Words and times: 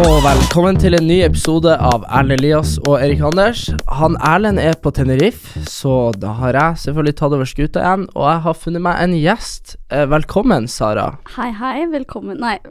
Og 0.00 0.22
velkommen 0.24 0.78
til 0.80 0.94
en 0.96 1.04
ny 1.04 1.18
episode 1.26 1.74
av 1.76 2.06
Erlend 2.08 2.38
Elias 2.38 2.70
og 2.86 3.02
Erik 3.02 3.20
Anders. 3.26 3.66
Han 3.98 4.14
Erlend 4.24 4.56
er 4.62 4.78
på 4.80 4.88
Tenerife, 4.96 5.60
så 5.68 6.12
da 6.16 6.30
har 6.38 6.56
jeg 6.56 6.78
selvfølgelig 6.86 7.14
tatt 7.18 7.36
over 7.36 7.50
skuta 7.50 7.82
igjen. 7.82 8.06
Og 8.14 8.24
jeg 8.24 8.40
har 8.46 8.56
funnet 8.62 8.84
meg 8.86 9.02
en 9.02 9.16
gjest. 9.18 9.74
Eh, 9.92 10.06
velkommen, 10.08 10.70
Sara. 10.72 11.04
Hei, 11.34 11.50
hei, 11.58 11.84
velkommen 11.92 12.40
Nei, 12.40 12.56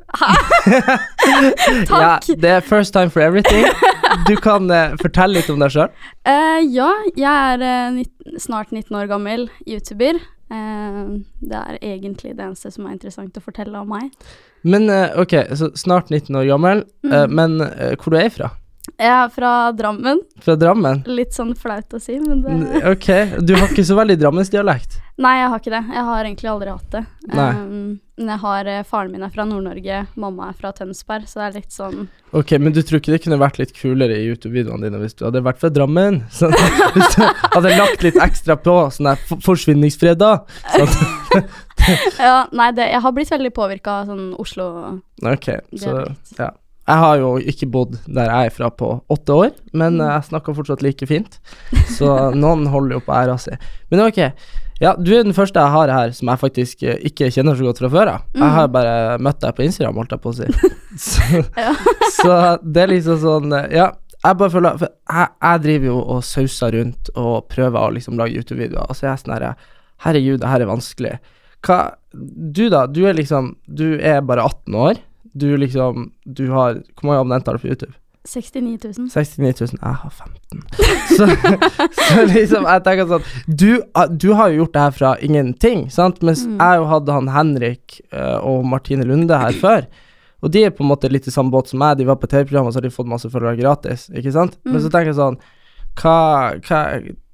Takk. 1.91 1.93
Ja, 1.93 2.17
det 2.33 2.55
er 2.55 2.65
first 2.65 2.97
time 2.97 3.13
for 3.13 3.21
everything. 3.21 3.67
Du 4.25 4.33
kan 4.41 4.65
uh, 4.73 4.97
fortelle 4.97 5.37
litt 5.37 5.53
om 5.53 5.61
deg 5.61 5.75
sjøl. 5.75 5.93
Uh, 6.25 6.57
ja, 6.65 6.89
jeg 7.13 7.29
er 7.29 8.01
uh, 8.01 8.39
snart 8.41 8.73
19 8.73 8.89
år 9.03 9.11
gammel 9.11 9.51
YouTuber. 9.69 10.17
Eh, 10.49 11.01
det 11.41 11.59
er 11.59 11.77
egentlig 11.81 12.35
det 12.35 12.45
eneste 12.47 12.71
som 12.73 12.87
er 12.87 12.95
interessant 12.97 13.37
å 13.37 13.43
fortelle 13.43 13.77
om 13.83 13.89
meg. 13.89 14.09
Men 14.63 14.89
eh, 14.89 15.13
ok, 15.21 15.35
så 15.55 15.69
snart 15.77 16.09
19 16.09 16.35
år 16.35 16.47
gammel. 16.49 16.85
eh, 17.05 17.25
Mm. 17.27 17.35
men 17.35 17.61
eh, 17.61 17.95
hvor 17.95 18.11
du 18.11 18.17
er 18.17 18.29
fra? 18.33 18.49
Jeg 18.97 19.11
er 19.13 19.29
fra 19.29 19.71
Drammen. 19.77 20.21
Fra 20.41 20.55
Drammen? 20.57 21.03
Litt 21.05 21.35
sånn 21.35 21.53
flaut 21.55 21.93
å 21.93 21.99
si, 22.01 22.17
men 22.19 22.41
det 22.41 22.81
Ok, 22.89 23.07
du 23.45 23.53
har 23.55 23.67
ikke 23.69 23.85
så 23.85 23.95
veldig 23.99 24.17
drammensdialekt. 24.19 24.97
Nei, 25.19 25.33
jeg 25.41 25.49
har 25.51 25.59
ikke 25.59 25.71
det. 25.73 25.79
Jeg 25.91 26.03
har 26.07 26.27
egentlig 26.29 26.47
aldri 26.49 26.71
hatt 26.71 26.93
det. 26.93 26.99
Um, 27.33 27.99
men 28.19 28.29
jeg 28.31 28.39
har 28.39 28.67
eh, 28.71 28.83
Faren 28.87 29.11
min 29.11 29.23
er 29.25 29.31
fra 29.33 29.43
Nord-Norge, 29.47 29.97
mamma 30.19 30.45
er 30.49 30.55
fra 30.59 30.71
Tønsberg, 30.75 31.25
så 31.27 31.41
det 31.41 31.45
er 31.49 31.57
litt 31.57 31.75
sånn 31.75 32.05
Ok, 32.35 32.53
men 32.59 32.71
du 32.75 32.79
tror 32.83 32.99
ikke 33.01 33.11
det 33.13 33.19
kunne 33.25 33.39
vært 33.41 33.59
litt 33.59 33.73
kulere 33.75 34.15
i 34.15 34.25
YouTube-videoene 34.29 34.87
dine 34.87 35.01
hvis 35.01 35.17
du 35.19 35.25
hadde 35.27 35.41
vært 35.43 35.59
fra 35.59 35.71
Drammen? 35.75 36.21
Sånn, 36.37 36.55
hvis 36.95 37.15
du 37.17 37.23
hadde 37.55 37.73
lagt 37.75 38.03
litt 38.05 38.19
ekstra 38.23 38.55
på, 38.63 38.75
sånn 38.95 39.11
der 39.11 39.43
forsvinningsfredag? 39.47 40.47
Sånn. 40.77 41.49
Ja, 42.19 42.43
nei, 42.53 42.67
det, 42.75 42.89
jeg 42.91 42.99
har 43.01 43.13
blitt 43.15 43.31
veldig 43.31 43.49
påvirka 43.55 43.93
av 44.01 44.09
sånn 44.11 44.25
Oslo 44.37 44.65
Ok, 45.25 45.47
så 45.79 45.93
ja. 46.37 46.49
Jeg 46.89 47.01
har 47.03 47.19
jo 47.21 47.29
ikke 47.51 47.67
bodd 47.71 47.95
der 48.09 48.29
jeg 48.29 48.49
er 48.49 48.53
fra 48.53 48.69
på 48.73 48.87
åtte 49.13 49.35
år, 49.45 49.51
men 49.77 49.97
Mm. 49.99 50.07
jeg 50.09 50.27
snakker 50.31 50.55
fortsatt 50.57 50.81
like 50.81 51.05
fint. 51.05 51.37
Så 51.93 52.09
noen 52.33 52.65
holder 52.73 52.97
jo 52.97 53.03
på 53.05 53.13
æra 53.13 53.35
si. 53.41 53.53
Men 53.91 54.01
ok, 54.07 54.17
ja, 54.79 54.93
du 54.95 55.09
er 55.17 55.23
den 55.27 55.35
første 55.35 55.59
jeg 55.59 55.73
har 55.75 55.91
her 55.91 56.11
som 56.15 56.29
jeg 56.31 56.39
faktisk 56.41 56.83
eh, 56.87 56.99
ikke 57.09 57.27
kjenner 57.35 57.57
så 57.59 57.65
godt 57.67 57.81
fra 57.81 57.89
før 57.93 58.11
av. 58.13 58.21
Jeg 58.35 58.51
har 58.55 58.69
bare 58.73 59.17
møtt 59.19 59.41
deg 59.43 59.55
på 59.57 59.65
Instagram, 59.65 59.97
holdt 59.99 60.15
jeg 60.15 60.23
på 60.23 60.31
å 60.31 60.37
si. 60.37 60.47
Så, 61.09 61.41
Ja. 61.59 61.73
så 62.17 62.35
det 62.65 62.81
er 62.81 62.89
liksom 62.89 63.19
sånn 63.21 63.53
eh, 63.55 63.67
Ja, 63.77 63.91
jeg 64.23 64.37
bare 64.39 64.49
føler 64.51 64.79
For 64.81 64.89
jeg, 64.89 65.27
jeg 65.45 65.61
driver 65.63 65.85
jo 65.91 65.97
og 66.15 66.23
sauser 66.25 66.73
rundt 66.75 67.11
og 67.15 67.45
prøver 67.51 67.77
å 67.85 67.91
liksom 67.95 68.17
lage 68.19 68.33
YouTube-videoer, 68.39 68.89
og 68.89 68.97
så 68.97 69.05
er 69.05 69.11
jeg 69.13 69.21
sånn 69.21 69.35
her 69.35 69.45
Herregud, 70.03 70.39
det 70.41 70.49
her 70.49 70.63
er 70.65 70.71
vanskelig. 70.71 71.13
Hva 71.67 71.77
Du, 72.11 72.65
da? 72.73 72.85
Du 72.87 73.03
er 73.07 73.13
liksom 73.19 73.53
Du 73.67 73.85
er 73.99 74.21
bare 74.25 74.47
18 74.47 74.75
år. 74.79 74.99
Du 75.35 75.47
liksom 75.59 76.09
Du 76.25 76.47
har 76.55 76.79
Hvor 76.95 77.05
mange 77.11 77.19
abonnenter 77.21 77.51
har 77.53 77.59
du 77.59 77.63
på 77.67 77.71
YouTube? 77.73 77.93
69 78.29 78.77
000. 78.97 79.09
69 79.09 79.61
000. 79.61 79.79
Jeg 79.81 79.95
har 80.03 80.11
15. 80.13 80.63
Så, 81.17 81.25
så 81.99 82.25
liksom, 82.29 82.67
jeg 82.69 82.83
tenker 82.85 83.07
sånn 83.09 83.25
du, 83.49 83.81
ah, 83.97 84.05
du 84.07 84.27
har 84.37 84.51
jo 84.53 84.61
gjort 84.63 84.73
det 84.75 84.83
her 84.85 84.93
fra 84.95 85.13
ingenting, 85.25 85.87
sant? 85.93 86.21
Mens 86.25 86.45
Mm. 86.45 86.59
jeg 86.61 86.77
jo 86.81 86.85
hadde 86.91 87.15
han 87.17 87.27
Henrik 87.33 87.99
eh, 88.13 88.37
og 88.45 88.63
Martine 88.69 89.03
Lunde 89.09 89.37
her 89.41 89.57
før. 89.63 89.87
Og 90.41 90.53
de 90.53 90.61
er 90.63 90.71
på 90.71 90.85
en 90.85 90.91
måte 90.93 91.09
litt 91.11 91.27
i 91.27 91.33
samme 91.35 91.51
båt 91.51 91.67
som 91.73 91.81
meg. 91.81 91.97
De 91.99 92.05
var 92.07 92.15
på 92.21 92.29
TV-program, 92.31 92.69
og 92.69 92.71
så 92.73 92.79
har 92.79 92.85
de 92.87 92.93
fått 92.95 93.09
masse 93.11 93.27
følgere 93.33 93.59
gratis, 93.59 94.05
ikke 94.15 94.31
sant? 94.37 94.55
Men 94.63 94.79
så 94.79 94.87
Mm. 94.87 94.93
tenker 94.93 95.11
jeg 95.11 95.19
sånn 95.19 95.39
hva, 95.99 96.15
hva 96.69 96.83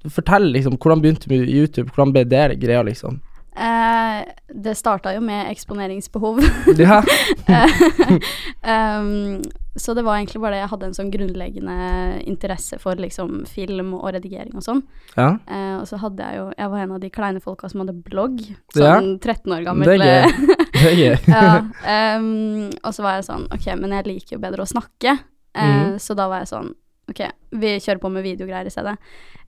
Fortell 0.10 0.52
liksom, 0.54 0.76
hvordan 0.78 1.02
begynte 1.02 1.26
du 1.28 1.34
med 1.36 1.50
YouTube? 1.50 1.90
Hvordan 1.94 2.12
ble 2.14 2.24
det 2.30 2.60
greia, 2.62 2.82
liksom? 2.86 3.20
Uh, 3.58 4.22
det 4.54 4.74
starta 4.78 5.14
jo 5.16 5.22
med 5.24 5.48
eksponeringsbehov. 5.54 6.42
Ja. 6.78 7.00
um, 9.00 9.42
så 9.76 9.94
det 9.94 10.06
var 10.06 10.16
egentlig 10.16 10.40
bare 10.40 10.56
det 10.56 10.62
jeg 10.62 10.72
hadde 10.72 10.88
en 10.88 10.94
sånn 10.96 11.10
grunnleggende 11.12 11.76
interesse 12.24 12.78
for 12.80 12.96
liksom 13.00 13.42
film 13.50 13.92
og 13.98 14.08
redigering 14.16 14.54
og 14.56 14.64
sånn. 14.64 14.80
ja. 15.18 15.34
Eh, 15.52 15.74
og 15.76 15.84
så 15.90 16.00
hadde 16.00 16.24
jeg 16.24 16.40
jo 16.40 16.46
Jeg 16.56 16.72
var 16.72 16.80
en 16.80 16.94
av 16.96 17.02
de 17.04 17.10
kleine 17.12 17.42
folka 17.44 17.68
som 17.70 17.84
hadde 17.84 17.98
blogg. 18.06 18.40
Ja. 18.78 18.96
Sånn 18.96 19.18
13 19.20 19.52
år 19.52 19.66
gammel. 19.68 19.92
Det 19.92 19.98
er 20.00 20.06
gøy. 20.06 20.56
Det 20.76 20.86
er 20.92 20.96
gøy. 21.00 21.18
ja, 21.28 22.16
um, 22.16 22.70
og 22.84 22.96
så 22.96 23.04
var 23.04 23.18
jeg 23.18 23.28
sånn 23.28 23.46
Ok, 23.56 23.68
men 23.80 23.96
jeg 23.96 24.08
liker 24.08 24.36
jo 24.38 24.42
bedre 24.44 24.64
å 24.64 24.70
snakke. 24.70 25.18
Eh, 25.56 25.76
mm. 25.76 26.00
Så 26.04 26.16
da 26.16 26.30
var 26.32 26.44
jeg 26.44 26.52
sånn 26.54 26.72
Ok, 27.12 27.22
vi 27.60 27.74
kjører 27.76 28.02
på 28.02 28.10
med 28.16 28.26
videogreier 28.26 28.70
i 28.70 28.74
stedet. 28.74 28.96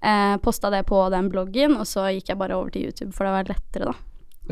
Eh, 0.04 0.36
Posta 0.44 0.70
det 0.74 0.84
på 0.92 1.00
den 1.14 1.32
bloggen, 1.34 1.80
og 1.80 1.88
så 1.90 2.04
gikk 2.12 2.34
jeg 2.34 2.40
bare 2.42 2.58
over 2.59 2.70
til 2.76 2.90
YouTube, 2.90 3.16
for 3.16 3.26
det 3.26 3.34
var 3.34 3.50
lettere, 3.50 3.94
da. 3.94 3.96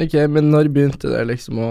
Ok, 0.02 0.16
men 0.32 0.50
når 0.50 0.72
begynte 0.74 1.12
det 1.12 1.28
liksom 1.30 1.60
å 1.62 1.70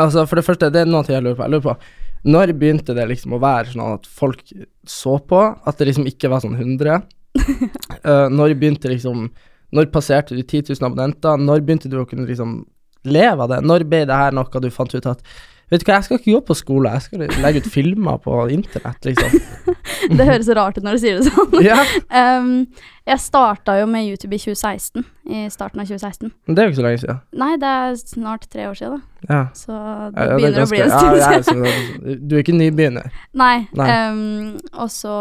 Altså, 0.00 0.22
for 0.24 0.38
det 0.38 0.46
første, 0.46 0.70
det 0.72 0.80
er 0.80 0.88
noe 0.88 1.04
jeg 1.04 1.20
lurer 1.20 1.36
på. 1.36 1.44
Jeg 1.44 1.52
lurer 1.52 1.66
på 1.66 1.74
Når 2.24 2.54
begynte 2.56 2.94
det 2.96 3.04
liksom 3.10 3.36
å 3.36 3.40
være 3.42 3.74
sånn 3.74 3.96
at 3.98 4.06
folk 4.08 4.40
så 4.88 5.18
på? 5.28 5.40
At 5.64 5.80
det 5.80 5.90
liksom 5.90 6.06
ikke 6.08 6.30
var 6.32 6.44
sånn 6.44 6.56
100? 6.56 7.02
uh, 7.34 8.28
når 8.38 8.54
begynte 8.54 8.92
liksom 8.92 9.26
Når 9.74 9.88
passerte 9.90 10.36
du 10.36 10.42
10 10.42 10.70
000 10.70 10.86
abonnenter? 10.86 11.40
Når 11.40 11.64
begynte 11.66 11.90
du 11.92 11.98
å 12.00 12.06
kunne 12.08 12.28
liksom 12.28 12.62
leve 13.04 13.44
av 13.44 13.50
det? 13.52 13.60
Når 13.66 13.84
ble 13.90 14.04
det 14.08 14.20
her 14.20 14.36
noe 14.36 14.62
du 14.62 14.70
fant 14.72 14.94
ut 14.94 15.10
at 15.10 15.24
Vet 15.72 15.80
du 15.80 15.86
hva, 15.88 15.96
jeg 15.96 16.06
skal 16.06 16.18
ikke 16.20 16.34
gå 16.34 16.40
på 16.48 16.56
skole, 16.58 16.90
jeg 16.92 17.06
skal 17.06 17.22
legge 17.44 17.62
ut 17.64 17.68
filmer 17.72 18.18
på 18.22 18.36
internett, 18.52 19.06
liksom. 19.08 19.38
Det 20.18 20.26
høres 20.28 20.48
rart 20.56 20.76
ut 20.76 20.84
når 20.84 20.98
du 20.98 21.00
sier 21.00 21.20
det 21.20 21.30
sånn. 21.30 21.54
Ja, 21.64 21.80
Um, 22.14 22.66
jeg 23.04 23.20
starta 23.20 23.74
jo 23.80 23.86
med 23.90 24.06
YouTube 24.06 24.36
i 24.36 24.38
2016. 24.40 25.02
I 25.28 25.40
starten 25.52 25.80
av 25.82 25.88
2016. 25.88 26.30
men 26.46 26.56
det 26.56 26.62
er 26.62 26.68
jo 26.68 26.72
ikke 26.72 26.78
så 26.78 26.84
lenge 26.86 27.00
siden. 27.02 27.18
Nei, 27.40 27.50
det 27.60 27.70
er 27.80 27.96
snart 28.00 28.46
tre 28.52 28.68
år 28.70 28.78
siden, 28.78 29.00
da. 29.00 29.24
Ja. 29.28 29.40
Så 29.56 29.72
det 29.72 30.20
Ja, 30.20 30.24
ja, 30.24 30.36
det 30.36 30.36
begynner 30.38 30.64
å 30.64 30.70
bli 30.70 30.82
en 30.84 30.94
stund 30.94 31.48
siden. 31.48 32.20
Du 32.28 32.36
er 32.36 32.44
ikke 32.44 32.56
nybegynner. 32.56 33.18
Nei. 33.32 33.56
Nei. 33.76 33.88
Um, 34.08 34.56
og 34.72 34.92
så 34.92 35.16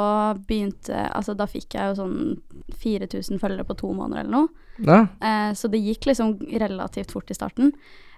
begynte 0.48 1.08
Altså, 1.10 1.36
da 1.40 1.48
fikk 1.50 1.78
jeg 1.80 1.92
jo 1.92 2.00
sånn 2.02 2.18
4000 2.84 3.40
følgere 3.42 3.68
på 3.68 3.78
to 3.80 3.92
måneder 3.96 4.24
eller 4.24 4.36
noe. 4.38 4.50
Eh, 5.22 5.52
så 5.56 5.70
det 5.72 5.82
gikk 5.84 6.08
liksom 6.10 6.38
relativt 6.60 7.14
fort 7.14 7.32
i 7.32 7.38
starten. 7.38 7.74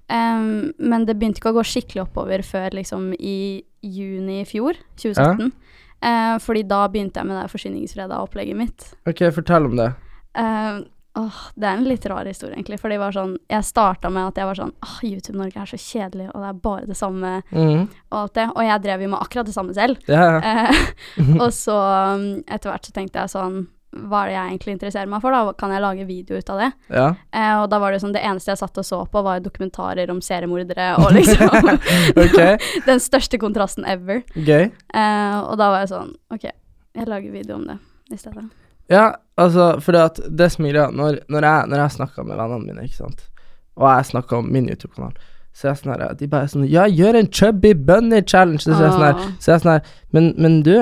Um, 0.06 0.74
men 0.78 1.06
det 1.08 1.16
begynte 1.18 1.42
ikke 1.42 1.54
å 1.54 1.58
gå 1.58 1.66
skikkelig 1.66 2.04
oppover 2.04 2.44
før 2.46 2.76
liksom 2.78 3.14
i 3.18 3.64
juni 3.86 4.42
i 4.44 4.50
fjor, 4.50 4.78
2017. 5.02 5.54
Eh, 6.06 6.36
fordi 6.44 6.66
da 6.70 6.84
begynte 6.92 7.22
jeg 7.22 7.30
med 7.30 7.40
det 7.40 7.52
forsyningsfredag-opplegget 7.54 8.60
mitt. 8.60 8.92
Ok, 9.10 9.24
fortell 9.34 9.70
om 9.70 9.78
det. 9.80 9.88
Uh, 10.38 10.84
åh, 11.18 11.38
det 11.56 11.70
er 11.70 11.78
en 11.80 11.88
litt 11.88 12.06
rar 12.12 12.28
historie, 12.28 12.58
egentlig. 12.58 12.78
For 12.82 12.92
det 12.92 13.00
var 13.00 13.16
sånn 13.16 13.38
Jeg 13.48 13.64
starta 13.64 14.10
med 14.12 14.34
at 14.34 14.42
jeg 14.42 14.50
var 14.50 14.58
sånn 14.60 14.74
Åh, 14.84 14.98
YouTube 15.08 15.38
Norge 15.40 15.62
er 15.62 15.70
så 15.72 15.80
kjedelig, 15.80 16.28
og 16.34 16.44
det 16.44 16.50
er 16.50 16.58
bare 16.66 16.90
det 16.90 16.98
samme 17.00 17.32
mm. 17.48 17.86
og 18.12 18.18
alt 18.20 18.36
det. 18.36 18.48
Og 18.52 18.68
jeg 18.68 18.84
drev 18.84 19.06
jo 19.06 19.14
med 19.14 19.22
akkurat 19.22 19.48
det 19.48 19.56
samme 19.56 19.78
selv. 19.78 20.12
Ja, 20.12 20.26
ja. 20.36 20.42
Eh, 20.52 20.84
og 21.44 21.48
så 21.56 21.78
um, 22.20 22.28
etter 22.44 22.74
hvert 22.74 22.92
så 22.92 22.96
tenkte 22.96 23.24
jeg 23.24 23.34
sånn 23.34 23.64
Hva 23.96 24.26
er 24.26 24.28
det 24.28 24.36
jeg 24.36 24.50
egentlig 24.52 24.74
interesserer 24.76 25.10
meg 25.12 25.22
for, 25.24 25.32
da? 25.32 25.54
Kan 25.60 25.72
jeg 25.72 25.84
lage 25.84 26.06
video 26.10 26.38
ut 26.38 26.50
av 26.52 26.60
det? 26.60 26.70
ja. 26.92 27.08
Eh, 27.32 27.54
og 27.62 27.70
da 27.72 27.80
var 27.80 27.96
det 27.96 28.02
sånn 28.04 28.14
Det 28.16 28.24
eneste 28.28 28.52
jeg 28.52 28.60
satt 28.60 28.78
og 28.82 28.86
så 28.88 29.00
på, 29.08 29.22
var 29.24 29.40
dokumentarer 29.44 30.12
om 30.12 30.20
seriemordere 30.24 30.90
og 31.00 31.14
liksom 31.16 31.48
ok, 32.26 32.40
Den 32.90 33.00
største 33.04 33.40
kontrasten 33.42 33.88
ever. 33.88 34.24
gøy. 34.36 34.68
Eh, 34.72 35.38
og 35.40 35.56
da 35.62 35.72
var 35.72 35.86
jeg 35.86 35.94
sånn 35.94 36.12
OK, 36.36 36.50
jeg 36.96 37.08
lager 37.10 37.32
video 37.32 37.56
om 37.60 37.66
det 37.70 37.78
i 38.12 38.20
stedet. 38.20 38.44
Ja, 38.92 39.16
altså, 39.42 39.80
for 39.82 39.96
det 39.96 40.04
at 40.12 40.20
det 40.30 40.52
som 40.54 40.68
er 40.68 40.76
greia, 40.76 40.90
når, 40.94 41.24
når 41.32 41.48
jeg, 41.48 41.70
når 41.72 41.82
jeg 41.82 41.96
snakka 41.96 42.26
med 42.28 42.38
vennene 42.38 42.68
mine, 42.68 42.84
ikke 42.86 43.00
sant, 43.00 43.24
og 43.80 43.88
jeg 43.90 44.12
snakka 44.12 44.38
om 44.38 44.52
min 44.54 44.68
YouTube-kanal, 44.70 45.16
så 45.56 45.68
er 45.68 45.72
jeg 45.72 45.80
sånn 45.82 45.94
her, 45.96 46.04
de 46.20 46.28
bare 46.30 46.52
sånn, 46.52 46.68
ja, 46.70 46.84
gjør 46.92 47.18
en 47.18 47.32
chubby 47.32 47.72
bunny 47.88 48.20
challenge, 48.28 48.62
så 48.66 48.76
er 48.76 48.84
jeg 48.86 48.94
sånn 48.94 49.08
her, 49.08 49.26
så 49.40 49.50
er 49.50 49.56
jeg 49.56 49.64
sånn 49.64 49.72
her, 49.74 49.90
men, 50.16 50.30
men 50.38 50.60
du, 50.68 50.76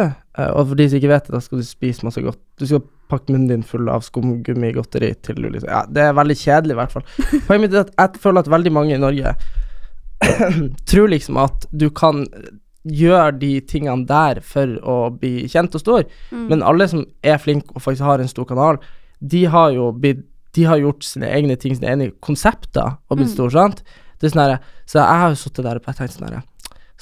og 0.58 0.68
for 0.70 0.76
de 0.80 0.88
som 0.90 0.98
ikke 0.98 1.10
vet 1.12 1.28
det, 1.28 1.34
da 1.36 1.40
skal 1.46 1.60
du 1.62 1.64
spise 1.68 2.04
masse 2.08 2.22
godt, 2.26 2.40
du 2.58 2.66
skal 2.66 2.82
pakke 3.10 3.30
munnen 3.34 3.48
din 3.52 3.64
full 3.64 3.90
av 3.94 4.02
skumgummigodteri 4.02 5.12
til 5.22 5.36
du 5.36 5.50
liksom, 5.50 5.70
ja, 5.70 5.84
det 5.86 6.02
er 6.08 6.16
veldig 6.18 6.38
kjedelig 6.40 6.74
i 6.74 6.80
hvert 6.80 6.92
fall. 6.96 7.04
Poenget 7.48 7.62
mitt 7.68 7.74
er 7.78 7.84
at 7.86 7.94
jeg 8.16 8.22
føler 8.24 8.40
at 8.42 8.50
veldig 8.50 8.72
mange 8.74 8.96
i 8.96 9.02
Norge 9.04 9.36
tror 10.90 11.10
liksom 11.12 11.38
at 11.42 11.66
du 11.72 11.90
kan 11.94 12.24
gjøre 12.84 13.32
de 13.40 13.52
tingene 13.70 14.04
der 14.10 14.42
for 14.44 14.74
å 14.84 14.98
bli 15.16 15.46
kjent 15.52 15.76
og 15.78 15.84
stor, 15.84 16.04
Mm. 16.34 16.48
men 16.50 16.64
alle 16.66 16.88
som 16.90 17.06
er 17.24 17.38
flinke 17.40 17.72
og 17.76 17.82
faktisk 17.86 18.04
har 18.04 18.20
en 18.20 18.28
stor 18.32 18.46
kanal, 18.50 18.80
de 19.22 19.46
har 19.46 19.72
jo 19.76 19.92
blitt 19.94 20.26
De 20.54 20.68
har 20.70 20.78
gjort 20.78 21.02
sine 21.02 21.26
egne 21.34 21.56
ting, 21.58 21.74
sine 21.74 21.88
egne 21.90 22.12
konsepter, 22.22 22.98
og 23.10 23.18
blitt 23.18 23.30
Mm. 23.32 23.34
store, 23.34 23.50
sant? 23.52 23.80
Det 24.22 24.28
er 24.28 24.34
sånn 24.36 24.42
herre 24.44 24.60
Så 24.86 25.00
jeg 25.00 25.20
har 25.20 25.30
jo 25.32 25.36
sittet 25.36 25.64
der 25.66 25.76
og 25.80 25.82
tenkt 25.82 26.14
sånn 26.14 26.28
herre 26.30 26.44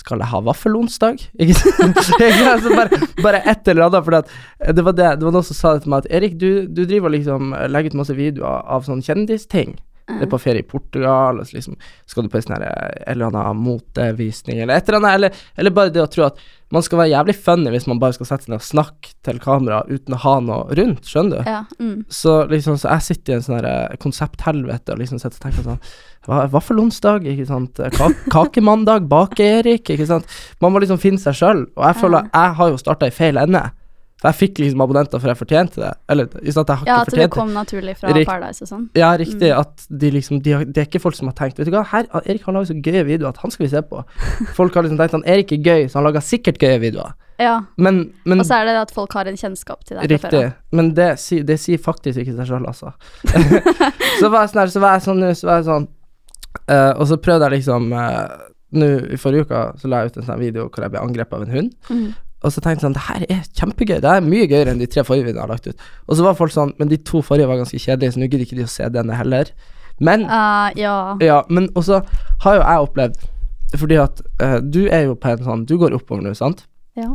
Skal 0.02 0.24
jeg 0.24 0.32
ha 0.32 0.42
vaffelonsdag? 0.48 1.22
Ikke 1.44 1.58
sant? 1.60 2.02
Sant? 2.10 2.68
Bare, 2.74 3.02
bare 3.22 3.44
et 3.54 3.72
eller 3.72 3.88
annet, 3.88 4.08
for 4.08 4.74
det 4.74 4.86
var 4.88 4.98
det 4.98 5.12
Det 5.22 5.28
var 5.28 5.36
noen 5.38 5.48
som 5.48 5.58
sa 5.58 5.76
det 5.76 5.86
til 5.86 5.94
meg 5.94 6.06
at 6.06 6.12
Erik, 6.20 6.40
du, 6.42 6.66
du 6.66 6.84
driver 6.84 7.12
og 7.12 7.16
liksom 7.20 7.56
legger 7.70 7.94
ut 7.94 8.02
masse 8.02 8.18
videoer 8.18 8.66
av 8.66 8.88
sånne 8.88 9.06
kjendisting. 9.06 9.78
Det 10.18 10.26
er 10.28 10.32
på 10.32 10.40
ferie 10.42 10.64
i 10.64 10.68
Portugal, 10.68 11.40
og 11.42 11.48
så 11.48 11.58
liksom 11.58 11.78
skal 12.10 12.26
du 12.26 12.32
på 12.32 12.40
en 12.40 12.46
sånn 12.46 12.66
eh, 12.66 13.04
eller 13.12 13.30
annen 13.30 13.62
motevisning, 13.66 14.62
eller 14.62 14.78
et 14.78 14.90
eller 14.90 15.00
annet, 15.02 15.18
eller, 15.18 15.46
eller 15.58 15.76
bare 15.76 15.94
det 15.94 16.04
å 16.04 16.10
tro 16.12 16.28
at 16.28 16.42
man 16.72 16.86
skal 16.86 17.02
være 17.02 17.12
jævlig 17.12 17.36
funny 17.36 17.72
hvis 17.74 17.88
man 17.90 18.00
bare 18.00 18.16
skal 18.16 18.30
sette 18.30 18.46
seg 18.46 18.54
ned 18.54 18.62
og 18.62 18.68
snakke 18.68 19.12
til 19.28 19.42
kamera 19.44 19.82
uten 19.90 20.16
å 20.16 20.22
ha 20.24 20.36
noe 20.44 20.78
rundt, 20.80 21.04
skjønner 21.08 21.42
du? 21.42 21.50
Ja. 21.52 21.64
Mm. 21.82 21.98
Så 22.12 22.38
liksom, 22.52 22.80
så 22.80 22.94
jeg 22.94 23.08
sitter 23.10 23.34
i 23.34 23.38
en 23.40 23.46
sånn 23.48 23.68
eh, 23.68 23.98
konsepthelvete 24.02 24.96
og 24.96 25.04
liksom 25.04 25.20
sitter 25.20 25.38
og 25.40 25.46
tenker 25.48 25.68
sånn 25.68 25.84
Vaffelonsdag, 26.22 27.26
ikke 27.26 27.48
sant. 27.50 27.80
Kakemandag, 28.34 29.08
bake-Erik, 29.10 29.90
ikke 29.90 30.06
sant. 30.06 30.28
Man 30.62 30.70
må 30.70 30.84
liksom 30.84 31.00
finne 31.02 31.18
seg 31.18 31.34
sjøl, 31.40 31.64
og 31.74 31.86
jeg 31.88 31.98
føler 31.98 32.28
jeg 32.30 32.58
har 32.60 32.70
jo 32.70 32.78
starta 32.78 33.10
i 33.10 33.16
feil 33.16 33.42
ende. 33.42 33.64
For 34.22 34.30
jeg 34.30 34.38
fikk 34.38 34.60
liksom 34.62 34.84
abonnenter 34.86 35.18
for 35.18 35.32
jeg 35.32 35.40
fortjente 35.40 35.82
det. 35.82 35.92
Eller 36.14 36.28
ikke 36.30 36.62
at 36.62 36.72
jeg 36.72 36.78
har 36.82 36.86
ja, 36.86 36.98
ikke 37.00 37.02
at 37.02 37.08
det 37.10 37.18
at 37.18 37.24
det. 37.24 37.30
kom 37.34 37.54
naturlig 37.56 37.96
fra 37.98 38.12
Rik 38.14 38.28
Paradise 38.30 38.62
og 38.62 38.70
sånn. 38.70 38.84
Ja, 38.98 39.10
riktig. 39.18 39.50
Mm. 39.50 39.62
At 39.64 39.88
de 40.04 40.12
liksom 40.14 40.44
de 40.46 40.54
har, 40.54 40.68
Det 40.68 40.84
er 40.84 40.90
ikke 40.90 41.02
folk 41.02 41.18
som 41.18 41.32
har 41.32 41.36
tenkt 41.40 41.58
Vet 41.58 41.72
du 41.72 41.74
hva, 41.74 41.82
her, 41.90 42.06
Erik 42.22 42.46
har 42.46 42.54
laget 42.54 42.70
så 42.70 42.78
gøye 42.78 43.02
videoer 43.08 43.32
at 43.34 43.42
han 43.42 43.54
skal 43.54 43.66
vi 43.66 43.72
se 43.74 43.82
på. 43.82 44.04
Folk 44.60 44.78
har 44.78 44.86
liksom 44.86 45.02
tenkt 45.02 45.18
at 45.18 45.26
Erik 45.34 45.56
er 45.58 45.66
gøy, 45.66 45.88
så 45.90 46.00
han 46.00 46.06
lager 46.06 46.26
sikkert 46.26 46.62
gøye 46.62 46.78
videoer. 46.84 47.18
Ja. 47.42 47.56
Men, 47.82 48.04
men 48.30 48.44
Og 48.44 48.46
så 48.46 48.60
er 48.62 48.70
det 48.70 48.78
at 48.78 48.92
folk 48.94 49.14
har 49.18 49.26
en 49.26 49.38
kjennskap 49.40 49.82
til 49.88 49.98
deg 49.98 50.12
Riktig. 50.12 50.44
Men 50.78 50.92
det, 50.94 51.10
det 51.48 51.58
sier 51.58 51.82
faktisk 51.82 52.22
ikke 52.22 52.36
seg 52.38 52.52
sjøl, 52.52 52.68
altså. 52.70 52.94
så 54.22 54.30
var 54.30 54.46
jeg 54.46 54.52
sånn 54.52 54.62
her, 54.62 54.74
så 54.76 54.84
var 54.84 54.98
jeg 55.00 55.06
sånn 55.08 55.24
så 55.40 55.50
var 55.50 55.62
jeg 55.62 55.68
sånn 55.72 55.88
uh, 56.70 56.92
Og 57.00 57.08
så 57.10 57.18
prøvde 57.18 57.48
jeg 57.48 57.56
liksom 57.58 57.90
uh, 57.98 58.36
Nå 58.78 58.92
i 59.16 59.18
forrige 59.20 59.48
uke 59.48 59.64
så 59.82 59.90
la 59.90 60.04
jeg 60.04 60.12
ut 60.12 60.22
en 60.22 60.28
sånn 60.30 60.44
video 60.44 60.68
hvor 60.68 60.86
jeg 60.86 60.94
ble 60.94 61.02
angrepet 61.02 61.40
av 61.40 61.48
en 61.48 61.56
hund. 61.58 61.74
Mhm. 61.90 62.12
Og 62.42 62.54
så 62.54 62.62
tenkte 62.62 62.82
jeg 62.82 62.88
sånn, 62.88 62.96
det 62.98 63.06
her 63.06 63.26
er 63.30 63.42
kjempegøy, 63.60 64.00
det 64.02 64.12
er 64.12 64.24
mye 64.26 64.48
gøyere 64.50 64.74
enn 64.74 64.82
de 64.82 64.88
tre 64.90 65.04
forrige 65.06 65.28
videoene 65.28 65.44
jeg 65.44 65.46
har 65.46 65.52
lagt 65.54 65.68
ut. 65.70 65.84
Og 66.08 66.18
så 66.18 66.26
var 66.26 66.40
folk 66.40 66.54
sånn, 66.56 66.74
men 66.80 66.90
de 66.90 66.98
to 67.06 67.22
forrige 67.26 67.50
var 67.52 67.60
ganske 67.62 67.78
kjedelige, 67.78 68.16
så 68.16 68.22
nå 68.22 68.30
gidder 68.32 68.48
ikke 68.48 68.58
de 68.58 68.66
å 68.66 68.72
se 68.72 68.88
denne 68.90 69.18
heller. 69.20 69.52
Men 70.02 70.26
uh, 70.26 70.72
ja. 70.80 70.96
ja, 71.22 71.44
men 71.50 71.70
også 71.78 72.02
har 72.42 72.56
jo 72.58 72.62
jeg 72.64 72.86
opplevd 72.88 73.20
Fordi 73.78 73.98
at 74.02 74.22
uh, 74.42 74.58
du 74.66 74.88
er 74.88 75.04
jo 75.06 75.14
på 75.14 75.30
en 75.30 75.44
sånn 75.46 75.66
Du 75.70 75.76
går 75.78 75.94
oppover 75.94 76.24
nå, 76.26 76.34
sant? 76.34 76.66
ja. 76.98 77.12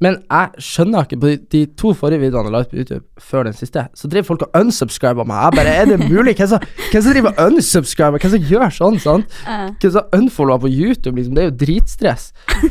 Men 0.00 0.16
jeg 0.24 0.64
skjønner 0.64 1.04
ikke 1.04 1.18
På 1.20 1.28
de, 1.28 1.36
de 1.52 1.60
to 1.78 1.92
forrige 1.96 2.22
videoene 2.24 2.48
jeg 2.48 2.54
la 2.54 2.62
ut 2.64 2.70
på 2.72 2.78
YouTube 2.80 3.04
før 3.20 3.44
den 3.46 3.56
siste, 3.56 3.82
så 3.94 4.08
driver 4.08 4.30
folk 4.30 4.42
og 4.46 4.54
unsubscriber 4.56 5.26
meg. 5.28 5.42
Jeg 5.44 5.58
bare 5.58 5.74
Er 5.76 5.90
det 5.90 5.98
mulig? 6.08 6.32
Hvem 6.38 6.48
som, 6.54 6.62
hvem 6.90 7.02
som 7.04 7.12
driver 7.12 7.34
og 7.34 7.50
unsubscriber? 7.50 8.22
Hvem 8.22 8.32
som 8.32 8.46
gjør 8.48 8.72
sånn, 8.72 8.96
sant? 9.04 9.34
Eh, 9.44 9.66
Hvem 9.82 9.92
som 9.98 10.14
unfollower 10.16 10.62
på 10.64 10.70
YouTube, 10.72 11.18
liksom? 11.20 11.36
Det 11.36 11.44
er 11.44 11.50
jo 11.50 11.56
dritstress. 11.60 12.30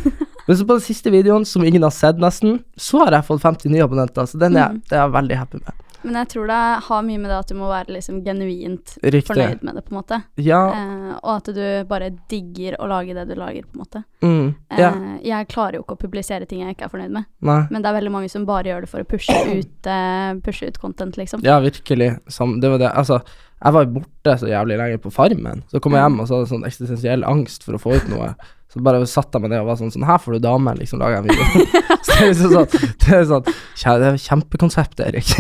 Men 0.50 0.58
så 0.58 0.66
på 0.66 0.80
den 0.80 0.82
siste 0.88 1.12
videoen, 1.14 1.46
som 1.46 1.62
ingen 1.64 1.84
har 1.86 1.94
sett 1.94 2.18
nesten, 2.18 2.64
så 2.76 3.04
har 3.06 3.14
jeg 3.20 3.28
fått 3.30 3.44
50 3.46 3.70
nye 3.70 3.86
abonnenter, 3.86 4.26
så 4.26 4.40
den 4.42 4.58
er, 4.58 4.72
Mm. 4.74 4.82
det 4.90 4.98
er 4.98 5.04
jeg 5.06 5.14
veldig 5.14 5.38
happy 5.38 5.60
med. 5.62 5.86
men 6.02 6.16
jeg 6.16 6.28
tror 6.32 6.48
det 6.48 6.58
har 6.88 7.02
mye 7.04 7.20
med 7.20 7.30
det 7.30 7.38
at 7.38 7.48
du 7.52 7.56
må 7.60 7.68
være 7.68 7.92
liksom 7.92 8.22
genuint 8.24 8.94
Riktig. 9.04 9.28
fornøyd 9.28 9.62
med 9.68 9.76
det, 9.76 9.82
på 9.86 9.92
en 9.92 9.98
måte. 10.00 10.20
Ja. 10.40 10.62
Eh, 10.72 11.16
og 11.22 11.32
at 11.36 11.50
du 11.54 11.84
bare 11.90 12.08
digger 12.32 12.78
å 12.80 12.88
lage 12.88 13.14
det 13.14 13.26
du 13.28 13.36
lager, 13.36 13.64
på 13.68 13.76
en 13.76 13.84
måte. 13.84 14.04
Mm, 14.24 14.56
Eh. 14.72 15.20
Jeg 15.28 15.48
klarer 15.50 15.74
jo 15.76 15.84
ikke 15.84 15.98
å 15.98 16.00
publisere 16.00 16.48
ting 16.48 16.62
jeg 16.62 16.76
ikke 16.78 16.86
er 16.88 16.94
fornøyd 16.96 17.12
med, 17.12 17.26
Nei. 17.42 17.68
men 17.70 17.82
det 17.84 17.90
er 17.92 18.00
veldig 18.02 18.12
mange 18.12 18.30
som 18.32 18.46
bare 18.46 18.64
gjør 18.72 18.82
det 18.82 18.90
for 18.90 19.02
å 19.04 19.10
pushe 19.12 19.36
ut, 19.60 19.86
eh, 19.88 20.34
pushe 20.42 20.68
ut 20.72 20.80
content, 20.80 21.16
liksom. 21.18 21.44
Ja, 21.44 21.60
virkelig. 21.60 22.18
Som, 22.30 22.60
det 22.62 22.70
var 22.72 22.78
det. 22.80 22.92
Altså, 22.96 23.20
jeg 23.62 23.74
var 23.74 23.86
borte 23.86 24.38
så 24.40 24.48
jævlig 24.48 24.78
lenge 24.80 24.98
på 25.04 25.12
Farmen. 25.12 25.64
Så 25.70 25.82
kom 25.82 25.92
jeg 25.92 26.02
hjem 26.02 26.20
og 26.22 26.28
så 26.28 26.40
hadde 26.40 26.48
sånn 26.50 26.66
eksistensiell 26.66 27.24
angst 27.28 27.64
for 27.68 27.74
å 27.76 27.78
få 27.82 27.98
ut 28.00 28.08
noe. 28.10 28.34
Så 28.70 28.82
bare 28.86 29.02
satte 29.10 29.38
jeg 29.38 29.44
meg 29.44 29.54
ned 29.54 29.64
og 29.64 29.70
var 29.72 29.78
sånn 29.80 29.90
Sånn, 29.94 30.06
her 30.06 30.20
får 30.22 30.36
du 30.36 30.44
dame, 30.44 30.74
liksom, 30.78 31.00
lager 31.02 31.18
jeg 31.18 31.24
en 31.24 31.30
video. 31.30 31.46
så 32.06 32.10
det 32.10 32.18
er 32.20 32.28
liksom 32.30 32.52
sånn 32.54 32.90
Det 33.02 33.14
er 33.18 33.24
sånn 33.32 33.48
kjære, 33.50 34.00
Det 34.02 34.10
er 34.10 34.20
kjempekonsept, 34.26 35.00
Erik. 35.08 35.32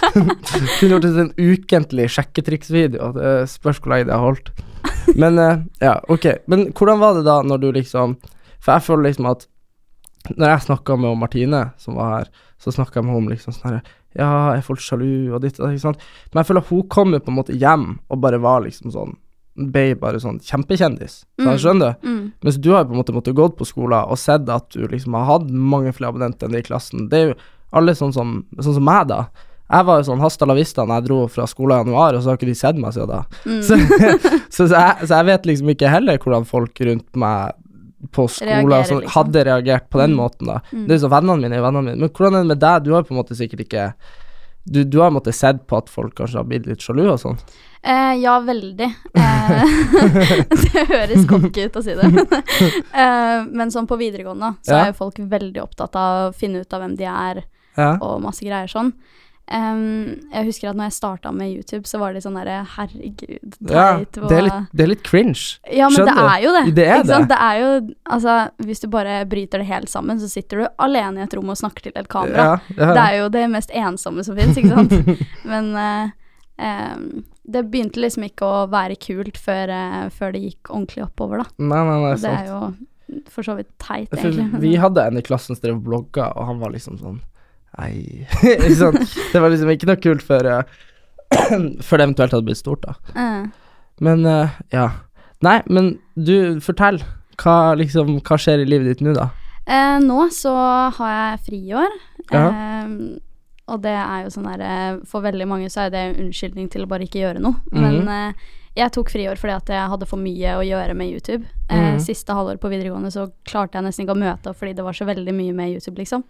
Kunne 0.78 0.94
gjort 0.94 1.08
en 1.10 1.32
ukentlig 1.36 2.06
sjekketriksvideo. 2.14 3.10
Det 3.18 3.32
spørs 3.52 3.82
hvor 3.82 3.92
lenge 3.92 4.08
det 4.08 4.16
har 4.16 4.24
holdt. 4.24 4.48
Men 5.20 5.40
eh, 5.42 5.58
ja, 5.84 5.98
ok. 6.08 6.30
Men 6.48 6.70
hvordan 6.72 7.02
var 7.02 7.18
det 7.18 7.26
da 7.28 7.42
når 7.44 7.60
du 7.60 7.68
liksom 7.76 8.16
For 8.62 8.72
jeg 8.72 8.86
føler 8.86 9.10
liksom 9.10 9.28
at 9.28 9.44
når 10.32 10.54
jeg 10.54 10.64
snakka 10.70 10.96
med 10.96 11.18
Martine, 11.20 11.60
som 11.76 11.98
var 12.00 12.14
her, 12.14 12.30
så 12.56 12.72
snakka 12.72 12.96
jeg 12.96 13.04
med 13.04 13.12
henne 13.12 13.26
om 13.26 13.32
liksom 13.34 13.52
sånn 13.52 13.74
her 13.74 13.82
Ja, 14.16 14.30
er 14.54 14.64
folk 14.64 14.80
sjalu 14.80 15.34
og 15.34 15.42
ditt 15.44 15.58
og 15.58 15.66
datt, 15.66 15.74
ikke 15.74 15.84
sant. 15.84 16.08
Men 16.30 16.40
jeg 16.40 16.48
føler 16.48 16.64
at 16.64 16.72
hun 16.72 16.88
kom 16.88 17.12
jo 17.12 17.20
på 17.20 17.32
en 17.32 17.38
måte 17.42 17.58
hjem 17.60 17.86
og 18.08 18.22
bare 18.24 18.40
var 18.40 18.64
liksom 18.64 18.94
sånn 18.94 19.12
Ble 19.56 19.94
bare 19.94 20.18
sånn 20.18 20.40
kjempekjendis. 20.42 21.24
Så 21.38 21.44
jeg 21.44 21.46
Mm. 21.46 21.62
skjønner. 21.62 21.96
Mm. 22.02 22.32
Mens 22.42 22.56
du 22.58 22.70
har 22.72 22.84
på 22.84 22.90
en 22.90 22.98
måte 23.02 23.12
måttet 23.14 23.34
gått 23.36 23.56
på 23.56 23.64
skolen 23.66 24.04
og 24.10 24.18
sett 24.18 24.48
at 24.48 24.68
du 24.70 24.86
liksom 24.88 25.14
har 25.14 25.24
hatt 25.38 25.48
mange 25.50 25.92
flere 25.94 26.10
abonnenter 26.10 26.46
enn 26.48 26.52
de 26.52 26.58
i 26.58 26.62
klassen. 26.62 27.08
Det 27.08 27.18
er 27.20 27.28
jo 27.28 27.34
alle 27.72 27.92
sånn 27.94 28.12
som, 28.12 28.44
sånn 28.58 28.74
som 28.74 28.84
meg, 28.84 29.06
da. 29.08 29.28
Jeg 29.70 29.84
var 29.86 29.98
jo 30.02 30.10
sånn 30.12 30.20
hasta 30.20 30.46
la 30.46 30.54
vista 30.54 30.82
når 30.84 31.00
jeg 31.00 31.04
dro 31.06 31.26
fra 31.28 31.46
skolen 31.46 31.72
i 31.72 31.84
januar, 31.90 32.14
og 32.14 32.22
så 32.22 32.30
har 32.30 32.36
ikke 32.36 32.46
de 32.50 32.54
sett 32.54 32.76
meg 32.76 32.92
siden 32.92 33.08
da. 33.08 33.22
Mm. 33.46 33.62
Så, 33.62 33.78
så, 34.50 34.66
så, 34.68 34.74
jeg, 34.74 35.06
så 35.08 35.14
jeg 35.16 35.26
vet 35.26 35.46
liksom 35.46 35.68
ikke 35.74 35.88
heller 35.90 36.18
hvordan 36.18 36.44
folk 36.46 36.74
rundt 36.80 37.14
meg 37.16 37.54
på 38.12 38.26
skolen 38.28 38.66
Reagerer, 38.68 39.00
liksom. 39.00 39.12
hadde 39.14 39.44
reagert 39.48 39.88
på 39.90 39.98
den 40.02 40.10
Mm. 40.12 40.16
måten, 40.18 40.46
da. 40.46 40.58
Mm. 40.72 40.86
Det 40.86 40.90
er 40.90 40.98
jo 40.98 41.06
så 41.06 41.10
vennene 41.14 41.40
mine 41.40 41.56
er 41.56 41.62
vennene 41.64 41.84
mine. 41.84 41.98
Men 42.02 42.08
hvordan 42.10 42.34
er 42.34 42.42
det 42.42 42.48
med 42.52 42.60
deg? 42.60 42.84
Du 42.84 42.90
har 42.92 43.02
jo 43.02 43.08
på 43.08 43.14
en 43.16 43.22
måte 43.22 43.38
sikkert 43.38 43.60
ikke 43.64 43.94
Du, 44.64 44.84
du 44.84 44.98
har 45.02 45.10
måttet 45.12 45.34
sett 45.36 45.66
på 45.68 45.76
at 45.76 45.90
folk 45.92 46.14
kanskje 46.16 46.38
har 46.40 46.46
blitt 46.48 46.66
litt 46.66 46.80
sjalu 46.84 47.02
og 47.12 47.18
sånn? 47.20 47.36
Eh, 47.84 48.14
ja, 48.22 48.38
veldig. 48.40 48.86
Eh, 49.12 49.64
det 50.62 50.84
høres 50.88 51.26
cocky 51.28 51.66
ut 51.66 51.76
å 51.76 51.82
si 51.84 51.92
det. 51.98 52.08
eh, 53.02 53.44
men 53.52 53.72
sånn 53.74 53.88
på 53.90 53.98
videregående 54.00 54.54
så 54.64 54.72
Ja. 54.72 54.78
er 54.86 54.92
jo 54.94 55.00
folk 55.02 55.18
veldig 55.20 55.60
opptatt 55.62 55.98
av 56.00 56.30
å 56.30 56.32
finne 56.36 56.62
ut 56.64 56.72
av 56.72 56.80
hvem 56.80 56.96
de 56.96 57.04
er, 57.10 57.42
Ja. 57.76 57.90
og 58.00 58.22
masse 58.24 58.40
greier 58.46 58.70
sånn. 58.72 58.94
Em, 59.44 60.22
jeg 60.32 60.46
husker 60.46 60.70
at 60.70 60.76
når 60.78 60.88
jeg 60.88 60.96
starta 60.96 61.30
med 61.34 61.50
YouTube, 61.52 61.84
så 61.84 61.98
var 62.00 62.14
det 62.16 62.22
sånn 62.24 62.38
derre 62.38 62.62
Herregud, 62.78 63.58
ja 63.68 63.98
det, 64.00 64.22
er 64.32 64.46
litt, 64.46 64.70
det 64.72 64.86
er 64.86 64.88
litt 64.88 65.02
cringe. 65.04 65.58
Ja, 65.68 65.90
men 65.92 66.08
det 66.08 66.14
er 66.22 66.38
jo 66.40 66.54
det. 66.54 66.62
Det 66.78 66.86
er 66.88 67.04
det. 67.04 67.18
Det 67.28 67.40
er 67.48 67.60
jo 67.60 67.68
Altså, 68.14 68.38
hvis 68.64 68.80
du 68.80 68.88
bare 68.92 69.18
bryter 69.28 69.60
det 69.60 69.68
helt 69.68 69.92
sammen, 69.92 70.20
så 70.20 70.30
sitter 70.32 70.62
du 70.62 70.66
alene 70.80 71.20
i 71.20 71.26
et 71.26 71.36
rom 71.36 71.52
og 71.52 71.60
snakker 71.60 71.84
til 71.84 71.96
et 72.00 72.08
kamera. 72.08 72.54
Ja, 72.72 72.78
ja. 72.78 72.88
Det 72.96 73.04
er 73.04 73.18
jo 73.18 73.28
det 73.36 73.44
mest 73.52 73.74
ensomme 73.76 74.24
som 74.24 74.38
fins, 74.38 74.56
ikke 74.60 74.72
sant. 74.72 75.20
Men 75.52 75.70
uh, 75.76 76.08
um, 76.56 77.06
det 77.44 77.66
begynte 77.68 78.00
liksom 78.00 78.24
ikke 78.30 78.48
å 78.48 78.64
være 78.72 78.96
kult 79.02 79.36
før, 79.40 79.72
uh, 79.72 80.08
før 80.14 80.32
det 80.36 80.44
gikk 80.46 80.72
ordentlig 80.72 81.04
oppover, 81.04 81.44
da. 81.44 81.48
Nei, 81.60 81.84
nei, 81.90 82.00
nei, 82.06 82.16
det 82.24 82.32
er 82.32 82.50
jo 82.52 82.60
for 83.28 83.44
så 83.46 83.58
vidt 83.58 83.68
teit, 83.76 84.08
For 84.08 84.24
egentlig. 84.24 84.62
vi 84.62 84.74
hadde 84.80 85.04
en 85.04 85.20
i 85.20 85.24
klassen 85.24 85.52
som 85.52 85.62
drev 85.62 85.76
og 85.82 85.86
blogga, 85.90 86.30
og 86.32 86.48
han 86.48 86.62
var 86.62 86.72
liksom 86.72 86.96
sånn 87.02 87.20
Ikke 88.42 88.76
sant? 88.78 89.16
Det 89.32 89.42
var 89.42 89.52
liksom 89.52 89.72
ikke 89.74 89.88
noe 89.90 90.00
kult 90.02 90.24
før 90.24 90.50
eh, 90.50 90.80
Før 91.86 92.00
det 92.00 92.06
eventuelt 92.06 92.34
hadde 92.36 92.46
blitt 92.46 92.60
stort, 92.60 92.86
da. 92.86 92.94
Uh. 93.16 93.50
Men 94.04 94.24
uh, 94.26 94.54
ja. 94.74 94.88
Nei, 95.44 95.58
men 95.66 95.96
du, 96.14 96.60
fortell. 96.64 97.02
Hva 97.40 97.74
liksom 97.78 98.18
Hva 98.22 98.38
skjer 98.38 98.62
i 98.62 98.68
livet 98.68 98.92
ditt 98.92 99.04
nå, 99.04 99.14
da? 99.16 99.30
Uh, 99.66 99.98
nå 100.04 100.28
så 100.34 100.54
har 100.98 101.14
jeg 101.14 101.46
friår. 101.48 102.00
Ja. 102.32 102.46
og 103.68 103.80
det 103.84 103.92
er 103.92 104.22
jo 104.24 104.30
sånn 104.32 104.46
derre 104.48 104.76
For 105.04 105.20
veldig 105.20 105.44
mange 105.44 105.66
så 105.68 105.82
er 105.82 105.90
det 105.92 106.00
en 106.00 106.14
unnskyldning 106.22 106.70
til 106.72 106.86
å 106.86 106.88
bare 106.88 107.04
ikke 107.04 107.20
gjøre 107.20 107.42
noe. 107.44 107.60
Mhm. 107.72 107.82
Men 107.84 108.12
eh, 108.14 108.46
jeg 108.74 108.90
tok 108.96 109.12
friår 109.12 109.38
fordi 109.38 109.54
at 109.54 109.70
jeg 109.70 109.90
hadde 109.92 110.08
for 110.08 110.18
mye 110.18 110.56
å 110.58 110.64
gjøre 110.66 110.96
med 110.98 111.12
YouTube. 111.12 111.44
Mm 111.70 111.78
-hmm. 111.78 112.00
Siste 112.00 112.32
halvår 112.32 112.56
på 112.56 112.68
videregående 112.68 113.10
så 113.10 113.30
klarte 113.44 113.78
jeg 113.78 113.84
nesten 113.84 114.04
ikke 114.04 114.16
å 114.16 114.24
møte 114.24 114.50
opp 114.50 114.56
fordi 114.56 114.72
det 114.72 114.84
var 114.84 114.92
så 114.92 115.04
veldig 115.04 115.34
mye 115.34 115.52
med 115.52 115.70
YouTube, 115.70 115.98
liksom. 115.98 116.24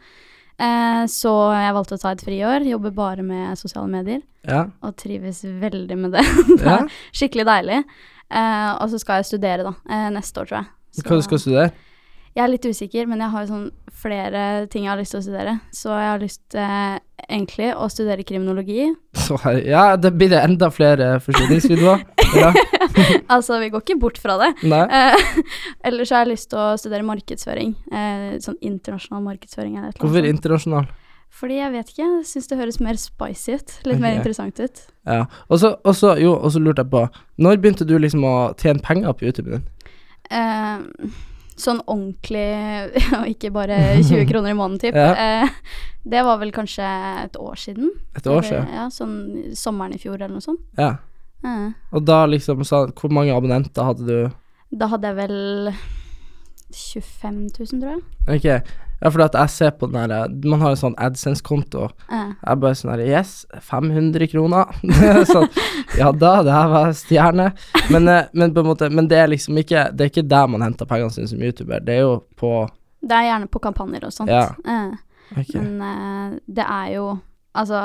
Eh, 0.59 1.05
så 1.11 1.33
jeg 1.57 1.75
valgte 1.75 1.97
å 1.97 2.03
ta 2.03 2.13
et 2.15 2.23
friår, 2.25 2.67
Jobber 2.71 2.93
bare 2.95 3.23
med 3.27 3.59
sosiale 3.59 3.89
medier, 3.91 4.21
Ja? 4.47 4.67
og 4.83 4.95
trives 4.97 5.43
veldig 5.45 5.97
med 5.99 6.13
det. 6.15 6.23
det 6.61 6.67
er 6.77 6.87
skikkelig 7.13 7.47
deilig. 7.49 7.81
Eh, 8.31 8.71
og 8.81 8.91
så 8.93 9.01
skal 9.03 9.21
jeg 9.23 9.33
studere, 9.33 9.65
da. 9.67 9.75
Eh, 9.91 10.11
neste 10.15 10.41
år, 10.41 10.47
tror 10.51 10.61
jeg. 10.63 10.71
Så 10.95 11.03
Hva 11.09 11.19
du 11.19 11.27
skal 11.27 11.43
studere? 11.43 11.73
jeg 12.35 12.43
er 12.43 12.51
litt 12.51 12.65
usikker, 12.67 13.07
men 13.07 13.21
jeg 13.23 13.31
har 13.31 13.45
sånn 13.47 13.67
flere 13.95 14.67
ting 14.67 14.85
jeg 14.85 14.91
har 14.91 14.99
lyst 14.99 15.15
til 15.15 15.21
å 15.21 15.27
studere. 15.27 15.53
Så 15.71 15.91
jeg 15.95 16.09
har 16.11 16.19
lyst 16.23 16.55
eh, 16.59 16.97
egentlig 17.29 17.69
å 17.79 17.87
studere 17.91 18.25
kriminologi. 18.27 18.89
Så 19.15 19.39
ja, 19.63 19.95
det 19.97 20.11
blir 20.19 20.33
det 20.33 20.41
enda 20.43 20.71
flere 20.75 21.21
forsyningsvideoer. 21.23 22.03
Ja. 22.35 22.51
altså, 23.35 23.59
vi 23.63 23.71
går 23.75 23.85
ikke 23.85 23.99
bort 24.01 24.19
fra 24.23 24.37
det. 24.41 24.51
Nei. 24.71 24.83
Eh, 24.89 25.47
Ellers 25.91 26.13
har 26.15 26.25
jeg 26.25 26.35
lyst 26.35 26.51
til 26.53 26.61
å 26.61 26.75
studere 26.81 27.07
markedsføring. 27.07 27.75
Eh, 27.93 28.29
sånn 28.45 28.59
internasjonal 28.65 29.25
markedsføring 29.27 29.79
eller 29.79 29.91
et 29.91 29.97
eller 29.97 30.07
Hvorfor 30.07 30.23
annet. 30.23 30.37
internasjonal? 30.37 30.91
Fordi 31.35 31.57
jeg 31.59 31.73
vet 31.75 31.89
ikke, 31.91 32.05
jeg 32.07 32.27
syns 32.31 32.51
det 32.51 32.59
høres 32.61 32.81
mer 32.85 32.99
spicy 33.01 33.57
ut. 33.59 33.77
Litt 33.91 34.03
mer 34.03 34.21
interessant 34.21 34.61
ut. 34.63 34.83
Ja. 35.03 35.25
Og 35.51 35.59
så, 35.59 35.75
jo, 36.23 36.37
og 36.37 36.53
så 36.55 36.63
lurte 36.63 36.85
jeg 36.85 36.93
på 36.93 37.01
Når 37.43 37.59
begynte 37.59 37.87
du 37.89 37.97
liksom 37.99 38.23
å 38.29 38.35
tjene 38.61 38.83
penger 38.85 39.17
på 39.19 39.27
YouTube 39.27 39.51
din? 39.51 39.65
Eh, 40.31 41.17
sånn 41.59 41.81
ordentlig, 41.91 42.47
og 43.19 43.27
ikke 43.31 43.51
bare 43.55 43.81
20 43.99 44.29
kroner 44.31 44.55
i 44.55 44.59
måneden, 44.59 44.79
typ. 44.87 44.95
Ja. 44.99 45.43
Eh, 45.43 45.83
det 46.15 46.23
var 46.27 46.39
vel 46.39 46.53
kanskje 46.55 46.87
et 47.25 47.37
år 47.41 47.59
siden. 47.59 47.91
Et 48.15 48.27
år 48.31 48.47
siden? 48.47 48.71
Ja, 48.75 48.87
sånn 48.93 49.19
sommeren 49.59 49.97
i 49.97 50.01
fjor 50.03 50.19
eller 50.19 50.37
noe 50.37 50.45
sånt. 50.45 50.63
Ja. 50.79 50.95
Eh, 51.45 51.73
Og 51.93 52.07
da 52.07 52.25
liksom 52.27 52.65
sa 52.65 52.87
Hvor 52.87 53.13
mange 53.13 53.35
abonnenter 53.35 53.85
hadde 53.85 54.07
du? 54.09 54.31
Da 54.75 54.89
hadde 54.91 55.11
jeg 55.11 55.17
vel 55.17 55.75
25 56.75 57.35
000, 57.59 57.81
tror 57.81 57.93
jeg. 57.93 58.03
Ok, 58.29 58.71
Ja, 59.03 59.11
for 59.11 59.21
at 59.25 59.35
jeg 59.37 59.51
ser 59.51 59.71
på 59.77 59.87
den 59.87 60.09
der 60.11 60.31
Man 60.49 60.63
har 60.63 60.73
en 60.73 60.81
sånn 60.81 60.95
AdSense-konto. 60.99 61.91
Uh. 62.09 62.33
Jeg 62.41 62.61
bare 62.63 62.79
sånn 62.79 62.93
her 62.95 63.03
Yes, 63.05 63.35
500 63.61 64.31
kroner. 64.33 64.71
sånn, 65.33 65.51
ja 65.99 66.09
da, 66.13 66.39
det 66.47 66.55
her 66.55 66.71
var 66.73 66.95
stjerne. 66.97 67.51
Men, 67.93 68.09
eh, 68.09 68.31
men 68.33 68.55
på 68.55 68.65
en 68.65 68.71
måte 68.71 68.89
Men 68.91 69.11
det 69.11 69.19
er 69.21 69.29
liksom 69.29 69.59
ikke 69.61 69.91
Det 69.93 70.07
er 70.07 70.13
ikke 70.15 70.29
der 70.31 70.49
man 70.49 70.65
henter 70.65 70.89
pengene 70.89 71.13
sine 71.13 71.29
som 71.29 71.43
YouTuber. 71.43 71.85
Det 71.85 71.99
er 71.99 72.07
jo 72.07 72.17
på 72.41 72.55
det 73.05 73.13
er 73.13 73.27
gjerne 73.29 73.51
på 73.53 73.61
kampanjer 73.61 74.07
og 74.09 74.13
sånt. 74.17 74.31
Ja. 74.33 74.47
Uh. 74.65 74.95
Okay. 75.35 75.61
Men 75.61 75.81
uh, 75.83 76.39
det 76.49 76.65
er 76.65 76.87
jo 76.95 77.07
Altså, 77.55 77.79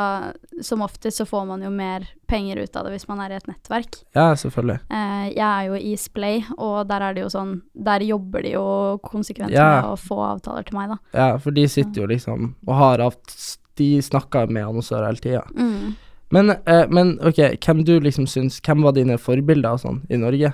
som 0.65 0.81
oftest 0.81 1.17
så 1.21 1.25
får 1.29 1.43
man 1.45 1.61
jo 1.61 1.69
mer 1.69 2.07
penger 2.29 2.57
ut 2.63 2.75
av 2.75 2.87
det 2.87 2.95
hvis 2.95 3.07
man 3.07 3.19
er 3.21 3.35
i 3.35 3.37
et 3.37 3.45
nettverk. 3.49 3.99
Ja, 4.17 4.31
selvfølgelig. 4.33 4.79
Eh, 4.89 5.27
jeg 5.35 5.45
er 5.45 5.67
jo 5.69 5.75
i 5.77 5.91
Splay, 6.01 6.41
og 6.57 6.87
der 6.89 7.05
er 7.05 7.13
det 7.13 7.21
jo 7.21 7.29
sånn 7.29 7.61
Der 7.77 8.01
jobber 8.01 8.41
de 8.41 8.55
jo 8.55 8.65
konsekvent 9.05 9.53
Ja. 9.53 9.81
med 9.81 9.91
å 9.91 9.97
få 10.01 10.17
avtaler 10.25 10.65
til 10.65 10.77
meg, 10.79 10.89
da. 10.89 10.97
Ja, 11.13 11.37
for 11.37 11.51
de 11.51 11.67
sitter 11.69 12.01
jo 12.01 12.07
liksom 12.07 12.55
og 12.67 12.75
har 12.75 13.03
hatt 13.05 13.35
De 13.79 14.01
snakker 14.01 14.49
med 14.49 14.65
annonsører 14.65 15.05
hele 15.05 15.21
tida. 15.23 15.43
Mm. 15.55 15.95
Men, 16.31 16.49
eh, 16.65 16.85
men 16.89 17.19
ok, 17.21 17.57
hvem 17.61 17.85
du 17.85 17.99
liksom 17.99 18.25
syns 18.27 18.59
Hvem 18.61 18.83
var 18.83 18.93
dine 18.97 19.17
forbilder 19.17 19.73
og 19.77 19.79
sånn 19.85 20.01
i 20.09 20.17
Norge? 20.17 20.53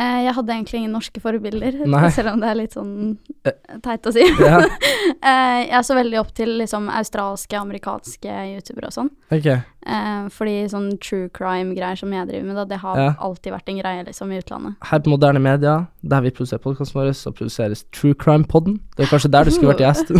Eh, 0.00 0.20
jeg 0.24 0.32
hadde 0.32 0.54
egentlig 0.54 0.78
ingen 0.80 0.94
norske 0.96 1.20
forbilder, 1.20 1.74
Nei. 1.92 2.06
selv 2.14 2.32
om 2.32 2.40
det 2.40 2.48
er 2.48 2.58
litt 2.62 2.76
sånn 2.76 3.18
Eh. 3.44 3.56
teit 3.84 4.04
å 4.08 4.12
si. 4.12 4.24
Ja, 4.50 4.58
eh, 5.30 5.60
jeg 5.70 5.84
så 5.84 5.94
veldig 5.96 6.18
opp 6.20 6.32
til 6.36 6.54
liksom 6.60 6.88
australske, 6.92 7.56
amerikanske 7.60 8.38
youtubere 8.54 8.88
og 8.90 8.96
sånn. 8.96 9.10
Okay. 9.32 9.60
Eh, 9.86 10.26
fordi 10.32 10.56
sånn 10.72 10.90
true 11.00 11.28
crime-greier 11.36 11.96
som 12.00 12.12
jeg 12.12 12.28
driver 12.28 12.46
med, 12.48 12.56
da, 12.60 12.64
det 12.68 12.80
har 12.82 13.00
Ja. 13.00 13.10
alltid 13.20 13.52
vært 13.54 13.68
en 13.72 13.80
greie 13.80 14.04
liksom 14.08 14.32
i 14.32 14.40
utlandet. 14.40 14.76
Her 14.90 15.00
på 15.04 15.12
Moderne 15.14 15.40
Media, 15.40 15.76
der 16.02 16.20
vi 16.24 16.30
produserer 16.36 16.60
podkasten 16.64 17.00
vår, 17.00 17.12
så 17.16 17.32
produseres 17.32 17.84
True 17.92 18.14
Crime-podden. 18.14 18.80
Det 18.96 19.06
er 19.06 19.12
kanskje 19.12 19.30
der 19.32 19.44
du 19.44 19.50
skulle 19.56 19.74
vært 19.74 19.84
gjest. 19.84 20.12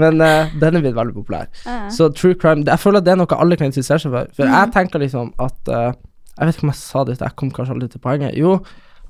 Men 0.00 0.20
uh, 0.22 0.46
den 0.60 0.76
er 0.78 0.80
blitt 0.84 0.96
veldig 0.96 1.14
populær. 1.16 1.48
Eh, 1.66 1.88
Så 1.92 2.08
true 2.14 2.34
crime 2.38 2.64
Jeg 2.66 2.78
føler 2.80 3.00
at 3.02 3.04
det 3.08 3.12
er 3.12 3.18
noe 3.20 3.36
alle 3.36 3.56
kan 3.58 3.68
interessere 3.70 4.00
seg 4.02 4.12
for. 4.14 4.30
For 4.36 4.46
mm. 4.48 4.54
jeg 4.54 4.72
tenker 4.76 5.02
liksom 5.02 5.32
at 5.42 5.68
eh, 5.74 5.90
Jeg 6.36 6.46
vet 6.46 6.56
ikke 6.56 6.66
om 6.66 6.72
jeg 6.72 6.80
sa 6.80 7.04
det, 7.04 7.18
jeg 7.20 7.36
kom 7.36 7.50
kanskje 7.54 7.74
aldri 7.76 7.88
til 7.92 8.02
poenget. 8.02 8.36
Jo, 8.38 8.58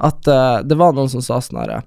at 0.01 0.31
uh, 0.31 0.61
det 0.65 0.79
var 0.81 0.95
noen 0.97 1.11
som 1.13 1.25
sa 1.25 1.41
sånn 1.45 1.61
herre 1.61 1.83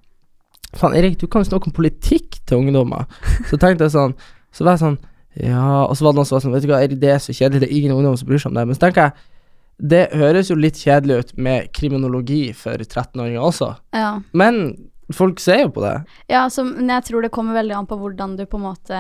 Faen, 0.73 0.95
Erik, 0.97 1.19
du 1.21 1.27
kan 1.29 1.43
jo 1.43 1.51
snakke 1.51 1.69
om 1.69 1.75
politikk 1.75 2.39
til 2.49 2.63
ungdommer. 2.63 3.05
Så 3.49 3.59
tenkte 3.61 3.85
jeg 3.85 3.93
sånn 3.93 4.15
Så 4.53 4.65
var 4.65 4.77
jeg 4.77 4.83
sånn 4.83 4.97
Ja 5.37 5.83
Og 5.87 5.93
så 5.97 6.05
var 6.05 6.13
det 6.13 6.21
noen 6.21 6.29
som 6.29 6.37
var 6.37 6.45
sånn 6.45 6.55
Vet 6.55 6.65
du 6.65 6.71
hva, 6.71 6.81
Erik, 6.85 6.99
det 7.01 7.11
er 7.13 7.21
så 7.21 7.33
kjedelig, 7.33 7.63
det 7.63 7.69
er 7.69 7.77
ingen 7.77 7.93
ungdom 7.97 8.17
som 8.17 8.29
bryr 8.29 8.41
seg 8.41 8.51
om 8.51 8.57
det. 8.57 8.65
Men 8.69 8.77
så 8.77 8.85
tenker 8.85 9.07
jeg 9.07 9.29
det 9.81 10.03
høres 10.13 10.51
jo 10.51 10.55
litt 10.55 10.77
kjedelig 10.77 11.15
ut 11.17 11.31
med 11.41 11.71
kriminologi 11.75 12.43
for 12.55 12.77
13-åringer 12.77 13.41
også, 13.41 13.71
ja. 13.97 14.11
men 14.37 14.59
folk 15.13 15.39
ser 15.39 15.61
jo 15.63 15.69
på 15.75 15.81
det. 15.83 15.93
ja, 16.29 16.43
altså, 16.45 16.63
men 16.65 16.89
jeg 16.89 17.03
tror 17.09 17.21
det 17.25 17.31
kommer 17.31 17.53
veldig 17.57 17.75
an 17.77 17.87
på 17.89 17.97
hvordan 17.99 18.35
du 18.37 18.45
på 18.45 18.57
en 18.59 18.65
måte 18.67 18.99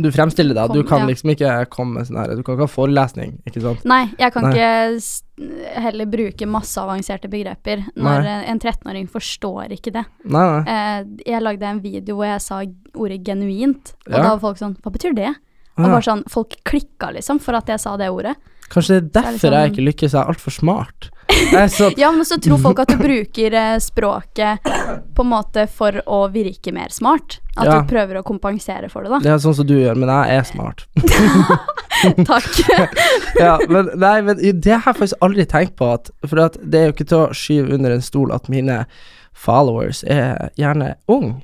Du 0.00 0.10
fremstiller 0.14 0.54
deg, 0.54 0.72
du 0.72 0.82
kan 0.88 1.00
ja. 1.04 1.06
liksom 1.10 1.30
ikke 1.34 1.52
komme 1.70 1.98
med 1.98 2.06
sånn 2.08 2.18
her 2.20 2.34
Du 2.36 2.42
kan 2.42 2.54
ikke 2.56 2.66
ha 2.66 2.72
forelesning, 2.72 3.38
ikke 3.46 3.62
sant? 3.64 3.84
Nei, 3.84 4.04
jeg 4.18 4.32
kan 4.32 4.42
Nei. 4.48 4.52
ikke 4.54 5.78
heller 5.78 6.06
bruke 6.10 6.46
masse 6.50 6.80
avanserte 6.82 7.28
begreper 7.30 7.84
når 7.94 8.24
Nei. 8.26 8.38
en 8.50 8.58
13-åring 8.58 9.06
forstår 9.12 9.70
ikke 9.76 9.92
det. 9.94 10.04
Nei. 10.24 10.46
Eh, 10.66 11.04
jeg 11.30 11.42
lagde 11.44 11.62
en 11.68 11.80
video 11.84 12.16
hvor 12.18 12.26
jeg 12.26 12.42
sa 12.42 12.62
ordet 12.98 13.20
genuint, 13.26 13.94
og 14.08 14.12
Ja. 14.16 14.22
da 14.22 14.28
var 14.36 14.40
folk 14.40 14.58
sånn 14.58 14.76
Hva 14.82 14.90
betyr 14.92 15.14
det? 15.14 15.34
Og 15.78 15.84
bare 15.86 16.02
sånn, 16.02 16.24
Folk 16.28 16.56
klikka 16.66 17.12
liksom 17.14 17.38
for 17.40 17.54
at 17.54 17.66
jeg 17.70 17.78
sa 17.78 17.96
det 17.96 18.08
ordet. 18.10 18.34
Kanskje 18.68 18.98
det 19.12 19.16
er 19.16 19.22
Så 19.22 19.28
er 19.28 19.32
liksom, 19.32 19.38
derfor 19.38 19.52
jeg 19.52 19.70
sånn- 19.70 19.72
ikke 19.76 19.86
lykkes, 19.92 20.12
jeg 20.12 20.20
er 20.20 20.32
altfor 20.32 20.50
smart. 20.52 21.10
Ja, 21.96 22.10
men 22.12 22.24
så 22.24 22.38
tror 22.40 22.58
folk 22.62 22.78
at 22.82 22.88
du 22.88 22.96
bruker 23.00 23.54
eh, 23.54 23.76
språket 23.82 24.64
på 25.14 25.22
en 25.24 25.30
måte 25.30 25.66
for 25.70 26.00
å 26.08 26.22
virke 26.32 26.72
mer 26.74 26.88
smart. 26.94 27.38
At 27.56 27.66
Ja. 27.68 27.80
du 27.80 27.88
prøver 27.90 28.20
å 28.20 28.22
kompensere 28.26 28.88
for 28.90 29.02
det, 29.04 29.10
da. 29.10 29.18
det 29.24 29.32
er 29.34 29.42
sånn 29.42 29.54
som 29.58 29.66
du 29.68 29.74
gjør, 29.76 29.98
men 29.98 30.08
jeg 30.08 30.38
er 30.38 30.48
smart. 30.48 30.86
Takk. 32.28 32.48
Ja, 33.38 33.58
men 33.68 33.90
nei, 33.98 34.16
men 34.24 34.38
det 34.40 34.72
har 34.72 34.80
jeg 34.92 34.98
faktisk 35.02 35.20
aldri 35.24 35.44
tenkt 35.50 35.76
på, 35.78 35.88
at, 35.98 36.08
for 36.26 36.40
at 36.42 36.56
det 36.62 36.80
er 36.80 36.88
jo 36.88 36.94
ikke 36.96 37.08
til 37.10 37.20
å 37.20 37.30
skyve 37.36 37.74
under 37.76 37.94
en 37.94 38.02
stol 38.02 38.32
at 38.34 38.48
mine 38.50 38.80
followers 39.38 40.00
er 40.10 40.48
gjerne 40.58 40.94
ung. 41.12 41.36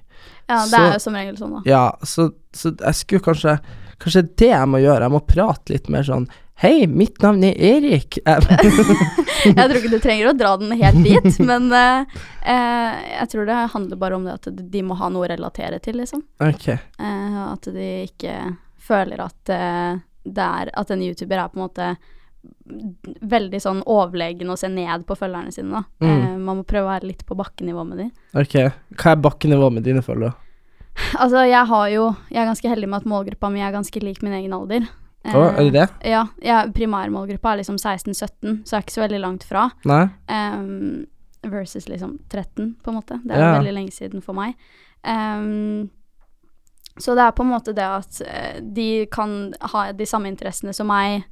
Ja, 0.49 0.63
det 0.65 0.71
Så- 0.71 0.81
er 0.83 0.93
jo 0.97 1.03
som 1.05 1.15
regel 1.19 1.37
sånn, 1.39 1.53
da. 1.59 1.63
Ja, 1.69 1.85
så, 2.03 2.31
så 2.57 2.75
jeg 2.75 2.95
skulle 3.03 3.25
kanskje 3.31 3.59
Kanskje 4.03 4.25
det 4.37 4.49
jeg 4.51 4.67
må 4.69 4.81
gjøre, 4.83 5.07
jeg 5.07 5.13
må 5.15 5.21
prate 5.25 5.71
litt 5.73 5.87
mer 5.89 6.03
sånn 6.05 6.25
Hei, 6.63 6.87
mitt 6.87 7.19
navn 7.23 7.43
er 7.45 7.59
Erik. 7.59 8.19
Jeg- 8.25 9.57
tror 9.59 9.79
ikke 9.81 9.91
du 9.91 9.99
trenger 10.01 10.31
å 10.31 10.37
dra 10.39 10.55
den 10.61 10.73
helt 10.79 11.01
dit, 11.05 11.39
men 11.45 11.67
uh, 11.75 12.07
jeg 12.47 13.27
tror 13.33 13.49
det 13.49 13.57
handler 13.75 14.01
bare 14.01 14.17
om 14.17 14.25
det 14.25 14.37
at 14.39 14.49
de 14.73 14.83
må 14.87 14.97
ha 14.97 15.11
noe 15.13 15.27
å 15.27 15.31
relatere 15.35 15.81
til, 15.85 15.99
liksom. 16.01 16.23
Okay. 16.41 16.79
Uh, 16.97 17.51
at 17.51 17.69
de 17.75 17.89
ikke 18.07 18.39
føler 18.85 19.21
at 19.25 19.51
er 19.51 20.71
At 20.73 20.91
en 20.93 21.03
YouTuber 21.05 21.41
er 21.43 21.51
på 21.53 21.59
en 21.59 21.67
måte 21.67 21.91
veldig 23.25 23.61
sånn 23.61 23.83
overlegen 23.89 24.51
og 24.53 24.59
se 24.61 24.69
ned 24.73 25.05
på 25.09 25.17
følgerne 25.17 25.53
sine, 25.53 25.81
da. 25.81 25.85
Mm. 26.05 26.41
Man 26.45 26.61
må 26.61 26.65
prøve 26.69 26.89
å 26.89 26.93
være 26.95 27.09
litt 27.11 27.25
på 27.29 27.37
bakkenivå 27.37 27.85
med 27.89 28.03
de. 28.03 28.09
Ok. 28.41 28.57
Hva 29.01 29.15
er 29.15 29.23
bakkenivået 29.25 29.79
med 29.79 29.87
dine 29.89 30.05
følgere? 30.05 30.37
Altså, 31.19 31.43
jeg 31.49 31.67
har 31.67 31.89
jo 31.91 32.05
Jeg 32.31 32.39
er 32.39 32.47
ganske 32.47 32.71
heldig 32.71 32.89
med 32.89 33.01
at 33.03 33.09
målgruppa 33.11 33.51
mi 33.51 33.65
er 33.65 33.75
ganske 33.75 34.01
lik 34.05 34.23
min 34.23 34.37
egen 34.37 34.55
alder. 34.57 34.87
Å, 35.25 35.43
er 35.57 35.71
det 35.71 35.73
det? 35.73 35.89
Ja. 36.11 36.27
ja 36.45 36.61
primærmålgruppa 36.75 37.55
er 37.55 37.63
liksom 37.63 37.79
16-17, 37.81 38.65
så 38.65 38.75
jeg 38.75 38.79
er 38.79 38.85
ikke 38.85 38.97
så 38.97 39.05
veldig 39.07 39.21
langt 39.23 39.47
fra. 39.49 39.71
Nei? 39.89 40.05
Um, 40.29 41.07
versus 41.45 41.89
liksom 41.89 42.19
13, 42.29 42.75
på 42.85 42.93
en 42.93 42.99
måte. 42.99 43.21
Det 43.25 43.33
er 43.33 43.41
Ja. 43.41 43.53
veldig 43.59 43.73
lenge 43.73 43.93
siden 43.93 44.23
for 44.25 44.37
meg. 44.37 44.55
Um, 45.05 45.91
så 46.97 47.15
det 47.15 47.25
er 47.25 47.33
på 47.35 47.43
en 47.43 47.51
måte 47.51 47.75
det 47.75 47.85
at 47.85 48.21
eh, 48.23 48.61
de 48.63 49.07
kan 49.11 49.55
ha 49.61 49.93
de 49.93 50.07
samme 50.07 50.31
interessene 50.31 50.73
som 50.77 50.87
meg. 50.87 51.25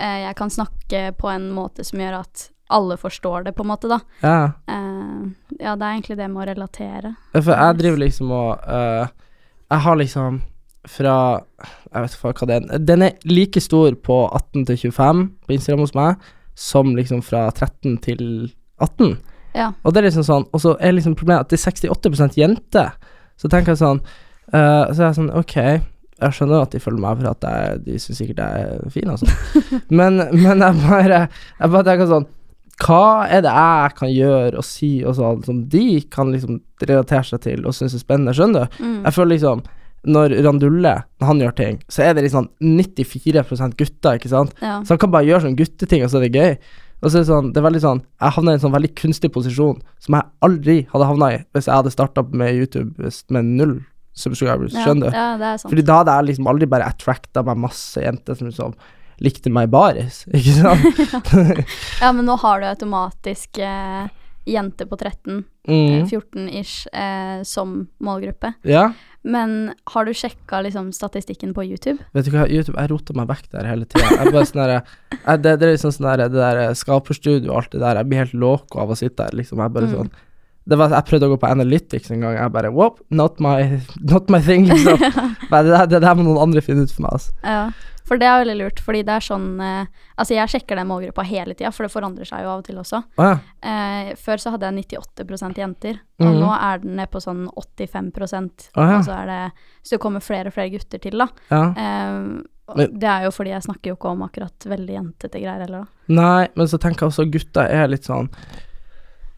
Eh, 0.00 0.22
jeg 0.24 0.36
kan 0.38 0.50
snakke 0.50 1.02
på 1.18 1.28
en 1.28 1.50
måte 1.52 1.84
som 1.84 2.00
gjør 2.00 2.22
at 2.22 2.46
alle 2.70 2.96
forstår 2.96 3.44
det, 3.44 3.52
på 3.52 3.64
en 3.66 3.68
måte, 3.68 3.88
da. 3.90 3.98
Ja. 4.22 4.52
Ehm, 4.70 5.34
ja, 5.58 5.74
det 5.76 5.84
er 5.84 5.96
egentlig 5.96 6.16
det 6.16 6.28
med 6.30 6.44
å 6.44 6.48
relatere. 6.52 7.14
For 7.34 7.50
jeg 7.50 7.78
driver 7.80 7.98
liksom 7.98 8.30
og 8.30 8.62
uh, 8.62 9.08
Jeg 9.70 9.82
har 9.86 9.96
liksom 9.98 10.38
fra 10.88 11.14
Jeg 11.92 12.02
vet 12.02 12.14
ikke 12.14 12.32
hva 12.32 12.48
det 12.48 12.56
er. 12.56 12.78
Den 12.78 13.02
er 13.04 13.28
like 13.28 13.60
stor 13.60 13.96
på 14.06 14.22
18 14.28 14.66
til 14.70 14.78
25 14.90 15.26
på 15.46 15.52
Instagram 15.56 15.84
hos 15.84 15.96
meg, 15.98 16.30
som 16.56 16.94
liksom 16.96 17.22
fra 17.26 17.48
13 17.50 17.98
til 18.04 18.24
18. 18.80 19.18
Ja. 19.56 19.72
Og 19.82 19.92
det 19.92 20.00
er 20.00 20.06
liksom 20.08 20.26
sånn 20.26 20.44
Og 20.54 20.62
så 20.62 20.76
er 20.78 20.94
liksom 20.94 21.16
problemet 21.18 21.42
at 21.42 21.50
det 21.50 21.58
er 21.58 21.72
68% 21.72 22.38
jenter. 22.38 22.92
Så 23.40 23.50
tenker 23.50 23.74
jeg 23.74 23.80
sånn 23.80 23.98
uh, 24.54 24.86
Så 24.92 25.00
er 25.00 25.08
jeg 25.08 25.16
sånn 25.18 25.32
Ok, 25.40 25.56
jeg 26.20 26.36
skjønner 26.36 26.62
at 26.62 26.74
de 26.74 26.82
følger 26.82 27.02
meg 27.02 27.18
for 27.18 27.30
at 27.32 27.46
jeg, 27.48 27.80
de 27.86 27.96
syns 28.02 28.20
sikkert 28.20 28.42
jeg 28.44 28.68
er 28.68 28.92
fin, 28.94 29.10
altså. 29.10 29.26
men, 29.98 30.22
men 30.36 30.62
jeg 30.62 30.84
bare 30.84 31.24
Jeg 31.26 31.74
bare 31.74 31.88
tenker 31.88 32.12
sånn 32.12 32.28
hva 32.80 33.26
er 33.28 33.42
det 33.44 33.50
jeg 33.52 33.92
kan 33.98 34.08
gjøre 34.08 34.56
og 34.56 34.64
si 34.64 34.88
og 35.04 35.12
sånn 35.18 35.42
som 35.44 35.58
de 35.68 35.98
kan 36.08 36.30
liksom 36.32 36.62
relatere 36.80 37.28
seg 37.28 37.42
til 37.44 37.66
og 37.68 37.74
synes 37.76 37.92
er 37.92 38.00
spennende, 38.00 38.32
skjønner 38.32 38.70
du? 38.70 38.78
Mm. 38.80 38.94
Jeg 39.04 39.16
føler 39.18 39.30
liksom 39.34 39.60
når 40.08 40.32
Randulle, 40.46 40.94
når 41.20 41.28
han 41.28 41.42
gjør 41.42 41.56
ting, 41.58 41.80
så 41.92 42.04
er 42.06 42.14
det 42.16 42.24
liksom 42.24 42.48
94 42.60 43.74
gutter, 43.76 44.16
ikke 44.16 44.32
sant? 44.32 44.54
ja. 44.60 44.78
Så 44.84 44.94
han 44.94 45.02
kan 45.02 45.12
bare 45.12 45.28
gjøre 45.28 45.44
sånne 45.44 45.60
gutteting, 45.60 46.04
og 46.04 46.12
så 46.12 46.20
er 46.20 46.28
det 46.28 46.40
gøy. 46.40 46.54
Og 47.00 47.08
så 47.08 47.18
er 47.18 47.22
det 47.22 47.30
sånn, 47.30 47.52
det 47.54 47.60
er 47.60 47.64
veldig 47.64 47.80
sånn 47.80 48.00
Jeg 48.20 48.34
havna 48.36 48.52
i 48.52 48.58
en 48.58 48.60
sånn 48.60 48.74
veldig 48.74 48.90
kunstig 48.98 49.30
posisjon 49.32 49.78
som 50.04 50.16
jeg 50.18 50.26
aldri 50.44 50.74
hadde 50.90 51.06
havna 51.08 51.30
i 51.32 51.38
hvis 51.56 51.68
jeg 51.70 51.72
hadde 51.78 51.92
starta 51.94 52.24
med 52.28 52.58
YouTube 52.58 53.12
med 53.32 53.54
null 53.56 53.78
subscribers, 54.12 54.74
skjønner 54.74 55.08
du? 55.08 55.16
Ja, 55.16 55.28
det 55.40 55.52
sant. 55.62 55.70
Fordi 55.70 55.84
da 55.86 56.00
hadde 56.00 56.16
jeg 56.18 56.28
liksom 56.32 56.50
aldri 56.50 56.68
bare 56.68 56.88
attracta 56.90 57.44
meg 57.46 57.62
masse 57.62 58.02
jenter 58.02 58.36
som 58.36 58.50
liksom 58.50 58.74
likte 59.24 59.52
meg 59.52 59.70
baris, 59.72 60.24
ikke 60.36 60.56
sant? 60.58 61.44
Ja, 62.02 62.12
men 62.12 62.26
nå 62.28 62.36
har 62.42 62.60
du 62.60 62.68
automatisk 62.68 63.60
eh, 63.64 64.08
jente 64.48 64.86
på 64.88 64.96
13, 64.96 65.44
eh, 65.68 65.72
mm. 65.72 66.06
14-ish, 66.08 66.86
eh, 66.92 67.42
som 67.48 67.84
målgruppe. 68.02 68.54
Ja. 68.68 68.90
Men 69.22 69.74
har 69.92 70.04
du 70.08 70.12
sjekka 70.16 70.62
liksom 70.64 70.92
statistikken 70.96 71.52
på 71.52 71.64
YouTube? 71.66 71.98
Vet 72.16 72.24
du 72.24 72.30
hva, 72.32 72.46
YouTube, 72.48 72.78
jeg 72.80 72.88
roter 72.90 73.18
meg 73.18 73.28
vekk 73.28 73.50
der 73.52 73.66
hele 73.68 73.84
tida. 73.84 74.44
Sånn 74.48 74.62
det, 75.44 75.52
det 75.60 75.66
er 75.68 75.74
liksom 75.74 75.92
sånn 75.92 76.08
der, 76.08 76.22
det 76.32 76.40
der 76.40 76.74
skaperstudio 76.78 77.50
og 77.52 77.58
alt 77.60 77.74
det 77.76 77.82
der, 77.82 78.00
jeg 78.00 78.08
blir 78.08 78.22
helt 78.24 78.34
loco 78.46 78.80
av 78.80 78.94
å 78.94 78.96
sitte 78.96 79.26
der, 79.26 79.36
liksom. 79.42 79.60
Jeg 79.60 79.74
bare 79.76 79.90
Mm. 79.90 79.94
sånn 79.98 80.10
det 80.70 80.76
var, 80.78 80.90
Jeg 80.92 81.04
prøvde 81.08 81.26
å 81.26 81.30
gå 81.32 81.38
på 81.40 81.48
Analytics 81.50 82.10
en 82.12 82.20
gang, 82.20 82.34
jeg 82.36 82.52
bare 82.52 82.70
Wop, 82.72 83.00
not 83.10 83.40
my, 83.40 83.80
not 84.12 84.28
my 84.30 84.40
thing, 84.40 84.66
liksom. 84.68 84.98
Det, 85.50 85.62
der, 85.66 85.86
det 85.86 86.00
der 86.00 86.14
må 86.14 86.22
noen 86.24 86.38
andre 86.48 86.60
finne 86.62 86.84
ut 86.86 86.92
for 86.92 87.02
meg, 87.02 87.12
altså. 87.16 87.32
Ja, 87.44 87.70
for 88.10 88.18
det 88.18 88.26
er 88.26 88.40
veldig 88.42 88.56
lurt, 88.58 88.80
fordi 88.82 89.04
det 89.06 89.14
er 89.14 89.22
sånn 89.22 89.48
eh, 89.62 89.90
Altså, 90.18 90.34
jeg 90.34 90.50
sjekker 90.50 90.80
den 90.80 90.88
målgruppa 90.90 91.22
hele 91.28 91.54
tida, 91.54 91.70
for 91.72 91.86
det 91.86 91.92
forandrer 91.94 92.26
seg 92.26 92.42
jo 92.42 92.50
av 92.50 92.60
og 92.60 92.66
til 92.66 92.80
også. 92.82 92.98
Ah, 93.22 93.28
ja. 93.30 93.36
Eh, 93.70 94.08
før 94.18 94.42
så 94.42 94.52
hadde 94.52 94.66
jeg 94.68 94.88
98 94.90 95.60
jenter, 95.62 96.00
og 96.18 96.26
mm. 96.26 96.38
nå 96.42 96.48
er 96.56 96.82
den 96.82 96.96
nede 96.98 97.08
på 97.12 97.22
sånn 97.22 97.46
85 97.54 98.10
ah, 98.18 98.90
ja. 98.90 98.98
Og 98.98 99.06
så 99.06 99.14
er 99.14 99.30
det 99.30 99.42
Så 99.80 99.94
det 99.94 100.00
kommer 100.02 100.24
flere 100.24 100.50
og 100.50 100.56
flere 100.58 100.74
gutter 100.74 101.02
til, 101.06 101.22
da. 101.22 101.30
ja. 101.54 101.66
Eh, 101.84 102.40
det 102.70 103.08
er 103.10 103.24
jo 103.24 103.32
fordi 103.34 103.50
jeg 103.50 103.64
snakker 103.64 103.90
jo 103.90 103.96
ikke 103.96 104.10
om 104.12 104.20
akkurat 104.22 104.66
veldig 104.70 104.92
jentete 104.94 105.40
greier 105.42 105.64
heller, 105.64 105.86
da. 105.86 106.14
Nei, 106.20 106.44
men 106.54 106.68
så 106.70 106.78
tenker 106.78 107.06
jeg 107.06 107.14
også 107.14 107.26
gutta 107.30 107.64
er 107.66 107.90
litt 107.90 108.06
sånn 108.06 108.28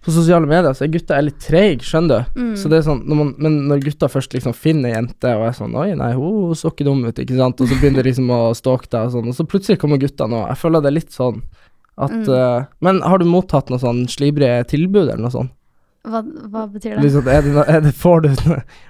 på 0.02 0.10
sosiale 0.14 0.48
medier 0.50 0.74
så 0.74 0.84
er 0.86 0.92
gutter 0.92 1.14
er 1.16 1.26
litt 1.28 1.38
treige, 1.42 1.84
skjønner 1.86 2.24
du. 2.24 2.40
Mm. 2.40 2.52
Så 2.58 2.70
det 2.70 2.80
er 2.80 2.86
sånn, 2.88 3.02
når 3.06 3.18
man, 3.20 3.28
men 3.38 3.58
når 3.70 3.84
gutta 3.86 4.08
først 4.10 4.34
liksom 4.34 4.54
finner 4.58 4.90
ei 4.90 4.96
jente 4.96 5.34
og 5.38 5.44
er 5.46 5.54
sånn 5.56 5.76
Oi, 5.78 5.92
nei, 5.98 6.10
hun 6.18 6.56
så 6.58 6.72
ikke 6.72 6.86
dum 6.88 7.04
ut, 7.06 7.18
ikke 7.22 7.38
sant, 7.38 7.62
og 7.62 7.70
så 7.70 7.78
begynner 7.78 8.02
de 8.02 8.10
liksom 8.10 8.32
å 8.34 8.40
stalke 8.58 8.90
deg 8.90 9.06
og 9.06 9.14
sånn, 9.14 9.30
og 9.30 9.38
så 9.38 9.46
plutselig 9.46 9.78
kommer 9.78 10.02
guttene 10.02 10.40
og 10.40 10.48
Jeg 10.50 10.60
føler 10.64 10.82
det 10.82 10.90
er 10.90 10.98
litt 10.98 11.14
sånn 11.14 11.42
at 12.02 12.10
Mm. 12.12 12.28
uh, 12.32 12.64
Men 12.80 13.02
har 13.04 13.18
du 13.20 13.26
mottatt 13.28 13.68
noe 13.70 13.78
sånn 13.78 14.06
slibrige 14.08 14.64
tilbud 14.66 15.04
eller 15.04 15.20
noe 15.22 15.30
sånt? 15.34 15.52
Hva, 16.02 16.18
hva 16.50 16.64
betyr 16.66 16.96
det? 16.96 17.02
Liksom, 17.04 17.28
er 17.30 17.44
det, 17.44 17.50
noe- 17.54 17.64
er 17.70 17.82
det, 17.84 17.92
får 17.94 18.24
du, 18.24 18.28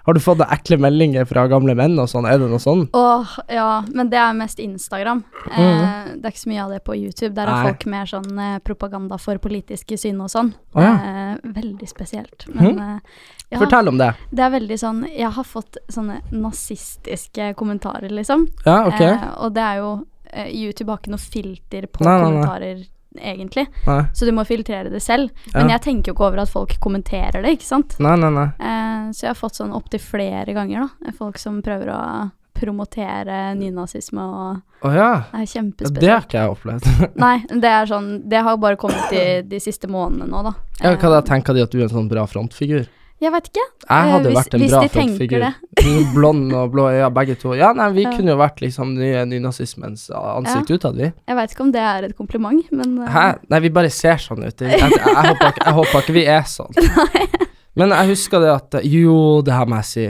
har 0.06 0.16
du 0.16 0.20
fått 0.24 0.38
noen 0.40 0.52
ekle 0.54 0.78
meldinger 0.80 1.26
fra 1.28 1.42
gamle 1.50 1.74
menn 1.76 1.98
og 2.00 2.06
sånn? 2.08 2.24
Er 2.24 2.38
det 2.40 2.46
noe 2.48 2.60
sånn? 2.62 2.86
Åh, 2.96 3.34
ja, 3.52 3.66
men 3.92 4.08
det 4.08 4.16
er 4.16 4.32
mest 4.38 4.62
Instagram. 4.64 5.20
Eh, 5.50 6.08
det 6.16 6.24
er 6.24 6.32
ikke 6.32 6.40
så 6.46 6.52
mye 6.54 6.62
av 6.64 6.72
det 6.72 6.80
på 6.86 6.96
YouTube. 6.96 7.34
Der 7.36 7.50
er 7.52 7.58
Nei. 7.58 7.66
folk 7.68 7.84
mer 7.92 8.08
sånn 8.08 8.40
eh, 8.46 8.54
propaganda 8.64 9.18
for 9.20 9.36
politiske 9.44 9.98
syn 10.00 10.22
og 10.24 10.32
sånn. 10.32 10.54
Å 10.72 10.86
ja. 10.86 10.94
eh, 11.10 11.52
veldig 11.58 11.90
spesielt. 11.90 12.46
Men 12.56 12.80
eh, 12.80 13.20
ja, 13.52 13.60
Fortell 13.60 13.92
om 13.92 14.00
det. 14.00 14.14
det 14.32 14.46
er 14.46 14.52
veldig 14.54 14.76
sånn 14.80 15.02
Jeg 15.12 15.28
har 15.36 15.44
fått 15.44 15.76
sånne 15.92 16.22
nazistiske 16.32 17.52
kommentarer, 17.60 18.08
liksom. 18.08 18.46
Ja, 18.64 18.86
ok. 18.88 19.00
Eh, 19.00 19.28
og 19.44 19.52
det 19.56 19.66
er 19.68 19.82
jo 19.82 19.90
eh, 20.32 20.48
YouTube 20.48 20.88
har 20.94 21.02
ikke 21.02 21.12
noe 21.12 21.20
filter 21.20 21.86
på 21.92 22.08
Nei, 22.08 22.16
nei, 22.24 22.32
nei. 22.40 22.76
Egentlig. 23.18 23.66
Nei, 23.86 24.02
Så 24.14 24.24
du 24.26 24.32
må 24.32 24.44
filtrere 24.46 24.90
det 24.90 25.02
selv. 25.02 25.30
Men 25.54 25.68
Ja. 25.68 25.76
jeg 25.78 25.82
tenker 25.82 26.12
jo 26.12 26.14
ikke 26.14 26.26
over 26.28 26.42
at 26.42 26.48
folk 26.48 26.76
kommenterer 26.80 27.42
det, 27.42 27.58
ikke 27.58 27.68
sant. 27.68 27.96
nei, 28.00 28.16
nei. 28.16 28.30
nei. 28.30 28.46
Eh, 28.58 29.10
så 29.12 29.20
jeg 29.26 29.28
har 29.34 29.40
fått 29.40 29.56
sånn 29.60 29.72
opptil 29.74 30.00
flere 30.00 30.52
ganger, 30.54 30.88
da. 31.04 31.12
Folk 31.18 31.38
som 31.38 31.60
prøver 31.62 31.88
å 31.92 32.30
promotere 32.52 33.54
nynazisme 33.58 34.22
og 34.22 34.86
oh, 34.86 34.92
ja. 34.94 35.24
Det 35.32 35.38
er 35.40 35.44
ja. 35.44 35.50
kjempespesielt. 35.54 36.00
Det 36.00 36.10
har 36.12 36.26
ikke 36.26 36.38
jeg 36.40 36.52
opplevd. 36.54 36.88
Nei, 37.24 37.36
det 37.48 37.70
er 37.70 37.86
sånn 37.90 38.10
Det 38.28 38.42
har 38.46 38.56
bare 38.62 38.76
kommet 38.80 39.10
de, 39.10 39.24
de 39.48 39.58
siste 39.62 39.88
månedene 39.90 40.28
nå, 40.30 40.42
da. 40.46 40.52
ja, 40.82 40.94
hva 40.96 41.10
da 41.16 41.18
Eh, 41.22 41.26
tenker 41.32 41.54
de 41.56 41.62
at 41.66 41.70
du 41.74 41.78
er 41.80 41.88
en 41.88 41.94
sånn 41.96 42.08
bra 42.12 42.26
frontfigur? 42.30 42.86
Jeg 43.22 43.30
vet 43.30 43.48
ikke. 43.52 43.64
Jeg 43.86 44.10
hadde 44.12 44.30
hvis- 44.30 44.38
vært 44.38 44.54
en 44.56 44.64
bra 44.68 44.80
det. 44.82 45.54
Mm, 45.82 46.14
Blond 46.14 46.52
og 46.54 46.70
blå 46.72 46.84
øyne, 46.90 47.08
begge 47.14 47.34
to. 47.38 47.54
Ja, 47.58 47.72
nei, 47.72 47.88
vi 47.92 48.02
Ja. 48.02 48.10
kunne 48.14 48.34
jo 48.34 48.36
vært 48.38 48.60
liksom 48.62 48.94
nye 48.94 49.24
nynazismens 49.26 50.08
ansikt 50.10 50.70
utad, 50.70 50.96
vi. 50.96 51.12
Jeg 51.26 51.36
vet 51.36 51.50
ikke 51.54 51.64
om 51.64 51.72
det 51.72 51.80
er 51.80 52.04
et 52.04 52.16
kompliment, 52.16 52.70
men 52.72 52.98
uh... 52.98 53.08
Hæ? 53.08 53.38
Nei, 53.50 53.60
vi 53.60 53.70
bare 53.70 53.90
ser 53.90 54.20
sånn 54.22 54.44
ut. 54.44 54.60
Jeg, 54.60 54.78
jeg, 54.78 54.90
jeg, 54.90 55.16
håper, 55.16 55.48
ikke, 55.54 55.64
jeg 55.66 55.74
håper 55.78 56.04
ikke 56.04 56.16
vi 56.18 56.26
er 56.26 56.42
sånn. 56.46 56.72
Men 57.74 57.88
jeg 57.88 58.10
husker 58.10 58.42
det 58.42 58.50
at 58.52 58.74
Jo, 58.84 59.40
det 59.40 59.54
her 59.56 59.68
må 59.70 59.78
jeg 59.80 59.88
si. 59.88 60.02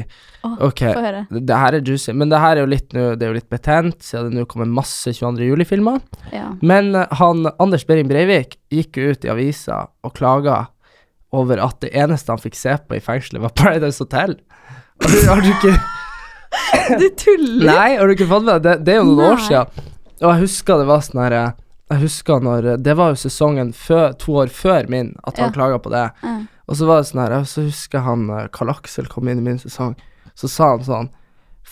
Oh, 0.43 0.57
Ok, 0.67 0.81
det 1.31 1.55
her 1.55 1.77
er 1.77 1.85
juicy, 1.87 2.11
men 2.11 2.29
det 2.33 2.41
her 2.43 2.57
er 2.57 2.65
jo 2.65 2.71
litt, 2.73 2.89
det 2.91 3.23
er 3.23 3.29
jo 3.31 3.37
litt 3.37 3.47
betent, 3.53 4.01
siden 4.03 4.33
det 4.33 4.41
nå 4.41 4.47
kommer 4.51 4.67
masse 4.67 5.13
22. 5.15 5.45
juli-filmer. 5.47 6.01
Ja. 6.35 6.49
Men 6.67 6.91
eh, 6.99 7.07
han 7.21 7.47
Anders 7.63 7.85
Behring 7.87 8.09
Breivik 8.11 8.57
gikk 8.75 8.99
jo 8.99 9.13
ut 9.15 9.23
i 9.23 9.31
avisa 9.31 9.85
og 10.03 10.17
klaga 10.19 10.65
over 11.33 11.61
at 11.65 11.79
det 11.81 11.91
eneste 11.97 12.33
han 12.33 12.41
fikk 12.43 12.55
se 12.59 12.75
på 12.89 12.97
i 12.99 13.01
fengselet, 13.01 13.41
var 13.43 13.55
Paradise 13.57 14.03
Hotel. 14.05 14.35
Har 15.03 15.11
du, 15.11 15.19
har 15.29 15.41
du 15.41 15.49
ikke 15.53 15.73
Du 17.01 17.09
tuller! 17.17 17.67
Nei, 17.73 17.97
har 17.97 18.07
du 18.07 18.13
ikke 18.15 18.29
fått 18.29 18.45
med 18.45 18.61
deg 18.61 18.67
det? 18.67 18.75
Det 18.87 18.95
er 18.95 19.01
jo 19.01 19.07
noen 19.09 19.25
år 19.33 19.39
Nei. 19.41 19.47
siden. 19.49 19.91
Og 20.23 20.29
jeg 20.29 20.43
husker 20.45 20.79
det 20.83 20.89
var 20.91 21.01
sånn 21.07 21.23
her 21.25 21.37
eh, 21.39 21.55
Jeg 21.95 22.03
husker 22.05 22.45
når 22.45 22.69
Det 22.85 22.95
var 23.01 23.15
jo 23.15 23.21
sesongen 23.25 23.73
før, 23.77 24.13
to 24.21 24.37
år 24.45 24.53
før 24.55 24.87
min 24.93 25.15
at 25.25 25.41
han 25.41 25.49
Ja. 25.51 25.55
klaga 25.57 25.81
på 25.83 25.91
det. 25.95 26.05
Ja. 26.23 26.35
Og 26.69 26.77
så 26.79 26.87
var 26.87 27.01
det 27.03 27.09
sånn 27.11 27.23
her 27.25 27.35
så 27.49 27.65
husker 27.67 28.05
han 28.07 28.29
eh, 28.31 28.47
Karl 28.55 28.71
Aksel 28.77 29.09
kom 29.11 29.29
inn 29.33 29.41
i 29.41 29.47
min 29.49 29.59
sesong. 29.59 29.97
Så 30.39 30.49
sa 30.53 30.71
han 30.77 30.85
sånn 30.87 31.11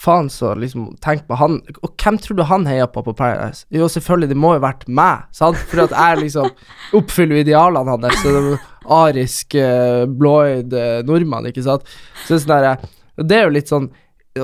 Faen, 0.01 0.31
så 0.33 0.55
liksom 0.57 0.87
Tenk 1.05 1.27
på 1.29 1.37
han 1.37 1.59
Og 1.85 1.91
hvem 2.01 2.17
tror 2.23 2.39
du 2.39 2.45
han 2.49 2.65
heia 2.69 2.87
på 2.89 3.03
på 3.05 3.13
Paradise? 3.17 3.67
Jo, 3.75 3.89
selvfølgelig, 3.93 4.31
det 4.33 4.39
må 4.41 4.55
jo 4.57 4.63
vært 4.65 4.87
meg, 4.89 5.27
sant? 5.37 5.61
For 5.71 5.85
at 5.85 5.93
jeg 5.93 6.23
liksom 6.23 6.49
oppfyller 6.99 7.43
idealene 7.43 7.97
hans. 7.97 8.23
Så 8.23 8.33
det 8.33 8.59
arisk, 8.91 9.55
eh, 9.61 10.07
blåøyd 10.09 10.73
nordmann, 11.09 11.51
ikke 11.51 11.67
sant? 11.67 11.85
Så 12.25 12.33
det 12.33 12.39
er 12.39 12.45
sånn 12.47 12.55
der, 12.65 12.89
Det 13.21 13.37
er 13.37 13.45
jo 13.45 13.55
litt 13.59 13.69
sånn 13.73 13.91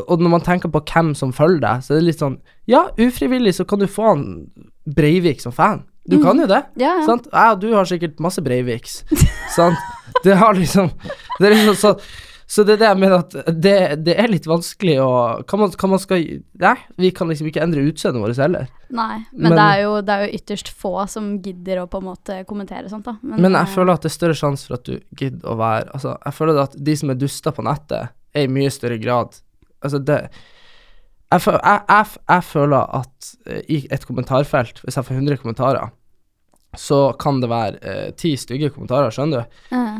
Og 0.05 0.21
når 0.21 0.35
man 0.37 0.45
tenker 0.45 0.73
på 0.73 0.85
hvem 0.93 1.15
som 1.17 1.33
følger 1.33 1.63
deg, 1.65 1.85
så 1.87 1.95
er 1.95 2.03
det 2.03 2.11
litt 2.11 2.23
sånn 2.25 2.41
Ja, 2.69 2.89
ufrivillig 3.01 3.57
så 3.57 3.65
kan 3.69 3.81
du 3.81 3.89
få 3.89 4.11
han 4.13 4.27
Breivik 4.87 5.41
som 5.43 5.55
fan. 5.57 5.87
Du 6.07 6.21
kan 6.23 6.39
jo 6.39 6.47
det. 6.47 6.61
Ja, 6.79 7.01
ja. 7.01 7.07
Sant? 7.07 7.27
Og 7.33 7.61
du 7.65 7.73
har 7.75 7.89
sikkert 7.89 8.21
masse 8.23 8.43
Breiviks. 8.45 9.01
sant? 9.57 9.81
Det 10.23 10.37
har 10.39 10.55
liksom 10.55 10.93
Det 11.41 11.49
er 11.49 11.57
liksom 11.57 11.77
så 11.81 11.97
så 12.47 12.63
det 12.63 12.77
er 12.77 12.79
det 12.79 12.87
jeg 12.93 12.99
mener 13.03 13.17
at 13.25 13.33
det, 13.59 13.73
det 14.07 14.15
er 14.23 14.29
litt 14.31 14.45
vanskelig 14.47 14.93
å 15.03 15.09
Hva 15.43 15.59
man, 15.59 15.73
hva 15.75 15.89
man 15.91 15.99
skal 15.99 16.23
Nei, 16.63 16.75
vi 17.03 17.11
kan 17.11 17.27
liksom 17.27 17.49
ikke 17.51 17.65
endre 17.65 17.83
utseendet 17.91 18.23
vårt 18.23 18.39
heller. 18.39 18.69
Nei, 18.95 19.17
men, 19.33 19.49
Men- 19.49 19.57
det, 19.59 19.65
er 19.67 19.81
jo, 19.83 19.97
det 20.07 20.15
er 20.15 20.23
jo 20.29 20.39
ytterst 20.39 20.71
få 20.71 20.93
som 21.11 21.33
gidder 21.43 21.81
å 21.83 21.89
på 21.91 21.99
en 21.99 22.07
måte 22.13 22.37
kommentere 22.47 22.87
sånt, 22.93 23.09
da. 23.09 23.17
Men 23.27 23.51
jeg 23.51 23.67
eh, 23.67 23.73
føler 23.75 23.97
at 23.99 24.07
det 24.07 24.13
er 24.13 24.17
større 24.19 24.39
sjanse 24.39 24.69
for 24.71 24.79
at 24.79 24.87
du 24.87 24.95
gidder 25.19 25.51
å 25.51 25.59
være 25.59 25.91
Altså, 25.99 26.15
jeg 26.23 26.39
føler 26.39 26.63
at 26.69 26.79
de 26.91 26.97
som 27.03 27.11
er 27.11 27.19
duster 27.27 27.57
på 27.59 27.67
nettet, 27.67 28.15
er 28.37 28.47
i 28.47 28.53
mye 28.53 28.71
større 28.71 28.99
grad 29.03 29.35
Altså, 29.83 29.99
det 30.07 30.21
Jeg, 30.31 31.43
jeg, 31.43 31.81
jeg, 31.91 32.07
jeg 32.31 32.45
føler 32.55 32.99
at 33.03 33.33
eh, 33.51 33.63
i 33.75 33.81
et 33.91 34.07
kommentarfelt, 34.07 34.85
hvis 34.87 34.97
jeg 35.01 35.09
får 35.09 35.19
100 35.19 35.43
kommentarer, 35.43 35.91
så 36.79 37.09
kan 37.19 37.41
det 37.43 37.49
være 37.51 37.81
eh, 37.83 38.11
ti 38.15 38.37
stygge 38.39 38.71
kommentarer, 38.71 39.11
skjønner 39.11 39.43
du? 39.49 39.75
eh, 39.75 39.97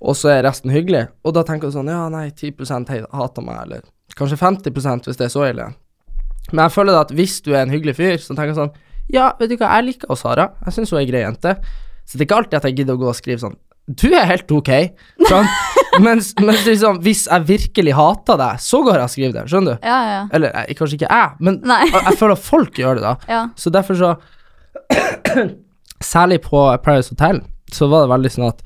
og 0.00 0.16
så 0.16 0.30
er 0.32 0.44
resten 0.46 0.72
hyggelig. 0.72 1.06
Og 1.24 1.34
da 1.36 1.42
tenker 1.46 1.68
du 1.70 1.74
sånn, 1.76 1.90
ja, 1.92 2.06
nei, 2.12 2.30
10 2.30 2.88
hei- 2.88 3.04
hater 3.12 3.44
meg, 3.44 3.58
eller 3.66 3.82
kanskje 4.16 4.38
50 4.40 5.06
hvis 5.06 5.18
det 5.20 5.26
er 5.28 5.32
så 5.32 5.44
ille. 5.50 5.66
Men 6.52 6.64
jeg 6.64 6.72
føler 6.74 6.96
at 7.00 7.10
hvis 7.14 7.40
du 7.44 7.52
er 7.54 7.62
en 7.66 7.70
hyggelig 7.74 7.96
fyr, 7.98 8.16
så 8.18 8.34
tenker 8.34 8.54
jeg 8.54 8.60
sånn, 8.62 8.72
ja, 9.12 9.32
vet 9.38 9.50
du 9.52 9.56
hva, 9.60 9.74
jeg 9.76 9.86
liker 9.90 10.16
Sara, 10.16 10.48
jeg 10.64 10.72
synes 10.76 10.90
hun 10.94 10.98
er 11.00 11.04
en 11.04 11.10
grei 11.12 11.20
jente. 11.24 11.52
Så 12.06 12.16
det 12.16 12.24
er 12.24 12.28
ikke 12.28 12.38
alltid 12.40 12.58
at 12.60 12.66
jeg 12.70 12.78
gidder 12.80 12.96
å 12.96 13.02
gå 13.02 13.10
og 13.10 13.18
skrive 13.18 13.42
sånn, 13.42 13.58
du 13.90 14.08
er 14.14 14.26
helt 14.28 14.50
ok, 14.54 14.70
sånn. 15.28 15.48
mens, 16.06 16.32
mens 16.40 16.64
liksom, 16.66 17.00
hvis 17.04 17.24
jeg 17.26 17.46
virkelig 17.48 17.94
hater 17.98 18.38
deg, 18.38 18.60
så 18.62 18.80
går 18.86 19.00
jeg 19.00 19.06
og 19.08 19.12
skriver 19.14 19.34
det, 19.36 19.44
skjønner 19.50 19.78
du? 19.80 19.86
Ja, 19.88 19.98
ja. 20.06 20.20
Eller 20.36 20.54
jeg, 20.54 20.76
kanskje 20.78 20.98
ikke 21.00 21.10
jeg, 21.10 21.32
men 21.42 21.58
jeg, 21.66 21.90
jeg 21.96 22.18
føler 22.20 22.36
at 22.38 22.44
folk 22.46 22.78
gjør 22.82 23.00
det 23.00 23.04
da. 23.08 23.14
ja. 23.30 23.40
Så 23.58 23.72
derfor 23.74 23.98
så 23.98 24.14
Særlig 26.00 26.38
på 26.46 26.60
Paris 26.84 27.10
Hotel 27.12 27.42
så 27.72 27.86
var 27.90 28.06
det 28.06 28.10
veldig 28.14 28.30
sånn 28.32 28.46
at 28.48 28.62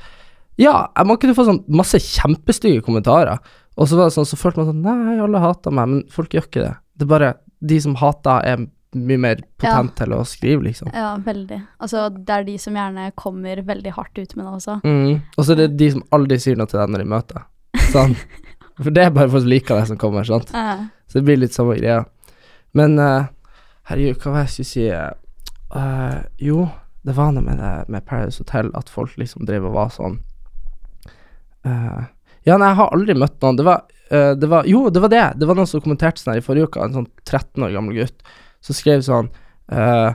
Ja, 0.60 0.92
man 1.06 1.18
kunne 1.18 1.34
få 1.34 1.46
sånn 1.48 1.64
masse 1.66 1.98
kjempestygge 2.02 2.84
kommentarer, 2.86 3.40
og 3.74 3.90
så 3.90 3.98
var 3.98 4.10
det 4.10 4.14
sånn, 4.14 4.28
så 4.28 4.38
følte 4.38 4.62
man 4.62 4.70
sånn 4.70 4.84
Nei, 4.84 5.18
alle 5.22 5.42
hater 5.42 5.74
meg, 5.74 5.90
men 5.90 6.02
folk 6.12 6.34
gjør 6.34 6.46
ikke 6.46 6.62
det. 6.62 6.74
Det 6.94 7.06
er 7.06 7.10
bare 7.10 7.30
de 7.64 7.78
som 7.82 7.96
hater, 7.98 8.46
er 8.46 8.66
mye 8.94 9.18
mer 9.18 9.40
potent 9.58 9.94
til 9.98 10.14
å 10.14 10.20
skrive, 10.28 10.62
liksom. 10.68 10.90
Ja, 10.94 11.14
veldig. 11.24 11.58
Altså, 11.82 12.06
det 12.14 12.34
er 12.34 12.46
de 12.46 12.54
som 12.62 12.76
gjerne 12.78 13.08
kommer 13.18 13.62
veldig 13.66 13.94
hardt 13.96 14.18
ut 14.20 14.36
med 14.36 14.44
det 14.44 14.52
også. 14.52 14.76
Mm. 14.86 15.16
Og 15.34 15.40
så 15.40 15.54
er 15.54 15.64
det 15.64 15.70
de 15.80 15.90
som 15.96 16.04
aldri 16.14 16.38
sier 16.42 16.58
noe 16.60 16.70
til 16.70 16.78
deg 16.78 16.92
når 16.92 17.02
de 17.02 17.08
møter. 17.10 17.46
Sånn. 17.90 18.14
For 18.82 18.94
det 18.94 19.04
er 19.06 19.14
bare 19.14 19.30
folk 19.30 19.44
som 19.44 19.50
liker 19.50 19.78
deg, 19.78 19.88
som 19.90 19.98
kommer, 19.98 20.26
sant. 20.26 20.54
Ja. 20.54 20.76
Så 21.10 21.18
det 21.18 21.26
blir 21.28 21.40
litt 21.42 21.54
samme 21.54 21.76
greia. 21.78 22.04
Men 22.74 22.96
uh, 22.98 23.26
herregud, 23.90 24.18
hva 24.22 24.34
var 24.34 24.44
det 24.44 24.46
jeg 24.48 24.54
skulle 24.54 24.70
si? 24.70 24.86
Uh, 25.74 26.22
jo, 26.42 26.68
det 27.06 27.14
var 27.18 27.34
noe 27.34 27.44
med 27.46 27.60
det 27.62 27.74
med 27.90 28.06
Paradise 28.06 28.42
Hotel, 28.42 28.70
at 28.78 28.90
folk 28.90 29.18
liksom 29.20 29.46
drev 29.48 29.68
og 29.70 29.76
var 29.78 29.92
sånn 29.94 30.20
eh, 31.64 32.04
Ja, 32.44 32.58
nei, 32.60 32.68
jeg 32.70 32.78
har 32.80 32.92
aldri 32.92 33.16
møtt 33.16 33.38
noen. 33.40 33.56
Det 33.56 33.64
var, 33.64 33.86
uh, 34.12 34.32
det 34.36 34.50
var 34.52 34.66
Jo, 34.68 34.86
det 34.92 35.00
var 35.00 35.12
det. 35.12 35.24
Det 35.40 35.48
var 35.48 35.56
noen 35.56 35.70
som 35.70 35.80
kommenterte 35.84 36.20
sånn 36.20 36.34
her 36.34 36.42
i 36.42 36.44
forrige 36.44 36.68
uke, 36.68 36.84
en 36.84 36.98
sånn 36.98 37.10
13 37.24 37.64
år 37.64 37.72
gammel 37.72 37.96
gutt, 38.02 38.20
som 38.64 38.76
skrev 38.76 39.04
sånn 39.06 39.30
uh, 39.72 40.12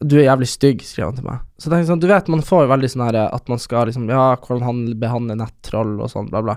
du 0.00 0.16
er 0.16 0.30
jævlig 0.30 0.48
stygg, 0.48 0.84
skrev 0.84 1.10
han 1.10 1.16
til 1.18 1.26
meg. 1.26 1.40
Så 1.60 1.72
jeg 1.72 1.88
sånn, 1.88 2.00
du 2.00 2.08
vet, 2.08 2.28
man 2.32 2.44
får 2.44 2.64
jo 2.64 2.72
veldig 2.72 2.88
sånn 2.88 3.04
her 3.04 3.18
at 3.26 3.50
man 3.52 3.60
skal 3.60 3.90
liksom 3.90 4.08
Ja, 4.08 4.32
hvordan 4.40 4.64
han 4.64 4.78
behandler 5.00 5.40
nettroll 5.42 5.98
og 6.00 6.08
sånn, 6.12 6.30
bla, 6.32 6.40
bla. 6.44 6.56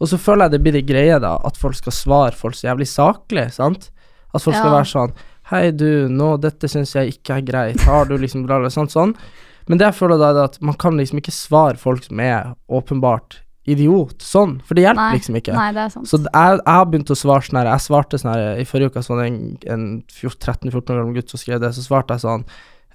Og 0.00 0.10
så 0.10 0.18
føler 0.18 0.48
jeg 0.48 0.56
det 0.56 0.62
blir 0.64 0.74
det 0.78 0.86
greie, 0.88 1.18
da, 1.22 1.36
at 1.46 1.58
folk 1.60 1.78
skal 1.78 1.94
svare 1.94 2.34
folk 2.34 2.56
så 2.58 2.70
jævlig 2.70 2.88
saklig, 2.90 3.46
sant? 3.54 3.90
At 4.34 4.42
folk 4.42 4.56
skal 4.56 4.74
være 4.74 4.90
sånn 4.90 5.14
Hei, 5.50 5.70
du, 5.74 6.06
nå, 6.06 6.36
dette 6.38 6.68
syns 6.70 6.92
jeg 6.94 7.16
ikke 7.16 7.40
er 7.40 7.46
greit. 7.46 7.80
Har 7.82 8.04
du 8.06 8.12
liksom 8.14 8.44
bla, 8.46 8.60
bla, 8.62 8.68
sånn, 8.70 8.86
sånn. 8.86 9.16
Men 9.66 9.80
det 9.80 9.88
jeg 9.88 9.96
føler 9.98 10.20
da, 10.20 10.28
er 10.30 10.44
at 10.44 10.60
man 10.62 10.76
kan 10.78 10.94
liksom 10.94 11.18
ikke 11.18 11.34
svare 11.34 11.80
folk 11.80 12.04
som 12.06 12.20
er 12.22 12.52
åpenbart 12.70 13.40
idiot, 13.68 14.22
sånn. 14.24 14.54
For 14.64 14.78
det 14.78 14.86
hjelper 14.86 15.02
nei, 15.02 15.16
liksom 15.18 15.36
ikke. 15.40 15.54
nei, 15.56 15.68
det 15.76 15.82
er 15.84 15.90
sant. 15.92 16.08
Så 16.08 16.20
jeg, 16.22 16.32
jeg 16.32 16.64
har 16.64 16.86
begynt 16.88 17.12
å 17.12 17.18
svare 17.18 17.44
sånn 17.44 17.60
her 17.60 17.68
Jeg 17.70 17.84
svarte 17.84 18.20
sånn 18.20 18.32
her 18.32 18.62
I 18.62 18.68
forrige 18.68 18.94
uke 18.94 19.02
sånn 19.04 19.22
en, 19.24 19.38
en 19.68 19.86
13-14 20.08 20.94
år 20.94 21.00
gammel 21.02 21.18
gutt 21.18 21.32
som 21.32 21.42
skrev 21.42 21.58
det, 21.62 21.70
så 21.76 21.84
svarte 21.84 22.16
jeg 22.16 22.24
sånn 22.24 22.46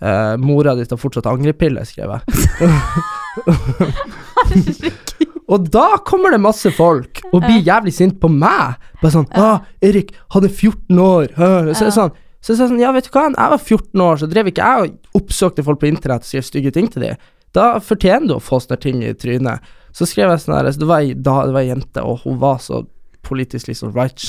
eh, 0.01 0.33
Mora 0.41 0.75
di 0.77 0.87
tar 0.89 1.01
fortsatt 1.01 1.29
angrepiller, 1.29 1.85
skrev 1.87 2.15
jeg. 2.15 2.21
og 5.53 5.69
da 5.69 5.87
kommer 6.07 6.33
det 6.33 6.41
masse 6.41 6.69
folk 6.75 7.21
og 7.31 7.39
blir 7.45 7.61
jævlig 7.61 7.93
sint 7.93 8.19
på 8.21 8.29
meg. 8.31 8.81
Bare 9.03 9.13
sånn 9.13 9.29
ah, 9.37 9.57
'Erik, 9.85 10.09
han 10.33 10.47
er 10.47 10.53
14 10.53 11.05
år.' 11.05 11.33
hæ?» 11.37 11.49
Så 11.73 11.85
er 11.85 11.91
det 11.91 11.99
sånn 12.01 12.15
så 12.45 12.53
jeg 12.53 12.59
sa 12.59 12.65
sånn, 12.69 12.77
ja, 12.77 12.91
vet 12.93 13.07
du 13.07 13.09
hva, 13.09 13.23
jeg 13.33 13.51
var 13.55 13.57
14 13.57 14.01
år, 14.05 14.19
så 14.21 14.27
drev 14.29 14.45
ikke 14.51 14.61
jeg 14.61 14.81
og 14.83 15.17
oppsøkte 15.17 15.63
folk 15.65 15.79
på 15.81 15.87
internett 15.89 16.21
og 16.21 16.29
skrev 16.29 16.43
stygge 16.45 16.69
ting 16.75 16.85
til 16.93 17.01
dem. 17.01 17.17
Da 17.57 17.79
fortjener 17.81 18.29
du 18.29 18.35
å 18.35 18.43
få 18.43 18.59
sånne 18.61 18.77
ting 18.83 18.99
i 19.01 19.15
trynet. 19.17 19.65
Så 19.95 20.07
skrev 20.09 20.33
jeg 20.33 20.43
sånn 20.43 20.57
her, 20.57 20.69
så 20.73 20.81
det 20.81 20.89
var 20.89 21.07
da, 21.07 21.37
det 21.47 21.55
var 21.55 21.63
ei 21.63 21.71
jente, 21.71 22.03
og 22.03 22.25
hun 22.25 22.37
var 22.41 22.59
så 22.63 22.83
politisk 23.25 23.71
liksom 23.71 23.95
right, 23.95 24.21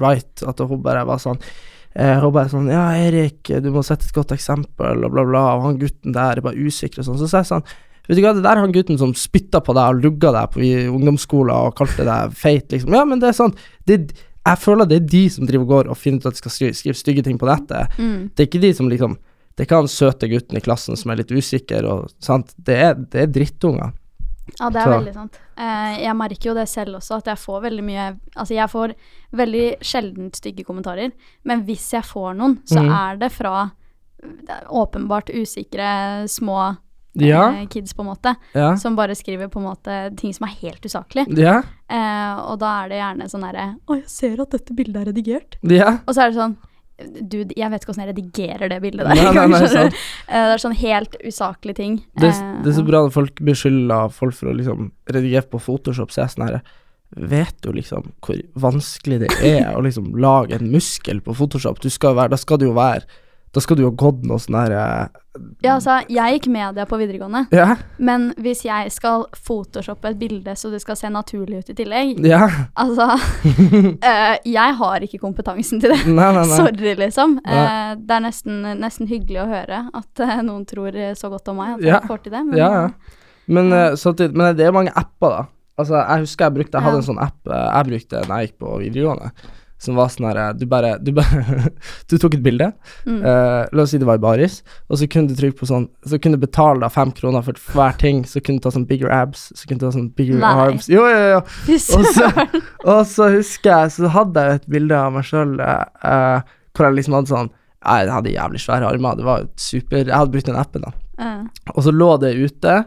right 0.00 0.44
at 0.48 0.62
hun 0.64 0.82
bare 0.82 1.04
var 1.06 1.20
sånn 1.22 1.38
eh, 1.38 2.16
Hun 2.18 2.32
bare 2.34 2.50
sånn 2.50 2.70
Ja, 2.72 2.88
Erik, 2.98 3.46
du 3.62 3.70
må 3.74 3.84
sette 3.86 4.08
et 4.08 4.16
godt 4.16 4.34
eksempel, 4.34 5.04
og 5.04 5.14
bla, 5.14 5.26
bla, 5.28 5.44
og 5.54 5.68
han 5.68 5.80
gutten 5.82 6.16
der 6.16 6.40
er 6.40 6.46
bare 6.46 6.58
usikker 6.58 7.02
og 7.02 7.08
sånn. 7.10 7.20
Så 7.20 7.30
sa 7.30 7.44
jeg 7.44 7.52
sånn 7.52 7.66
Vet 8.04 8.18
du 8.18 8.20
hva, 8.20 8.34
det 8.36 8.44
der 8.44 8.58
er 8.58 8.60
han 8.60 8.74
gutten 8.74 8.98
som 9.00 9.14
spytta 9.16 9.62
på 9.64 9.72
deg 9.76 9.94
og 9.94 10.02
lugga 10.04 10.32
deg 10.34 10.50
på 10.52 10.60
ungdomsskolen 10.92 11.54
og 11.54 11.76
kalte 11.78 12.04
deg 12.04 12.34
feit, 12.36 12.66
liksom. 12.68 12.92
Ja, 12.92 13.00
men 13.08 13.22
det 13.22 13.30
er 13.30 13.36
sant. 13.38 13.62
Det, 13.88 13.96
jeg 14.44 14.60
føler 14.60 14.90
det 14.90 14.98
er 14.98 15.06
de 15.08 15.22
som 15.32 15.48
driver 15.48 15.64
og 15.64 15.72
går 15.72 15.88
og 15.94 15.96
finner 15.96 16.20
ut 16.20 16.28
at 16.28 16.36
de 16.36 16.42
skal 16.42 16.52
skrive, 16.52 16.76
skrive 16.76 17.00
stygge 17.00 17.24
ting 17.24 17.38
på 17.40 17.48
nettet. 17.48 17.96
Mm. 17.96 18.26
Det 18.28 18.44
er 18.44 18.50
ikke 18.50 18.60
de 18.66 18.74
som 18.76 18.90
liksom 18.92 19.16
Det 19.54 19.62
er 19.62 19.68
ikke 19.68 19.78
han 19.78 19.88
søte 19.88 20.28
gutten 20.28 20.58
i 20.58 20.60
klassen 20.60 20.98
som 20.98 21.12
er 21.12 21.22
litt 21.22 21.30
usikker 21.32 21.86
og 21.86 22.08
sant. 22.20 22.52
Det 22.58 22.74
er, 22.74 22.96
det 22.98 23.20
er 23.22 23.28
drittunger. 23.30 23.94
Ja, 24.60 24.68
det 24.70 24.76
er 24.76 24.84
Så- 24.84 24.98
veldig 24.98 25.14
sant. 25.14 25.38
Eh, 25.56 26.02
jeg 26.04 26.16
merker 26.16 26.50
jo 26.50 26.54
det 26.54 26.68
selv 26.68 26.96
også, 26.98 27.16
at 27.16 27.24
jeg 27.26 27.38
får 27.38 27.62
veldig 27.62 27.84
mye 27.84 28.18
Altså, 28.36 28.54
jeg 28.54 28.68
får 28.70 28.94
veldig 29.32 29.78
sjelden 29.80 30.30
stygge 30.34 30.64
kommentarer, 30.64 31.12
men 31.44 31.64
hvis 31.64 31.90
jeg 31.92 32.02
får 32.04 32.36
noen, 32.36 32.58
så 32.66 32.80
mm. 32.82 32.90
er 32.92 33.16
det 33.16 33.32
fra 33.32 33.70
åpenbart 34.70 35.30
usikre, 35.34 36.24
små 36.28 36.76
Ja. 37.16 37.52
eh, 37.52 37.66
kids, 37.66 37.92
på 37.94 38.00
en 38.02 38.08
måte, 38.08 38.34
Ja. 38.54 38.74
som 38.76 38.96
bare 38.96 39.14
skriver 39.14 39.48
på 39.48 39.58
en 39.60 39.66
måte 39.66 40.16
ting 40.16 40.32
som 40.32 40.48
er 40.48 40.52
helt 40.60 40.80
usaklig. 40.84 41.26
Ja. 41.38 41.62
Eh, 41.88 42.36
og 42.50 42.58
da 42.58 42.84
er 42.84 42.88
det 42.88 42.98
gjerne 42.98 43.30
sånn 43.30 43.44
herre 43.44 43.76
Å, 43.86 43.94
jeg 44.00 44.08
ser 44.08 44.40
at 44.42 44.50
dette 44.50 44.74
bildet 44.74 44.96
er 45.06 45.12
redigert. 45.12 45.56
Ja. 45.62 45.98
Og 46.08 46.14
så 46.14 46.22
er 46.24 46.30
det 46.30 46.36
sånn 46.38 46.56
Du, 47.02 47.40
jeg 47.42 47.70
vet 47.72 47.82
ikke 47.82 47.90
hvordan 47.90 48.04
jeg 48.04 48.10
redigerer 48.12 48.70
det 48.70 48.76
bildet 48.84 49.08
der. 49.08 49.18
Nei, 49.18 49.32
nei, 49.34 49.46
nei, 49.50 49.60
sant. 49.66 49.96
Eh, 50.28 50.44
det 50.46 50.52
er 50.54 50.62
sånn 50.62 50.76
helt 50.78 51.16
usaklige 51.26 51.78
ting. 51.80 51.96
Det, 52.14 52.30
Eh, 52.30 52.52
det 52.62 52.70
er 52.70 52.76
så 52.78 52.84
bra 52.86 53.00
når 53.02 53.14
folk 53.16 53.42
beskylder 53.42 54.12
folk 54.14 54.36
for 54.38 54.52
å 54.52 54.54
liksom 54.54 54.92
redigere 55.10 55.48
på 55.50 55.58
Photoshop, 55.58 56.14
så 56.14 56.22
er 56.22 56.28
jeg 56.28 56.36
sånn 56.36 56.48
her 56.48 56.60
Vet 57.14 57.54
du 57.62 57.68
liksom 57.70 58.08
hvor 58.26 58.38
vanskelig 58.58 59.20
det 59.22 59.28
er 59.46 59.68
å 59.76 59.82
liksom 59.84 60.16
lage 60.18 60.56
en 60.56 60.70
muskel 60.72 61.20
på 61.22 61.34
Photoshop? 61.38 61.78
Du 61.82 61.86
skal 61.92 62.16
være, 62.18 62.32
da 62.32 62.38
skal 62.40 62.58
det 62.58 62.66
jo 62.66 62.72
være 62.74 63.06
Da 63.54 63.60
skal 63.62 63.76
du 63.78 63.84
jo 63.84 63.90
ha 63.92 63.94
gått 63.94 64.24
noe 64.26 64.40
sånn 64.42 64.56
her 64.58 64.72
eh, 64.74 65.20
Ja, 65.62 65.76
altså, 65.76 66.00
jeg 66.10 66.36
gikk 66.40 66.48
media 66.54 66.84
på 66.90 66.98
videregående, 66.98 67.44
Ja. 67.54 67.76
men 67.98 68.32
hvis 68.42 68.64
jeg 68.66 68.90
skal 68.94 69.26
photoshoppe 69.34 70.10
et 70.10 70.18
bilde 70.18 70.54
så 70.58 70.70
det 70.72 70.80
skal 70.82 70.96
se 70.98 71.10
naturlig 71.10 71.62
ut 71.62 71.70
i 71.70 71.76
tillegg 71.78 72.20
Ja. 72.26 72.48
Altså, 72.76 73.06
uh, 73.14 74.36
jeg 74.58 74.76
har 74.80 75.06
ikke 75.06 75.18
kompetansen 75.22 75.80
til 75.82 75.94
det. 75.94 76.00
Nei, 76.06 76.28
nei, 76.34 76.44
nei. 76.44 76.56
Sorry, 76.58 76.94
liksom. 76.98 77.38
Eh, 77.46 77.94
det 77.98 78.16
er 78.18 78.22
nesten, 78.26 78.60
nesten 78.82 79.10
hyggelig 79.10 79.42
å 79.44 79.48
høre 79.50 79.80
at 79.94 80.22
uh, 80.26 80.36
noen 80.46 80.66
tror 80.70 80.94
så 81.18 81.30
godt 81.32 81.50
om 81.54 81.58
meg 81.62 81.76
at 81.78 81.82
Ja. 81.86 81.98
jeg 82.00 82.10
får 82.10 82.22
til 82.26 82.32
det. 82.36 82.44
Men 82.50 82.58
Ja, 82.58 82.70
ja. 82.82 82.88
Men, 83.46 83.70
samtidig- 84.00 84.34
men 84.34 84.56
det 84.56 84.64
er 84.66 84.72
mange 84.72 84.92
apper, 84.96 85.30
da. 85.30 85.42
Altså, 85.78 85.98
jeg 85.98 86.20
husker 86.22 86.44
jeg 86.46 86.54
brukte 86.54 86.78
Jeg 86.78 86.82
hadde 86.86 87.00
en 87.02 87.08
sånn 87.08 87.18
app 87.20 87.50
jeg 87.50 87.86
brukte 87.90 88.20
da 88.28 88.36
jeg 88.38 88.48
gikk 88.52 88.58
på 88.62 88.78
videregående, 88.78 89.32
som 89.82 89.96
var 89.98 90.08
sånn 90.12 90.26
her 90.30 90.38
eh, 90.40 90.52
Du 90.56 90.64
Du, 90.64 91.12
bare, 91.12 91.70
du 92.10 92.16
tok 92.18 92.34
et 92.38 92.44
bilde, 92.44 92.72
Mm. 93.04 93.18
Uh, 93.20 93.66
la 93.72 93.82
oss 93.84 93.90
si 93.92 93.98
det 94.00 94.06
var 94.08 94.16
i 94.16 94.22
baris, 94.22 94.62
og 94.88 94.96
så 94.96 95.06
kunne 95.10 95.28
du 95.28 95.34
trykke 95.36 95.58
på 95.58 95.66
sånn 95.68 95.88
Så 96.08 96.16
kunne 96.22 96.38
du 96.38 96.44
betale 96.46 96.80
da 96.80 96.88
fem 96.88 97.10
kroner 97.12 97.42
for 97.44 97.58
hver 97.74 97.96
ting, 98.00 98.22
så 98.24 98.40
kunne 98.40 98.58
du 98.62 98.64
ta 98.64 98.72
sånn 98.72 98.86
bigger 98.88 99.12
abs, 99.12 99.50
så 99.52 99.66
kunne 99.68 99.82
du 99.82 99.84
ta 99.86 99.92
sånn 99.92 100.08
bigger 100.16 100.40
Nei. 100.40 100.52
arms 100.64 100.88
Jo, 100.88 101.04
jo, 101.10 101.20
jo. 101.34 101.40
Og 101.98 102.06
så, 102.16 102.30
og 102.84 103.02
så 103.10 103.28
husker 103.34 103.70
jeg 103.74 103.92
Så 103.98 104.08
hadde 104.14 104.44
jeg 104.46 104.60
et 104.62 104.68
bilde 104.76 104.96
av 104.96 105.12
meg 105.12 105.26
sjøl 105.28 105.56
hvor 105.58 106.88
jeg 106.88 106.96
liksom 106.98 107.14
hadde 107.18 107.30
sånn 107.30 107.50
Jeg 107.84 108.12
hadde 108.14 108.32
jævlig 108.34 108.62
svære 108.64 108.88
armer, 108.88 109.18
det 109.20 109.26
var 109.28 109.42
jo 109.44 109.50
super 109.60 110.00
Jeg 110.02 110.16
hadde 110.16 110.32
brukt 110.34 110.48
den 110.48 110.58
appen, 110.60 110.86
da. 110.88 110.94
Uh. 111.20 111.44
Og 111.76 111.84
så 111.86 111.92
lå 111.94 112.08
det 112.24 112.32
ute. 112.40 112.78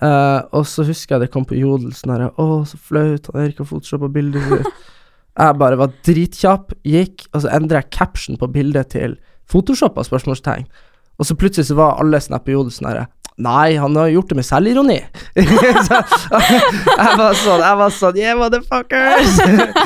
eh, 0.00 0.40
og 0.56 0.64
så 0.70 0.86
husker 0.86 1.16
jeg 1.16 1.26
det 1.26 1.32
kom 1.34 1.44
på 1.44 1.58
Jodel 1.58 1.92
sånn 1.98 2.14
herre 2.14 2.30
Å, 2.38 2.62
så 2.70 2.78
flaut, 2.78 3.28
han 3.34 3.42
Erik 3.44 3.58
har 3.60 3.68
photoshoppa 3.68 4.08
bildet 4.14 4.46
sitt. 4.48 4.86
Jeg 5.38 5.58
bare 5.60 5.78
var 5.78 5.92
dritkjapp, 6.06 6.74
gikk, 6.86 7.28
og 7.32 7.44
så 7.44 7.52
endra 7.54 7.80
jeg 7.80 7.92
caption 7.94 8.38
på 8.40 8.48
bildet 8.50 8.92
til 8.96 9.16
photoshoppa 9.50 10.04
spørsmålstegn. 10.06 10.66
Og 11.20 11.28
så 11.28 11.36
plutselig 11.36 11.68
så 11.68 11.76
var 11.78 11.98
alle 12.00 12.20
snap 12.22 12.46
på 12.46 12.54
Jodel 12.54 12.72
sånn 12.74 12.90
herre 12.90 13.08
Nei, 13.40 13.76
han 13.80 13.94
har 13.96 14.10
gjort 14.12 14.28
det 14.28 14.36
med 14.36 14.44
selvironi. 14.44 14.98
så, 15.86 16.00
jeg 16.02 17.12
var 17.16 17.38
sånn, 17.40 17.62
jeg 17.64 17.78
var 17.80 17.94
sånn 17.96 18.18
Yeah, 18.20 18.36
motherfuckers! 18.36 19.38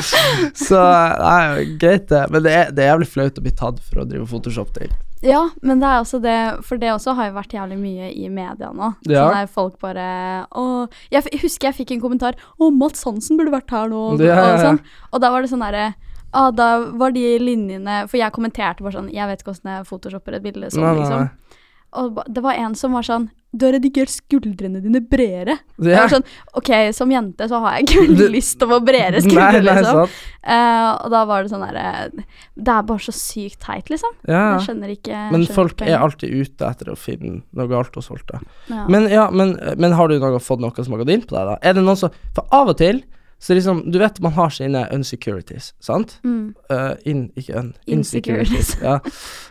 så 0.67 0.81
nei, 1.21 1.63
greit 1.79 2.09
det. 2.11 2.25
Men 2.33 2.43
det 2.43 2.55
er, 2.55 2.73
det 2.75 2.83
er 2.83 2.91
jævlig 2.91 3.07
flaut 3.13 3.39
å 3.39 3.45
bli 3.45 3.53
tatt 3.55 3.79
for 3.79 4.03
å 4.03 4.07
drive 4.09 4.27
Photoshop 4.27 4.73
til. 4.75 4.91
Ja, 5.23 5.49
men 5.61 5.79
det 5.79 5.87
er 5.87 6.01
også 6.03 6.19
det 6.21 6.35
For 6.67 6.77
det 6.77 6.89
også 6.91 7.13
har 7.15 7.29
jo 7.29 7.35
vært 7.37 7.53
jævlig 7.55 7.77
mye 7.79 8.09
i 8.11 8.27
media 8.29 8.71
nå. 8.75 8.91
Ja. 9.07 9.23
Sånn 9.25 9.37
der 9.37 9.47
folk 9.51 9.77
bare 9.79 10.07
Å 10.51 10.87
Jeg 11.13 11.39
husker 11.41 11.69
jeg 11.69 11.77
fikk 11.79 11.93
en 11.95 12.01
kommentar 12.03 12.35
Å, 12.59 12.69
Mats 12.71 13.05
Hansen 13.07 13.39
burde 13.39 13.53
vært 13.55 13.71
her 13.71 13.87
nå. 13.89 14.01
Og, 14.13 14.21
Ja, 14.21 14.35
ja, 14.35 14.49
og 14.53 14.59
sånn. 14.59 14.81
Og 15.11 15.23
da 15.23 15.31
var 15.31 15.41
det 15.41 15.49
sånn 15.53 15.63
derre 15.63 15.93
ah, 16.35 16.51
da 16.51 16.67
var 16.99 17.15
de 17.15 17.23
linjene 17.39 18.03
For 18.11 18.19
jeg 18.19 18.35
kommenterte 18.35 18.83
bare 18.83 18.99
sånn 18.99 19.11
Jeg 19.13 19.31
vet 19.31 19.41
ikke 19.41 19.53
hvordan 19.53 19.77
jeg 19.77 19.87
photoshopper 19.89 20.37
et 20.37 20.45
bilde 20.45 20.71
sånn, 20.73 20.83
Nei, 20.83 20.93
nei, 20.93 21.05
liksom. 21.05 21.61
Nei. 21.95 22.03
Og 22.03 22.21
det 22.35 22.43
var 22.43 22.59
en 22.59 22.75
som 22.75 22.93
var 22.95 23.05
sånn 23.07 23.29
Du 23.55 23.63
har 23.65 23.71
redigert 23.77 24.11
skuldrene 24.11 24.81
dine 24.83 24.99
bredere. 24.99 25.53
Jeg 25.79 25.95
var 25.95 26.11
sånn 26.11 26.25
Ok, 26.59 26.71
som 26.97 27.11
jente 27.13 27.47
så 27.47 27.61
har 27.63 27.77
jeg 27.77 27.85
ikke 27.85 28.01
veldig 28.09 28.27
lyst 28.33 28.57
til 28.59 28.67
å 28.67 28.73
få 28.73 28.79
bredere 28.83 29.21
Nei, 29.21 29.29
skuldre, 29.29 29.61
nei, 29.63 29.75
liksom. 29.79 30.01
sant. 30.01 30.11
Eh, 30.43 30.89
og 31.05 31.13
da 31.15 31.21
var 31.29 31.43
det 31.45 31.53
sånn 31.53 31.63
derre 31.63 32.11
Det 32.11 32.75
er 32.75 32.85
bare 32.91 33.05
så 33.07 33.15
sykt 33.15 33.61
teit, 33.63 33.89
liksom. 33.89 34.11
Ja. 34.27 34.43
Jeg 34.57 34.67
skjønner 34.67 34.91
ikke 34.97 35.23
Men 35.31 35.45
skjønner 35.47 35.55
folk 35.55 35.81
er 35.87 35.97
alltid 36.03 36.35
ute 36.35 36.69
etter 36.69 36.91
å 36.91 36.99
finne 36.99 37.41
noe 37.55 37.67
galt 37.71 37.95
hos 37.95 38.11
folk. 38.11 38.27
da. 38.31 38.43
ja. 38.69 38.85
Men 38.91 39.07
ja, 39.09 39.29
men, 39.31 39.55
men 39.79 39.95
har 39.95 40.11
du 40.11 40.19
noe, 40.19 40.39
fått 40.43 40.59
noe 40.59 40.75
som 40.83 40.97
har 40.97 41.05
gått 41.05 41.15
inn 41.15 41.23
på 41.23 41.37
deg, 41.37 41.53
da? 41.53 41.59
Er 41.63 41.77
det 41.79 41.85
noen 41.85 41.99
som 41.99 42.11
For 42.35 42.45
av 42.51 42.75
og 42.75 42.79
til 42.83 43.05
så 43.45 43.53
liksom 43.53 43.83
Du 43.93 43.99
vet 44.01 44.17
man 44.25 44.33
har 44.33 44.49
sine 44.49 44.87
unsecurities, 44.93 45.73
sant? 45.79 46.19
mm. 46.23 46.55
Uh, 46.71 46.95
in, 47.05 47.27
ikke 47.37 47.59
un, 47.59 47.73
Insecurities. 47.85 48.75
ja. 48.81 48.97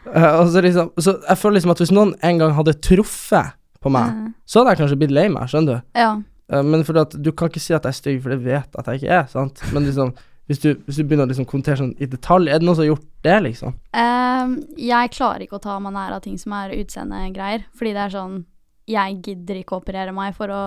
Uh, 0.09 0.41
og 0.41 0.49
så 0.51 0.61
liksom 0.65 0.91
Så 0.99 1.15
jeg 1.29 1.39
føler 1.39 1.61
liksom 1.61 1.75
at 1.75 1.83
hvis 1.85 1.95
noen 1.95 2.15
en 2.23 2.43
gang 2.43 2.57
hadde 2.59 2.75
truffet 2.83 3.55
på 3.85 3.93
meg, 3.93 4.15
mm. 4.17 4.29
så 4.49 4.61
hadde 4.61 4.75
jeg 4.75 4.81
kanskje 4.83 4.99
blitt 4.99 5.15
lei 5.15 5.29
meg, 5.29 5.47
skjønner 5.53 5.79
du? 5.79 5.99
ja. 6.01 6.15
Uh, 6.53 6.61
men 6.61 6.83
fordi 6.85 7.01
at 7.01 7.15
du 7.25 7.31
kan 7.33 7.49
ikke 7.49 7.63
si 7.63 7.73
at 7.73 7.87
jeg 7.87 7.95
er 7.95 7.97
stygg, 7.97 8.23
for 8.23 8.35
det 8.35 8.43
vet 8.45 8.75
at 8.77 8.89
jeg 8.91 9.01
ikke 9.01 9.15
er, 9.17 9.29
sant? 9.33 9.63
Men 9.73 9.87
liksom 9.87 10.11
hvis 10.51 10.61
du, 10.61 10.75
hvis 10.85 10.99
du 10.99 11.07
begynner 11.07 11.25
å 11.25 11.31
liksom 11.31 11.47
kommentere 11.49 11.81
sånn 11.81 11.95
i 11.97 12.09
detalj, 12.11 12.51
er 12.53 12.61
det 12.61 12.67
noen 12.67 12.77
som 12.77 12.85
har 12.85 12.91
gjort 12.91 13.07
det, 13.25 13.37
liksom? 13.47 13.77
Ehm, 13.97 14.59
jeg 14.77 15.13
klarer 15.15 15.47
ikke 15.47 15.57
å 15.57 15.63
ta 15.65 15.79
meg 15.81 15.95
nær 15.97 16.19
av 16.19 16.21
ting 16.27 16.37
som 16.41 16.53
er 16.59 16.75
utseendegreier, 16.77 17.65
fordi 17.73 17.95
det 17.97 18.03
er 18.03 18.13
sånn 18.13 18.35
Jeg 18.91 19.15
gidder 19.25 19.61
ikke 19.63 19.79
å 19.79 19.81
operere 19.81 20.13
meg 20.13 20.35
for 20.37 20.53
å, 20.53 20.63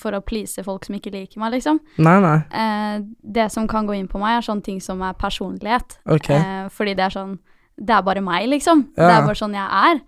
for 0.00 0.12
å 0.12 0.20
please 0.20 0.60
folk 0.66 0.84
som 0.84 0.96
ikke 0.98 1.12
liker 1.14 1.40
meg, 1.40 1.54
liksom. 1.54 1.78
Nei, 2.04 2.18
nei. 2.20 2.34
Eh, 2.52 2.96
det 3.38 3.46
som 3.54 3.68
kan 3.70 3.88
gå 3.88 3.96
inn 3.96 4.10
på 4.12 4.20
meg, 4.20 4.36
er 4.36 4.44
sånne 4.44 4.66
ting 4.66 4.82
som 4.84 5.00
er 5.06 5.16
personlighet. 5.16 5.96
Ok. 6.04 6.28
Eh, 6.36 6.66
fordi 6.74 6.96
det 6.98 7.06
er 7.08 7.16
sånn 7.16 7.38
Det 7.80 7.94
er 7.96 8.02
bare 8.04 8.20
meg, 8.20 8.44
liksom. 8.52 8.84
Det 8.92 9.08
er 9.08 9.24
bare 9.24 9.38
sånn 9.38 9.56
jeg 9.56 9.64
er. 9.88 10.02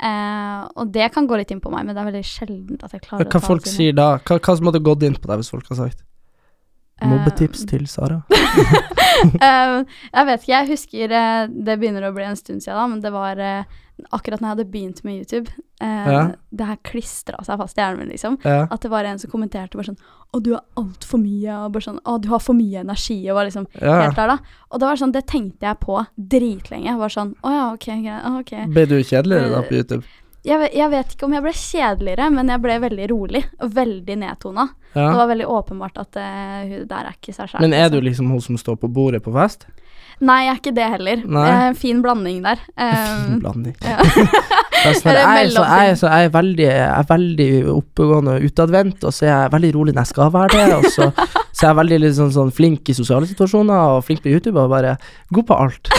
Eh, 0.00 0.60
og 0.80 0.88
det 0.94 1.10
kan 1.12 1.26
gå 1.28 1.36
litt 1.36 1.50
inn 1.52 1.60
på 1.60 1.68
meg, 1.72 1.84
men 1.84 1.92
det 1.92 2.00
er 2.00 2.08
veldig 2.08 2.24
sjeldent 2.24 2.84
at 2.86 2.94
jeg 2.96 3.02
klarer 3.04 3.26
Hva 3.26 3.28
å 3.28 3.34
ta 3.34 3.42
folk 3.44 3.66
det 3.66 3.72
sier 3.74 3.92
da? 3.92 4.14
Hva, 4.24 4.38
hva 4.40 4.54
som 4.56 4.70
hadde 4.70 4.80
gått 4.86 5.04
inn 5.04 5.18
på 5.20 5.28
deg 5.28 5.42
hvis 5.42 5.52
folk 5.52 5.68
har 5.68 5.76
sagt? 5.82 6.00
Eh, 7.00 7.08
Mobbetips 7.10 7.66
til 7.68 7.86
Sara? 7.90 8.22
Eh, 9.20 9.70
jeg 10.14 10.26
vet 10.30 10.44
ikke, 10.44 10.52
jeg 10.54 10.66
husker 10.70 11.12
eh, 11.12 11.48
Det 11.52 11.74
begynner 11.76 12.06
å 12.08 12.12
bli 12.16 12.24
en 12.24 12.38
stund 12.38 12.62
siden, 12.64 12.78
da, 12.78 12.86
men 12.88 13.02
det 13.04 13.10
var 13.12 13.42
akkurat 14.10 14.40
når 14.40 14.48
jeg 14.48 14.56
hadde 14.56 14.70
begynt 14.72 15.04
med 15.04 15.16
YouTube. 15.20 15.50
eh, 15.80 16.08
Ja. 16.10 16.22
Det 16.52 16.66
her 16.66 16.76
klistra 16.84 17.42
seg 17.44 17.58
fast 17.58 17.78
i 17.78 17.80
hjernen 17.80 17.98
min, 18.04 18.08
liksom. 18.12 18.38
Ja. 18.44 18.66
At 18.70 18.80
det 18.80 18.90
var 18.90 19.04
en 19.04 19.18
som 19.18 19.30
kommenterte 19.30 19.76
bare 19.78 19.90
sånn 19.92 20.00
Å, 20.32 20.40
du 20.42 20.52
har 20.54 20.62
altfor 20.76 21.18
mye, 21.18 21.54
og 21.64 21.72
bare 21.72 21.82
sånn 21.82 21.98
Å, 22.04 22.20
du 22.22 22.28
har 22.30 22.38
for 22.38 22.54
mye 22.54 22.80
energi, 22.84 23.18
og 23.30 23.34
var 23.40 23.48
liksom 23.48 23.66
ja. 23.80 24.00
helt 24.02 24.16
der, 24.16 24.28
da. 24.36 24.38
Og 24.70 24.80
det 24.80 24.86
var 24.86 24.96
sånn, 25.00 25.12
det 25.12 25.26
tenkte 25.26 25.66
jeg 25.66 25.80
på 25.80 25.98
dritlenge. 26.16 26.96
Var 26.98 27.08
sånn 27.16 27.34
Å 27.42 27.52
ja, 27.54 27.64
ok, 27.74 27.86
greit. 28.04 28.26
ok. 28.40 28.52
Ble 28.74 28.86
du 28.86 28.96
kjedeligere 29.02 29.50
da 29.54 29.62
på 29.66 29.74
YouTube? 29.80 30.04
Jeg, 30.44 30.70
jeg 30.72 30.88
vet 30.88 31.10
ikke 31.12 31.26
om 31.26 31.34
jeg 31.36 31.42
ble 31.44 31.52
kjedeligere, 31.52 32.30
men 32.32 32.48
jeg 32.48 32.60
ble 32.64 32.78
veldig 32.80 33.08
rolig. 33.10 33.42
Og 33.60 33.74
veldig 33.76 34.16
nedtona. 34.22 34.68
Det 34.94 35.02
var 35.18 35.28
veldig 35.28 35.46
åpenbart 35.46 35.98
at 36.00 36.16
uh, 36.16 36.62
hun 36.66 36.86
der 36.88 37.10
er 37.10 37.18
ikke 37.18 37.34
seg 37.36 37.50
sjæl. 37.52 37.60
Men 37.60 37.74
er 37.76 37.90
du 37.92 38.00
liksom 38.00 38.30
hun 38.32 38.40
som 38.40 38.56
står 38.58 38.78
på 38.80 38.88
bordet 38.88 39.20
på 39.22 39.34
fest? 39.36 39.66
Nei, 40.20 40.38
jeg 40.44 40.52
er 40.52 40.58
ikke 40.60 40.72
det 40.76 40.86
heller. 40.92 41.22
Er 41.40 41.62
en 41.70 41.76
fin 41.80 42.00
blanding 42.04 42.42
der. 42.44 42.60
Fin 42.76 43.30
Um, 43.32 43.38
blanding. 43.40 43.76
ja. 43.80 43.96
Sånn, 44.04 45.16
jeg, 45.16 45.50
så, 45.54 45.62
jeg, 45.64 45.96
så, 46.00 46.10
jeg, 46.12 46.28
er 46.28 46.34
veldig, 46.34 46.66
jeg 46.66 46.88
er 46.90 47.06
veldig 47.08 47.48
oppegående 47.72 48.36
og 48.36 48.46
utadvendt, 48.50 49.04
og 49.08 49.14
så 49.16 49.26
er 49.26 49.32
jeg 49.32 49.52
veldig 49.56 49.72
rolig 49.78 49.94
når 49.96 50.04
jeg 50.04 50.12
skal 50.12 50.32
være 50.36 50.58
det. 50.58 50.78
Og 50.78 50.88
så, 50.92 51.10
så 51.16 51.64
er 51.64 51.68
jeg 51.70 51.78
veldig 51.80 52.00
litt 52.04 52.18
sånn, 52.20 52.52
flink 52.56 52.92
i 52.92 52.96
sosiale 52.96 53.28
situasjoner 53.30 53.96
og 53.96 54.04
flink 54.08 54.20
på 54.24 54.32
YouTube 54.32 54.60
og 54.60 54.72
bare 54.72 54.96
god 55.32 55.48
på 55.50 55.60
alt. 55.66 55.92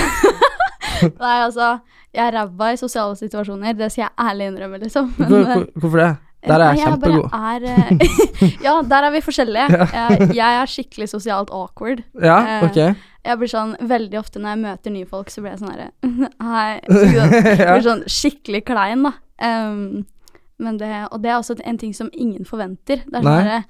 Nei, 1.02 1.38
altså, 1.48 1.76
jeg 2.14 2.28
er 2.28 2.36
ræva 2.38 2.74
i 2.76 2.82
sosiale 2.82 3.16
situasjoner, 3.18 3.74
det 3.80 3.90
skal 3.94 4.06
jeg 4.08 4.14
ærlig 4.22 4.52
innrømme, 4.52 4.82
liksom. 4.84 5.14
Men, 5.18 5.32
Hvor, 5.32 5.48
hvor, 5.54 5.66
hvorfor 5.82 6.04
det? 6.06 6.12
Der 6.42 6.58
er 6.58 6.72
jeg 6.74 6.88
kjempegod. 6.88 7.26
er, 7.38 7.66
eh, 7.70 8.54
ja, 8.66 8.72
der 8.90 9.06
er 9.06 9.12
vi 9.14 9.20
forskjellige. 9.22 9.68
Jeg, 9.94 10.30
jeg 10.34 10.56
er 10.62 10.70
skikkelig 10.72 11.08
sosialt 11.12 11.52
awkward. 11.54 12.02
Ja, 12.18 12.40
eh, 12.58 12.64
ok. 12.66 12.80
Jeg 13.26 13.38
blir 13.38 13.52
sånn, 13.52 13.76
Veldig 13.80 14.18
ofte 14.20 14.40
når 14.42 14.56
jeg 14.56 14.62
møter 14.64 14.96
nye 14.96 15.06
folk, 15.10 15.30
så 15.30 15.44
blir 15.44 15.54
jeg 15.54 15.62
sånn 15.62 15.74
herre 15.76 15.92
Hei. 16.52 16.80
Blir 17.76 17.86
sånn 17.86 18.04
skikkelig 18.10 18.64
klein, 18.66 19.06
da. 19.06 19.14
Um, 19.42 20.04
men 20.62 20.78
det, 20.78 20.90
og 21.12 21.22
det 21.24 21.32
er 21.32 21.40
også 21.40 21.56
en 21.66 21.78
ting 21.82 21.94
som 21.98 22.10
ingen 22.14 22.46
forventer. 22.46 23.02
Det 23.08 23.18
er 23.18 23.26
sånn 23.26 23.48
herre 23.48 23.64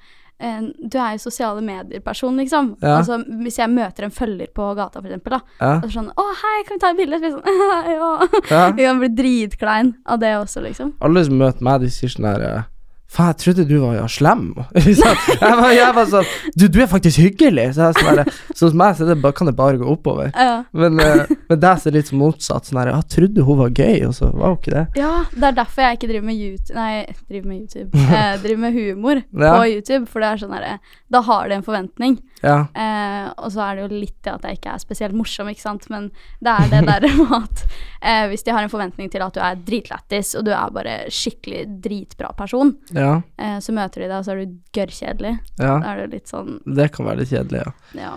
Du 0.90 0.98
er 0.98 1.14
jo 1.16 1.22
sosiale 1.22 1.62
medier-person, 1.64 2.36
liksom. 2.42 2.72
Ja. 2.82 2.98
Altså, 2.98 3.20
hvis 3.44 3.60
jeg 3.62 3.70
møter 3.72 4.08
en 4.08 4.12
følger 4.16 4.50
på 4.56 4.72
gata, 4.76 5.00
for 5.00 5.08
eksempel, 5.08 5.36
da, 5.38 5.40
Ja. 5.62 5.74
og 5.78 5.86
så 5.86 6.00
sånn 6.00 6.10
'Å, 6.16 6.26
hei, 6.42 6.64
kan 6.68 6.76
vi 6.76 6.80
ta 6.82 6.90
et 6.90 6.98
bilde?' 6.98 7.20
Så 7.20 7.22
blir 7.22 7.36
sånn 7.38 7.46
ja. 7.96 8.12
Ja. 8.50 8.64
Jeg 8.74 8.88
kan 8.88 9.00
bli 9.00 9.10
dritklein 9.22 9.94
av 10.06 10.20
det 10.20 10.34
også, 10.36 10.64
liksom. 10.66 10.94
Alle 11.02 11.24
som 11.24 11.38
møter 11.38 11.62
meg, 11.62 11.82
de 11.82 11.88
sier 11.94 12.10
sånn 12.10 12.26
her 12.26 12.66
Faen, 13.12 13.34
jeg 13.34 13.38
trodde 13.44 13.66
du 13.68 13.74
var 13.82 13.96
ja, 13.98 14.06
slem. 14.08 14.44
Jeg, 14.76 14.96
var, 15.42 15.72
jeg 15.76 15.94
var 15.98 16.06
sånn 16.08 16.28
Du, 16.56 16.64
du 16.72 16.78
er 16.80 16.88
faktisk 16.88 17.20
hyggelig. 17.20 17.66
Så, 17.76 17.90
jeg, 17.90 17.98
sånn 18.06 18.20
der, 18.22 18.30
så 18.56 18.70
hos 18.70 18.76
meg 18.78 18.96
så 18.96 19.08
det, 19.10 19.18
bare- 19.20 19.36
kan 19.36 19.50
det 19.50 19.56
bare 19.58 19.80
gå 19.82 19.88
oppover. 19.92 20.30
Ja. 20.32 20.62
Men, 20.72 20.96
uh, 21.02 21.26
men 21.50 21.60
der 21.60 21.76
så 21.82 21.90
er 21.90 21.96
det 21.96 22.02
litt 22.06 22.12
sånn 22.14 22.22
motsatt. 22.22 22.70
Sånn 22.70 22.80
her, 22.80 22.94
jeg 22.94 23.08
trodde 23.12 23.44
hun 23.48 23.60
var 23.60 23.74
gøy, 23.76 23.98
og 24.08 24.16
så 24.16 24.30
var 24.32 24.54
hun 24.54 24.60
ikke 24.62 24.76
det. 24.78 24.86
Ja, 25.02 25.12
det 25.36 25.50
er 25.50 25.58
derfor 25.60 25.84
jeg 25.86 26.00
ikke 26.00 26.10
driver 26.14 26.28
med 26.30 26.40
YouTube 26.40 26.78
Nei, 26.78 26.92
driver 27.28 27.52
med 27.52 27.60
YouTube. 27.66 27.90
Eh, 28.22 28.34
driver 28.44 28.62
med 28.64 28.76
humor 28.80 29.20
Ja. 29.32 29.52
på 29.58 29.68
YouTube, 29.72 30.06
for 30.12 30.24
det 30.24 30.30
er 30.32 30.40
sånn 30.42 30.52
herre 30.56 30.72
Da 31.12 31.22
har 31.28 31.48
de 31.52 31.56
en 31.58 31.64
forventning. 31.68 32.18
Ja. 32.44 32.58
Eh, 32.76 33.28
og 33.38 33.52
så 33.54 33.62
er 33.68 33.78
det 33.78 33.84
jo 33.86 34.00
litt 34.02 34.18
det 34.26 34.34
at 34.38 34.48
jeg 34.48 34.60
ikke 34.60 34.74
er 34.78 34.82
spesielt 34.84 35.16
morsom, 35.18 35.50
ikke 35.52 35.64
sant, 35.64 35.86
men 35.94 36.08
det 36.44 36.52
er 36.56 36.72
det 36.72 36.82
der 36.88 37.06
med 37.20 37.36
at 37.38 37.64
eh, 38.02 38.24
hvis 38.32 38.44
de 38.48 38.56
har 38.56 38.64
en 38.66 38.72
forventning 38.72 39.12
til 39.14 39.24
at 39.26 39.36
du 39.36 39.42
er 39.44 39.60
dritlættis, 39.68 40.34
og 40.40 40.48
du 40.48 40.52
er 40.56 40.74
bare 40.74 40.96
skikkelig 41.12 41.66
dritbra 41.84 42.32
person, 42.40 42.74
Ja. 42.96 43.01
Eh, 43.38 43.58
så 43.64 43.74
møter 43.76 44.04
de 44.04 44.08
deg, 44.10 44.18
og 44.20 44.26
så 44.28 44.34
er 44.36 44.44
du 44.44 44.54
gørrkjedelig. 44.78 45.34
ja. 45.62 45.74
Da 45.82 45.94
er 45.94 46.04
det 46.04 46.10
litt 46.16 46.32
sånn 46.32 46.60
Det 46.66 46.90
kan 46.96 47.08
være 47.08 47.22
litt 47.24 47.34
kjedelig, 47.34 47.64
ja. 47.66 47.74
Ja. 48.00 48.14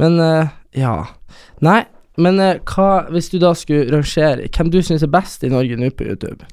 Men 0.00 0.20
eh, 0.24 0.52
ja. 0.80 0.94
Nei, 1.64 1.80
men 2.20 2.40
eh, 2.42 2.58
hva 2.70 3.06
hvis 3.12 3.30
du 3.32 3.38
da 3.42 3.52
skulle 3.58 3.90
rangere 3.92 4.48
Hvem 4.52 4.70
du 4.72 4.80
syns 4.84 5.04
er 5.06 5.12
best 5.12 5.44
i 5.46 5.50
Norge 5.52 5.76
nå 5.78 5.90
på 5.96 6.06
YouTube? 6.10 6.46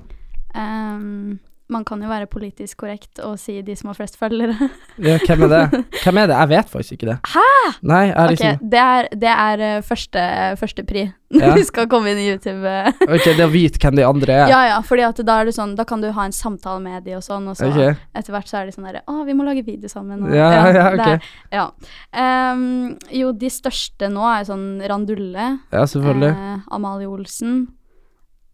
Ehm, 0.58 1.38
man 1.70 1.84
kan 1.84 2.00
jo 2.02 2.08
være 2.08 2.28
politisk 2.32 2.78
korrekt 2.80 3.20
og 3.26 3.36
si 3.42 3.58
de 3.62 3.74
som 3.76 3.90
har 3.92 3.98
flest 4.00 4.16
følgere. 4.20 4.56
Ja, 4.98 5.18
hvem 5.28 5.44
er 5.46 5.52
det? 5.52 5.82
Hvem 6.04 6.18
er 6.18 6.28
det? 6.32 6.36
Jeg 6.40 6.50
vet 6.50 6.70
faktisk 6.72 6.94
ikke 6.96 7.10
det. 7.12 7.18
Hæ?! 7.34 7.44
Nei, 7.86 8.00
jeg 8.08 8.14
er 8.16 8.24
Ok, 8.24 8.32
liksom 8.38 8.70
det 8.72 8.80
er, 8.82 9.08
det 9.24 9.32
er 9.34 9.64
eh, 9.68 9.82
første, 9.86 10.24
første 10.62 10.86
pri 10.88 11.04
Ja. 11.28 11.50
når 11.50 11.58
du 11.60 11.64
skal 11.68 11.90
komme 11.92 12.14
inn 12.14 12.22
i 12.24 12.30
YouTube. 12.32 12.64
eh. 12.64 12.88
Ok, 13.04 13.26
det 13.36 13.44
å 13.44 13.50
vite 13.52 13.82
hvem 13.84 13.98
de 14.00 14.06
andre 14.08 14.32
er. 14.46 14.48
Ja, 14.54 14.62
ja, 14.70 14.78
fordi 14.88 15.04
at 15.04 15.20
da 15.28 15.36
er 15.42 15.50
det 15.50 15.56
sånn 15.58 15.74
Da 15.76 15.84
kan 15.84 16.00
du 16.02 16.08
ha 16.16 16.24
en 16.26 16.32
samtale 16.36 16.80
med 16.80 17.04
de 17.04 17.18
og 17.20 17.24
sånn, 17.26 17.50
og 17.52 17.58
så 17.60 17.68
okay. 17.68 17.98
etter 18.16 18.32
hvert 18.32 18.48
så 18.48 18.62
er 18.62 18.70
de 18.70 18.76
sånn 18.78 18.88
derre 18.88 19.02
Å, 19.12 19.26
vi 19.28 19.36
må 19.36 19.44
lage 19.44 19.66
video 19.68 19.92
sammen. 19.92 20.24
Og, 20.24 20.32
Ja, 20.34 20.48
ja, 20.56 20.70
ja, 20.72 20.86
ok. 20.96 21.32
ja. 21.52 21.66
Um, 22.16 22.96
jo, 23.12 23.34
de 23.36 23.50
største 23.52 24.08
nå 24.10 24.24
er 24.24 24.48
sånn 24.48 24.68
Randulle. 24.88 25.50
Ja, 25.76 25.84
selvfølgelig. 25.84 26.32
eh, 26.32 26.64
Amalie 26.80 27.12
Olsen. 27.12 27.68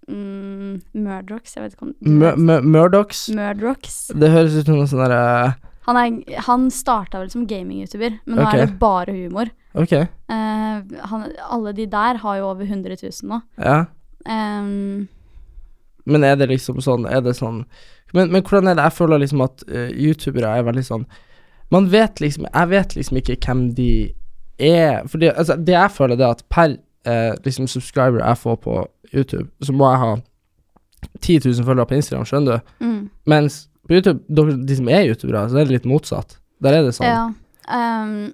Mm, 0.09 0.81
Murdrocks, 0.93 1.55
jeg 1.55 1.63
vet 1.63 1.73
ikke 1.77 1.85
om 1.87 1.93
du 1.95 2.09
Mur- 2.11 2.29
vet. 2.33 2.39
Mur- 2.39 2.65
Murdochs. 2.75 3.29
Murdrocks. 3.33 3.97
Det 4.19 4.31
høres 4.33 4.55
ut 4.57 4.65
som 4.67 4.75
noe 4.79 4.87
sånn 4.91 5.03
derre 5.05 5.55
Han, 5.87 5.97
er, 5.99 6.39
han 6.47 6.69
starta 6.71 7.19
vel 7.19 7.29
som 7.31 7.45
gaming-youtuber, 7.47 8.17
men 8.25 8.37
nå 8.39 8.45
okay. 8.47 8.59
er 8.61 8.65
det 8.71 8.79
bare 8.79 9.15
humor. 9.15 9.51
Ok, 9.75 9.93
Uh, 10.33 10.79
han, 11.11 11.27
alle 11.51 11.73
de 11.77 11.85
der 11.91 12.17
har 12.23 12.37
jo 12.39 12.47
over 12.49 12.63
100 12.65 12.95
000 13.03 13.29
nå. 13.29 13.41
ja. 13.61 13.85
Um, 14.25 15.07
Men 16.07 16.23
er 16.23 16.35
det 16.39 16.47
liksom 16.49 16.77
sånn 16.81 17.03
det 17.03 17.33
sånn 17.35 17.65
Men, 18.13 18.31
men 18.31 18.41
hvordan 18.41 18.69
er 18.71 18.77
det? 18.79 18.85
Jeg 18.87 18.95
føler 18.95 19.19
liksom 19.19 19.41
at 19.43 19.63
uh, 19.67 19.89
youtubere 19.91 20.47
er 20.57 20.63
veldig 20.63 20.83
sånn 20.87 21.03
Man 21.75 21.89
vet 21.91 22.21
liksom 22.23 22.47
Jeg 22.47 22.69
vet 22.71 22.95
liksom 22.95 23.19
ikke 23.19 23.35
hvem 23.43 23.65
de 23.75 23.89
er 24.63 25.03
Fordi 25.11 25.27
altså, 25.33 25.57
det 25.59 25.75
jeg 25.75 25.91
føler, 25.91 26.15
det 26.15 26.25
er 26.25 26.37
at 26.37 26.45
per 26.49 26.77
eh, 27.05 27.33
liksom 27.45 27.67
subscriber 27.67 28.23
jeg 28.23 28.37
får 28.37 28.55
på 28.63 28.77
YouTube, 29.13 29.49
så 29.61 29.73
må 29.75 29.89
jeg 29.91 29.99
ha 30.03 30.11
10 31.21 31.39
000 31.45 31.65
følgere 31.67 31.85
på 31.89 31.95
Instagram, 31.99 32.25
skjønner 32.25 32.57
du? 32.59 32.73
mm, 32.85 33.09
Mens 33.29 33.69
på 33.87 33.97
YouTube, 33.97 34.19
de 34.67 34.75
som 34.79 34.87
er 34.89 35.09
youtubere, 35.09 35.49
så 35.51 35.59
er 35.59 35.67
det 35.67 35.75
litt 35.81 35.85
motsatt. 35.89 36.37
Der 36.63 36.77
er 36.77 36.85
det 36.87 36.93
sånn. 36.95 37.09
Ja. 37.09 37.23
ehm, 37.75 38.33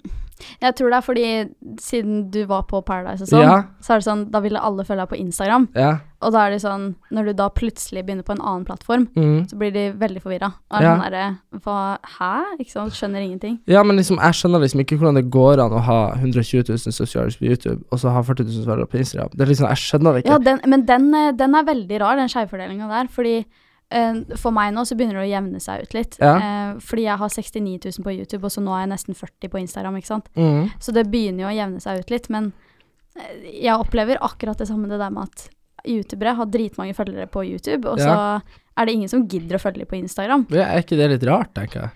jeg 0.61 0.75
tror 0.75 0.89
det 0.89 0.97
er 0.97 1.01
fordi 1.01 1.79
siden 1.79 2.29
du 2.31 2.45
var 2.45 2.63
på 2.63 2.81
Paradise 2.85 3.23
og 3.23 3.27
sånn, 3.29 3.41
Ja. 3.43 3.63
så 3.81 3.93
er 3.93 3.99
det 3.99 4.05
sånn 4.07 4.31
Da 4.31 4.39
ville 4.39 4.59
alle 4.59 4.83
følge 4.83 5.05
deg 5.05 5.09
på 5.09 5.19
Instagram. 5.19 5.67
Ja. 5.75 5.99
Og 6.21 6.33
da 6.33 6.45
er 6.47 6.51
det 6.51 6.61
sånn 6.61 6.95
Når 7.11 7.25
du 7.25 7.33
da 7.33 7.49
plutselig 7.49 8.03
begynner 8.05 8.23
på 8.23 8.31
en 8.35 8.41
annen 8.41 8.65
plattform, 8.65 9.07
Mm. 9.15 9.47
så 9.49 9.57
blir 9.57 9.71
de 9.71 9.91
veldig 9.93 10.21
forvirra. 10.21 10.53
Og 10.71 10.79
er 10.79 10.83
Ja. 10.83 10.95
sånn 10.95 11.11
derre 11.11 11.37
Hva 11.61 11.97
Hæ? 12.03 12.43
Ikke 12.59 12.71
sant? 12.71 12.93
Skjønner 12.93 13.21
ingenting. 13.21 13.59
Ja, 13.67 13.83
men 13.83 13.95
liksom, 13.97 14.17
jeg 14.17 14.33
skjønner 14.33 14.59
liksom 14.61 14.79
ikke 14.83 14.97
hvordan 14.99 15.15
det 15.15 15.29
går 15.31 15.59
an 15.59 15.71
å 15.71 15.81
ha 15.81 16.13
120 16.15 16.63
000 16.69 16.77
subscribers 16.91 17.37
på 17.37 17.45
YouTube, 17.47 17.83
og 17.91 17.99
så 17.99 18.11
ha 18.11 18.21
40 18.21 18.43
000 18.45 18.65
svarere 18.65 18.85
på 18.87 18.97
Instagram. 18.99 19.29
Det 19.35 19.41
er 19.41 19.45
liksom, 19.53 19.67
jeg 19.67 19.77
skjønner 19.77 20.13
det 20.13 20.23
ikke. 20.25 20.31
Ja, 20.31 20.37
den, 20.39 20.59
men 20.65 20.85
den, 20.85 21.13
eh, 21.15 21.31
den 21.31 21.55
er 21.55 21.63
veldig 21.63 21.99
rar, 22.01 22.15
den 22.15 22.27
skjevfordelinga 22.27 22.87
der. 22.89 23.07
Fordi 23.07 23.45
for 24.37 24.51
meg 24.53 24.73
nå 24.75 24.83
så 24.85 24.95
begynner 24.95 25.17
det 25.17 25.25
å 25.27 25.31
jevne 25.33 25.59
seg 25.59 25.81
ut 25.83 25.93
litt. 25.97 26.17
Ja. 26.21 26.35
Eh, 26.37 26.79
fordi 26.79 27.03
jeg 27.07 27.17
har 27.17 27.29
69 27.29 27.79
000 27.97 28.03
på 28.05 28.13
YouTube, 28.13 28.43
og 28.45 28.51
så 28.53 28.61
nå 28.61 28.73
er 28.75 28.83
jeg 28.85 28.91
nesten 28.93 29.15
40 29.17 29.49
på 29.49 29.59
Instagram, 29.63 29.95
ikke 29.97 30.11
sant. 30.11 30.27
Mm. 30.37 30.69
Så 30.79 30.93
det 30.93 31.07
begynner 31.09 31.45
jo 31.47 31.49
å 31.49 31.55
jevne 31.57 31.79
seg 31.81 31.99
ut 32.03 32.09
litt, 32.13 32.29
men 32.29 32.51
eh, 33.17 33.63
jeg 33.65 33.73
opplever 33.79 34.21
akkurat 34.21 34.57
det 34.61 34.67
samme 34.69 34.87
det 34.91 34.99
der 35.01 35.09
med 35.15 35.23
at 35.29 35.49
youtubere 35.87 36.35
har 36.35 36.45
dritmange 36.51 36.93
følgere 36.93 37.25
på 37.31 37.45
YouTube, 37.47 37.87
og 37.89 37.99
så 38.03 38.41
er 38.77 38.85
det 38.85 38.93
ingen 38.93 39.09
som 39.09 39.25
gidder 39.27 39.55
å 39.57 39.61
følge 39.63 39.79
dem 39.85 39.87
på 39.89 39.97
Instagram. 39.97 40.45
Ja, 40.51 40.67
Er 40.75 40.83
ikke 40.83 40.97
det 40.99 41.09
litt 41.13 41.23
rart, 41.27 41.53
tenker 41.55 41.81
jeg? 41.81 41.89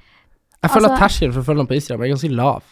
Jeg 0.64 0.72
føler 0.72 0.90
Altså- 0.90 0.96
at 0.96 1.02
terskelen 1.12 1.34
for 1.34 1.42
å 1.42 1.46
følge 1.46 1.58
dem 1.60 1.68
på 1.68 1.76
Instagram 1.76 2.02
er 2.04 2.14
ganske 2.16 2.32
lav. 2.32 2.64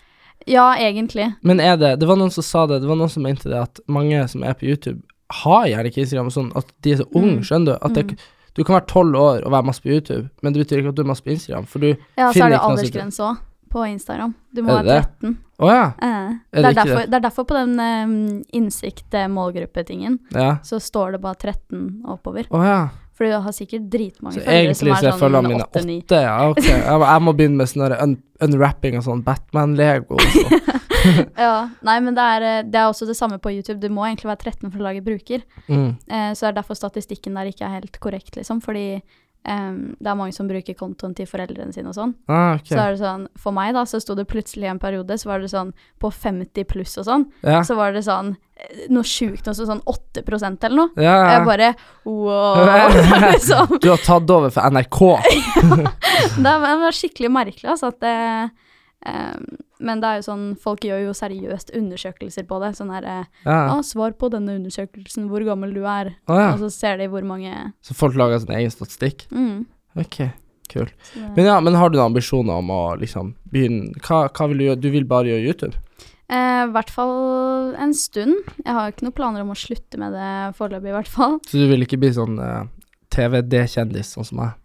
Ja, 0.47 0.73
egentlig. 0.79 1.35
Men 1.43 1.59
er 1.59 1.75
det 1.77 1.99
Det 1.99 2.07
var 2.07 2.15
noen 2.17 2.31
som 2.31 2.41
sa 2.43 2.65
det, 2.65 2.79
det 2.81 2.87
var 2.89 2.95
noen 2.95 3.09
som 3.11 3.21
mente 3.23 3.43
det 3.51 3.59
at 3.61 3.79
mange 3.87 4.27
som 4.29 4.43
er 4.43 4.53
på 4.53 4.65
YouTube, 4.65 5.01
har 5.31 5.65
gjerne 5.67 5.85
ikke 5.91 6.01
Instagram 6.01 6.29
sånn, 6.31 6.51
at 6.57 6.65
de 6.81 6.91
er 6.91 6.97
så 6.97 7.05
unge, 7.13 7.37
Mm. 7.37 7.43
skjønner 7.43 7.65
du? 7.65 7.77
At 7.85 7.93
det, 7.93 8.17
du 8.55 8.63
kan 8.63 8.75
være 8.79 8.87
tolv 8.87 9.15
år 9.15 9.45
og 9.45 9.51
være 9.51 9.63
masse 9.69 9.81
på 9.81 9.89
YouTube, 9.93 10.29
men 10.43 10.53
det 10.53 10.65
betyr 10.65 10.81
ikke 10.81 10.89
at 10.89 10.95
du 10.95 11.01
er 11.03 11.07
masse 11.07 11.23
på 11.23 11.31
Instagram, 11.31 11.65
for 11.65 11.79
du 11.79 11.87
Ja, 12.17 12.27
så 12.27 12.33
finner 12.33 12.45
er 12.45 12.49
det 12.57 12.59
aldersgrense 12.67 13.23
òg 13.23 13.37
på 13.71 13.85
Instagram. 13.87 14.33
Du 14.53 14.61
må 14.63 14.69
Er 14.69 14.83
være 14.83 14.83
det 14.83 14.95
det? 14.97 15.05
13. 15.21 15.37
Å 15.61 15.67
ja. 15.71 15.83
Eh, 16.01 16.31
Er 16.51 16.61
det, 16.61 16.65
er 16.65 16.73
derfor, 16.73 17.05
det? 17.05 17.13
er 17.13 17.19
derfor 17.23 17.43
på 17.47 17.55
den 17.55 17.79
um, 17.79 18.43
innsikt-målgruppe-tingen 18.51 20.19
Ja. 20.35 20.57
så 20.63 20.79
står 20.79 21.11
det 21.15 21.21
bare 21.21 21.35
13 21.35 22.03
oppover. 22.07 22.47
Oh, 22.51 22.63
ja. 22.65 22.89
For 23.15 23.25
du 23.29 23.31
har 23.39 23.51
sikkert 23.53 23.89
dritmange 23.93 24.39
følgere 24.41 24.73
som 24.75 24.87
egentlig 24.87 24.97
så 24.97 25.05
er 25.05 25.13
er 25.13 25.19
følgerne 25.21 25.47
sånn 25.71 25.85
mine 25.87 26.03
8-9. 26.03 26.21
ja. 26.21 26.49
Ok. 26.49 26.63
Jeg, 26.65 26.99
må- 26.99 27.05
jeg 27.13 27.21
må 27.21 27.33
begynne 27.37 27.55
med 27.57 27.67
sånn 27.69 27.95
un 28.03 28.17
unwrapping 28.41 28.97
av 28.97 29.03
sånn 29.03 29.23
Batman-lego. 29.23 30.17
Ja, 31.45 31.69
nei, 31.87 31.97
men 32.03 32.15
det 32.17 32.27
er, 32.35 32.45
eh, 32.49 32.61
det 32.67 32.79
er 32.81 32.89
også 32.91 33.07
det 33.09 33.17
samme 33.17 33.39
på 33.41 33.53
YouTube. 33.53 33.79
Du 33.81 33.89
må 33.93 34.05
egentlig 34.07 34.29
være 34.31 34.43
13 34.51 34.69
for 34.71 34.79
å 34.81 34.87
lage 34.89 35.01
bruker. 35.05 35.43
Mm. 35.67 35.89
Eh, 36.07 36.29
så 36.35 36.47
det 36.47 36.53
er 36.53 36.59
derfor 36.61 36.77
statistikken 36.79 37.35
der 37.39 37.49
ikke 37.51 37.65
er 37.67 37.79
helt 37.81 37.99
korrekt, 38.03 38.35
liksom. 38.37 38.61
Fordi 38.63 39.01
em, 39.47 39.95
det 39.97 40.05
er 40.11 40.17
mange 40.19 40.35
som 40.35 40.45
bruker 40.49 40.75
kontoen 40.77 41.15
til 41.17 41.25
foreldrene 41.25 41.73
sine 41.73 41.89
og 41.89 41.95
sånn. 41.97 42.11
Ah, 42.29 42.59
okay. 42.59 42.75
Så 42.75 42.79
er 42.83 42.91
det 42.93 43.01
sånn, 43.01 43.23
for 43.41 43.55
meg 43.57 43.73
da, 43.73 43.85
så 43.89 43.97
sto 44.03 44.13
det 44.19 44.27
plutselig 44.29 44.69
en 44.69 44.79
periode, 44.81 45.17
så 45.17 45.31
var 45.31 45.41
det 45.41 45.49
sånn 45.53 45.71
på 46.01 46.11
50 46.13 46.67
pluss 46.69 46.93
og 47.01 47.07
sånn, 47.09 47.25
Ja. 47.47 47.63
så 47.65 47.73
var 47.79 47.95
det 47.95 48.03
sånn 48.05 48.35
eh, 48.61 48.83
noe 48.93 49.01
sjukt, 49.07 49.47
noe 49.49 49.57
sånn 49.57 49.81
8 49.89 50.21
eller 50.67 50.77
noe. 50.77 50.93
Ja, 51.01 51.15
Jeg 51.33 51.45
bare 51.49 51.71
wow, 52.05 52.93
liksom. 53.33 53.79
Du 53.81 53.89
har 53.89 53.97
tatt 54.05 54.29
over 54.29 54.53
for 54.53 54.61
NRK. 54.69 55.01
Det 56.37 56.45
var, 56.45 56.67
det 56.69 56.79
var 56.85 56.95
skikkelig 57.01 57.31
merkelig, 57.33 57.69
altså. 57.73 57.89
At 57.95 57.99
det, 58.05 58.15
em, 59.09 59.49
men 59.81 59.99
det 60.03 60.07
er 60.11 60.19
jo 60.21 60.25
sånn, 60.29 60.43
folk 60.61 60.85
gjør 60.85 61.01
jo 61.07 61.13
seriøst 61.17 61.73
undersøkelser 61.77 62.45
på 62.49 62.59
det. 62.63 62.69
Sånn 62.77 62.93
her 62.93 63.07
eh, 63.09 63.25
Ja. 63.49 63.79
Svar 63.83 64.13
på 64.15 64.29
denne 64.31 64.55
undersøkelsen, 64.59 65.27
hvor 65.31 65.43
gammel 65.47 65.73
du 65.75 65.81
er. 65.89 66.13
Å 66.29 66.37
ja. 66.39 66.47
Og 66.53 66.61
så 66.63 66.69
ser 66.71 67.01
de 67.01 67.09
hvor 67.11 67.25
mange 67.27 67.51
Så 67.85 67.97
folk 67.97 68.15
lager 68.19 68.39
sin 68.43 68.53
egen 68.55 68.71
statistikk? 68.73 69.25
mm, 69.33 69.65
Ok, 69.99 70.21
kul. 70.71 70.87
Men 71.35 71.45
ja, 71.49 71.59
men 71.59 71.75
har 71.75 71.89
du 71.91 71.97
noen 71.97 72.13
ambisjoner 72.13 72.61
om 72.61 72.69
å 72.71 72.81
liksom 73.01 73.33
begynne 73.51 73.91
Hva, 74.05 74.27
hva 74.31 74.47
vil 74.47 74.61
du 74.61 74.63
gjøre? 74.69 74.79
Du 74.85 74.89
vil 74.93 75.03
bare 75.09 75.27
gjøre 75.33 75.49
YouTube? 75.49 75.75
Eh, 76.31 76.61
I 76.63 76.71
hvert 76.71 76.89
fall 76.93 77.73
en 77.75 77.91
stund. 77.97 78.37
Jeg 78.63 78.71
har 78.77 78.93
ikke 78.93 79.03
noen 79.09 79.17
planer 79.17 79.43
om 79.43 79.51
å 79.51 79.57
slutte 79.59 79.99
med 79.99 80.13
det 80.15 80.29
foreløpig, 80.55 80.93
i 80.93 80.95
hvert 80.95 81.11
fall. 81.11 81.39
Så 81.43 81.59
du 81.59 81.65
vil 81.67 81.83
ikke 81.83 81.99
bli 81.99 82.13
sånn 82.15 82.37
eh, 82.39 82.61
TVD-kjendis, 83.11 84.13
sånn 84.15 84.29
som 84.29 84.39
meg? 84.45 84.55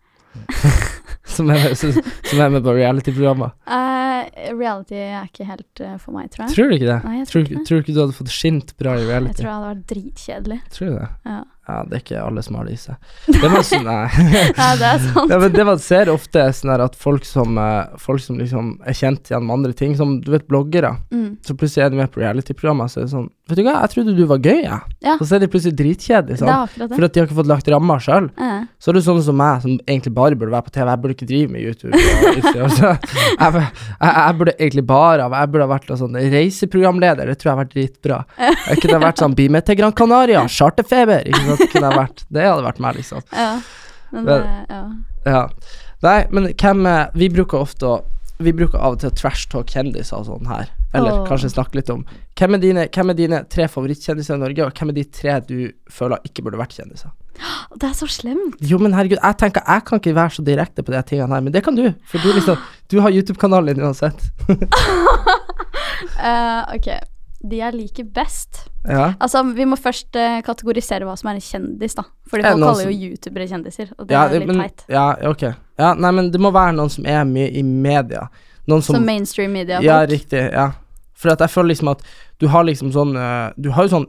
som, 1.37 1.51
er, 1.55 1.75
som, 1.79 1.93
er 2.41 2.53
med 2.57 2.63
på 2.67 2.75
reality-programmer? 2.77 3.53
Uh, 3.67 4.23
reality 4.57 4.97
er 5.01 5.27
ikke 5.29 5.49
helt 5.49 5.83
uh, 5.85 5.97
for 6.03 6.17
meg, 6.17 6.31
tror 6.33 6.47
jeg. 6.47 6.55
Tror 6.57 6.71
du 6.73 6.79
ikke 6.79 6.91
det? 6.93 7.01
Nei, 7.05 7.19
jeg 7.21 7.27
tror 7.27 7.37
tror, 7.37 7.45
ikke 7.47 7.59
det. 7.59 7.67
tror 7.69 7.77
du 7.77 7.85
ikke 7.85 7.97
du 7.97 8.01
hadde 8.05 8.19
fått 8.23 8.33
skint 8.37 8.73
bra 8.81 8.97
i 8.97 9.05
reality? 9.09 9.35
Jeg 9.35 9.43
tror 9.43 9.51
jeg 9.51 9.59
hadde 9.59 9.75
vært 9.75 9.87
dritkjedelig. 9.93 10.61
Tror 10.77 10.91
du 10.91 10.97
det? 11.01 11.11
Ja. 11.31 11.43
Ja, 11.67 11.81
det 11.83 11.97
er 11.97 12.03
ikke 12.05 12.19
alle 12.23 12.43
som 12.47 12.55
har 12.61 12.69
det 12.69 12.77
i 12.77 12.79
seg. 12.79 13.07
Det 13.27 13.49
var 13.51 13.65
sånn, 13.67 13.89
nei. 13.89 14.05
Nei, 14.61 14.69
det 14.79 14.87
er 14.87 15.01
sant. 15.09 15.33
ja, 15.33 15.39
men 15.43 15.51
det 15.57 15.65
man 15.67 15.81
ser 15.83 16.11
ofte, 16.13 16.45
er 16.47 16.53
sånn 16.55 16.71
at 16.79 16.95
folk 16.95 17.27
som, 17.27 17.59
eh, 17.59 17.97
folk 17.99 18.23
som 18.23 18.39
liksom 18.39 18.69
er 18.87 18.95
kjent 18.95 19.33
gjennom 19.33 19.51
andre 19.57 19.75
ting, 19.75 19.97
som 19.99 20.21
du 20.23 20.31
vet, 20.31 20.47
bloggere, 20.47 20.93
Mm. 21.11 21.39
så 21.43 21.57
plutselig 21.59 21.83
er 21.85 21.91
de 21.91 21.99
med 21.99 22.11
på 22.15 22.21
reality-programmer, 22.23 22.87
så 22.91 23.01
er 23.01 23.05
det 23.09 23.13
sånn 23.17 23.27
Vet 23.47 23.59
du 23.61 23.63
hva, 23.63 23.77
jeg 23.85 23.93
trodde 23.93 24.15
du 24.17 24.23
var 24.27 24.41
gøy, 24.43 24.63
jeg. 24.65 24.95
Ja. 25.07 25.13
Og 25.21 25.27
så 25.27 25.37
er 25.37 25.43
de 25.45 25.47
plutselig 25.51 25.77
dritkjedelige, 25.79 26.41
sånn. 26.41 26.71
For 26.91 27.05
at 27.07 27.13
de 27.15 27.21
har 27.21 27.29
ikke 27.29 27.37
fått 27.39 27.47
lagt 27.51 27.69
rammer 27.71 28.01
sjøl. 28.03 28.27
Så 28.83 28.91
er 28.91 28.97
det 28.99 29.03
sånne 29.07 29.23
som 29.23 29.39
meg, 29.39 29.61
som 29.63 29.77
egentlig 29.87 30.11
bare 30.17 30.35
burde 30.39 30.51
være 30.51 30.67
på 30.67 30.73
TV. 30.75 30.91
Jeg 30.97 31.03
burde 31.03 31.17
ikke 31.17 31.29
drive 31.29 31.53
med 31.53 31.63
YouTube. 31.63 31.93
Og 31.93 32.37
jeg, 32.41 33.53
jeg, 33.53 33.65
jeg 34.01 34.37
burde 34.41 34.55
egentlig 34.57 34.87
bare 34.89 35.27
Jeg 35.29 35.51
burde 35.53 35.67
ha 35.67 35.71
vært 35.71 35.91
sånn 36.01 36.17
reiseprogramleder. 36.35 37.29
Det 37.29 37.39
tror 37.39 37.51
jeg 37.51 37.55
har 37.55 37.63
vært 37.63 37.75
dritbra. 37.75 38.21
Jeg 38.41 38.81
kunne 38.83 38.99
ha 38.99 39.03
vært 39.07 39.23
sånn 39.23 39.37
Bli 39.37 39.49
med 39.53 39.67
til 39.69 39.79
Gran 39.81 39.95
Canaria, 39.97 40.47
charterfeber. 40.49 41.29
Sant? 41.37 41.67
Kunne 41.73 41.91
jeg 41.91 42.01
vært, 42.01 42.25
det 42.33 42.47
hadde 42.49 42.65
vært 42.65 42.81
meg, 42.83 43.01
liksom. 43.03 43.27
Ja. 43.37 43.51
Men 44.15 44.29
det, 44.29 44.39
ja. 44.71 44.83
Ja. 45.27 45.43
Nei, 46.07 46.21
men 46.31 46.51
hvem 46.55 46.87
er 46.89 47.11
Vi 47.19 47.29
bruker 47.33 47.65
ofte 47.67 47.89
å 47.91 47.97
Vi 48.39 48.53
bruker 48.57 48.79
av 48.79 48.97
og 48.97 49.03
til 49.03 49.11
å 49.11 49.17
trash-talk 49.17 49.71
kjendiser 49.73 50.21
og 50.21 50.29
sånn 50.29 50.49
her. 50.51 50.71
Eller 50.97 51.13
oh. 51.13 51.23
kanskje 51.29 51.53
snakke 51.53 51.81
litt 51.81 51.93
om 51.93 52.05
hvem 52.37 52.57
er, 52.59 52.61
dine, 52.61 52.83
hvem 52.93 53.13
er 53.13 53.17
dine 53.17 53.39
tre 53.49 53.65
favorittkjendiser 53.73 54.37
i 54.37 54.43
Norge, 54.43 54.67
og 54.67 54.77
hvem 54.77 54.93
er 54.93 54.99
de 54.99 55.05
tre 55.09 55.39
du 55.49 55.61
føler 55.93 56.21
ikke 56.29 56.45
burde 56.45 56.61
vært 56.61 56.77
kjendiser? 56.77 57.15
Det 57.81 57.89
er 57.89 57.95
så 57.97 58.07
slemt. 58.11 58.57
Jo, 58.65 58.79
men 58.83 58.95
herregud, 58.97 59.19
jeg 59.21 59.39
tenker 59.41 59.65
jeg 59.67 59.85
kan 59.89 60.01
ikke 60.01 60.15
være 60.17 60.37
så 60.39 60.45
direkte 60.47 60.85
på 60.87 60.95
de 60.95 61.03
tingene 61.07 61.35
her, 61.35 61.45
men 61.45 61.53
det 61.55 61.63
kan 61.67 61.77
du. 61.77 61.85
For 62.11 62.23
du 62.23 62.33
liksom 62.37 62.57
Du 62.91 63.01
har 63.03 63.11
YouTube-kanalen 63.11 63.75
din 63.75 63.85
uansett. 63.85 64.21
uh, 66.23 66.63
ok. 66.77 66.89
De 67.47 67.59
jeg 67.59 67.75
liker 67.75 68.07
best 68.15 68.63
Ja. 68.87 69.13
Altså, 69.21 69.43
vi 69.55 69.67
må 69.67 69.77
først 69.77 70.15
uh, 70.15 70.39
kategorisere 70.47 71.07
hva 71.07 71.17
som 71.19 71.31
er 71.31 71.41
en 71.41 71.43
kjendis, 71.45 71.97
da. 71.99 72.05
Fordi 72.31 72.47
folk 72.47 72.61
noen 72.61 72.69
kaller 72.71 72.87
jo 72.87 72.93
som- 72.93 73.03
youtubere 73.09 73.49
kjendiser, 73.51 73.91
og 73.99 74.07
det 74.07 74.15
ja, 74.15 74.25
er 74.25 74.39
litt 74.39 74.51
men, 74.53 74.63
teit. 74.63 74.85
Ja, 74.93 75.07
ok. 75.27 75.43
Ja, 75.83 75.93
nei, 75.99 76.13
men 76.15 76.31
det 76.31 76.41
må 76.41 76.53
være 76.55 76.77
noen 76.79 76.93
som 76.95 77.07
er 77.11 77.27
mye 77.29 77.51
i 77.51 77.65
media. 77.67 78.29
Noen 78.71 78.83
som 78.83 78.97
Som 78.97 79.07
mainstream 79.07 79.53
media. 79.53 79.81
Ja, 79.83 79.99
riktig. 80.07 80.47
Ja. 80.53 80.71
For 81.17 81.33
at 81.35 81.43
jeg 81.43 81.51
føler 81.51 81.73
liksom 81.75 81.91
at 81.93 82.07
du 82.41 82.47
har 82.53 82.67
liksom 82.69 82.93
sånn 82.93 83.17
eh, 83.17 83.53
Du 83.57 83.71
har 83.73 83.87
jo 83.87 83.93
sånn 83.95 84.07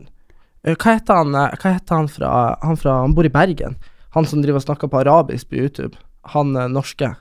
Hva 0.75 0.97
heter 0.97 1.21
han 1.21 1.35
eh, 1.37 1.55
Hva 1.61 1.75
heter 1.77 1.95
han 1.95 2.09
fra 2.11 2.31
Han 2.63 2.79
fra 2.79 2.99
Han 3.03 3.15
bor 3.15 3.27
i 3.27 3.31
Bergen. 3.31 3.77
Han 4.17 4.25
som 4.27 4.41
driver 4.41 4.59
og 4.59 4.67
snakker 4.67 4.91
på 4.91 4.99
arabisk 5.03 5.51
på 5.51 5.61
YouTube. 5.61 5.95
Han 6.33 6.55
eh, 6.55 6.67
norske. 6.71 7.13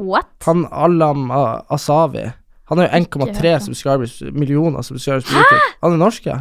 What? 0.00 0.32
Han 0.44 0.66
Alam 0.70 1.30
Asavi. 1.30 1.64
Asawi. 1.76 2.28
Han 2.70 2.78
har 2.78 2.86
jo 2.86 2.98
1,3 3.00 3.34
hørt 3.34 3.46
om. 3.46 3.60
subscribers, 3.60 4.20
millioner 4.32 4.82
subscribers 4.86 5.24
på 5.26 5.34
YouTube. 5.34 5.70
Han 5.82 5.92
er 5.92 5.98
norske. 5.98 6.36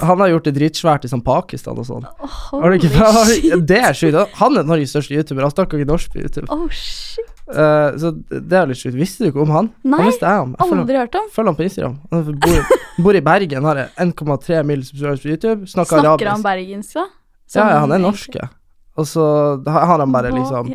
Han 0.00 0.22
har 0.22 0.30
gjort 0.32 0.46
det 0.48 0.54
dritsvært 0.56 1.04
i 1.04 1.10
sånn 1.12 1.20
Pakistan 1.20 1.76
og 1.76 1.84
sånn. 1.84 2.06
Har 2.48 2.72
det. 2.72 2.88
Det 3.68 3.80
er 3.90 3.92
sjukt. 3.92 4.16
Han 4.40 4.56
er 4.56 4.64
Norges 4.64 4.94
største 4.94 5.18
YouTuber. 5.18 5.44
Han 5.44 5.52
snakker 5.52 5.82
ikke 5.82 5.90
norsk 5.92 6.14
på 6.14 6.22
YouTube. 6.22 6.48
Oh 6.48 6.64
shit. 6.72 7.28
Eh, 7.50 7.96
så 7.98 8.12
det 8.30 8.52
er 8.60 8.68
litt 8.70 8.78
sjukt. 8.78 8.94
Visste 8.98 9.24
du 9.24 9.30
ikke 9.32 9.42
om 9.42 9.50
han? 9.54 9.70
Nei, 9.82 9.98
han 9.98 10.06
visste 10.10 10.28
jeg 10.28 10.44
om. 10.44 10.52
Jeg 10.58 10.76
Aldri 10.78 11.00
hørt 11.00 11.18
om. 11.18 11.26
Følg 11.34 11.50
han 11.50 11.56
på 11.58 11.66
Instagram. 11.66 11.96
Han 12.12 12.38
bor, 12.44 12.76
bor 13.08 13.18
i 13.18 13.24
Bergen, 13.26 13.64
har 13.66 13.80
1,3 13.96 14.62
mill. 14.68 14.84
subscribers 14.86 15.24
på 15.24 15.32
YouTube. 15.32 15.66
Snakker, 15.66 15.98
Snakker 15.98 16.08
arabisk. 16.12 16.30
han 16.30 16.42
bergensk, 16.46 16.94
da? 17.00 17.06
ja, 17.54 17.64
ja, 17.72 17.78
han 17.82 17.92
er 17.96 17.98
norsk. 18.04 18.34
ja. 18.38 18.48
Og 19.00 19.06
så 19.06 19.22
har 19.70 19.98
han 20.02 20.12
bare 20.12 20.30
liksom? 20.34 20.74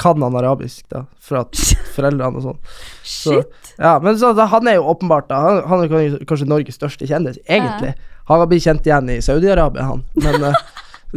Kan 0.00 0.22
han 0.22 0.36
arabisk, 0.38 0.86
da? 0.88 1.04
Fra 1.20 1.42
foreldrene 1.96 2.38
og 2.38 2.44
sånn. 2.46 2.60
Så, 3.04 3.34
Shit. 3.42 3.72
ja, 3.78 3.98
men 4.00 4.16
så, 4.18 4.30
da, 4.38 4.46
han 4.48 4.66
er 4.70 4.78
jo 4.78 4.86
åpenbart 4.94 5.26
da 5.28 5.40
Han, 5.44 5.58
han 5.68 5.82
er 5.84 5.90
kanskje- 6.24 6.48
Norges 6.48 6.78
største 6.78 7.06
kjendis, 7.10 7.36
egentlig. 7.44 7.92
Han 8.30 8.40
har 8.40 8.48
blitt 8.50 8.64
kjent 8.64 8.86
igjen 8.86 9.10
i 9.12 9.18
Saudi-Arabia, 9.22 9.82
han. 9.90 10.02
Men, 10.14 10.40
så 10.40 10.54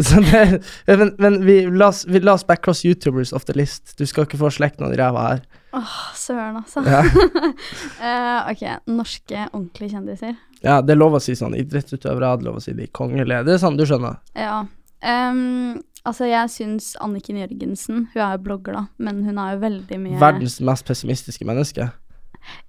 det, 0.86 0.97
men, 0.97 1.15
men 1.17 1.45
vi, 1.45 1.62
la 1.65 1.88
oss, 1.88 2.06
vi 2.08 2.19
la 2.19 2.34
oss 2.38 2.45
backcross 2.47 2.86
YouTubers 2.86 3.34
of 3.34 3.45
the 3.45 3.56
list. 3.58 3.97
Du 3.97 4.06
skal 4.06 4.28
ikke 4.28 4.39
få 4.39 4.52
slekt 4.54 4.80
noen 4.82 4.93
ræva 4.97 5.25
her. 5.25 5.41
Åh, 5.75 5.95
søren, 6.17 6.60
altså. 6.62 6.84
Ja. 6.86 7.02
uh, 7.06 8.49
ok, 8.52 8.63
norske 8.89 9.47
ordentlige 9.52 9.95
kjendiser. 9.95 10.36
ja, 10.63 10.80
det 10.82 10.95
er 10.95 10.99
lov 10.99 11.17
å 11.17 11.21
si 11.23 11.36
sånn 11.38 11.58
idrettsutøvere, 11.58 12.36
det 12.38 12.45
er 12.45 12.49
lov 12.49 12.60
å 12.62 12.63
si 12.63 12.75
de 12.78 12.89
kongelige. 12.95 13.43
Det 13.47 13.56
er 13.56 13.63
sånn, 13.63 13.80
du 13.80 13.86
skjønner. 13.89 14.19
Ja. 14.38 14.62
Um, 14.99 15.80
altså, 16.04 16.28
jeg 16.30 16.52
syns 16.52 16.91
Anniken 16.99 17.38
Jørgensen 17.39 18.02
Hun 18.12 18.19
er 18.19 18.34
jo 18.34 18.41
blogger, 18.49 18.75
da, 18.75 18.82
men 18.99 19.21
hun 19.23 19.38
er 19.39 19.54
jo 19.54 19.62
veldig 19.62 19.99
mye 20.04 20.17
Verdens 20.19 20.58
mest 20.67 20.84
pessimistiske 20.89 21.47
menneske. 21.47 21.88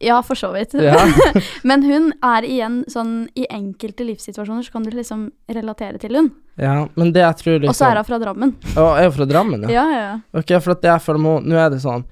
Ja, 0.03 0.19
for 0.27 0.39
så 0.39 0.51
vidt. 0.53 0.75
Ja. 0.75 0.99
men 1.69 1.85
hun 1.87 2.11
er 2.27 2.47
igjen 2.47 2.81
sånn 2.91 3.29
I 3.39 3.47
enkelte 3.53 4.05
livssituasjoner 4.05 4.67
så 4.67 4.75
kan 4.75 4.85
du 4.85 4.91
liksom 4.93 5.29
relatere 5.49 6.01
til 6.03 6.17
hun. 6.19 6.31
ja, 6.61 6.87
men 7.01 7.13
det 7.17 7.23
jeg 7.25 7.39
tror 7.41 7.59
liksom 7.59 7.73
Og 7.73 7.79
så 7.79 7.91
er 7.91 8.01
hun 8.01 8.09
fra 8.09 8.19
Drammen. 8.23 8.55
Å, 8.77 8.87
er 9.01 9.09
hun 9.09 9.17
fra 9.17 9.29
Drammen, 9.31 9.67
ja? 9.69 9.71
Ja, 9.81 9.85
ja, 9.91 10.01
ja. 10.09 10.17
Ok, 10.41 10.55
for 10.61 10.75
at 10.75 10.83
det 10.85 10.91
jeg 10.93 11.05
føler 11.07 11.23
må 11.25 11.37
Nå 11.45 11.57
er 11.61 11.71
det 11.73 11.81
sånn 11.85 12.05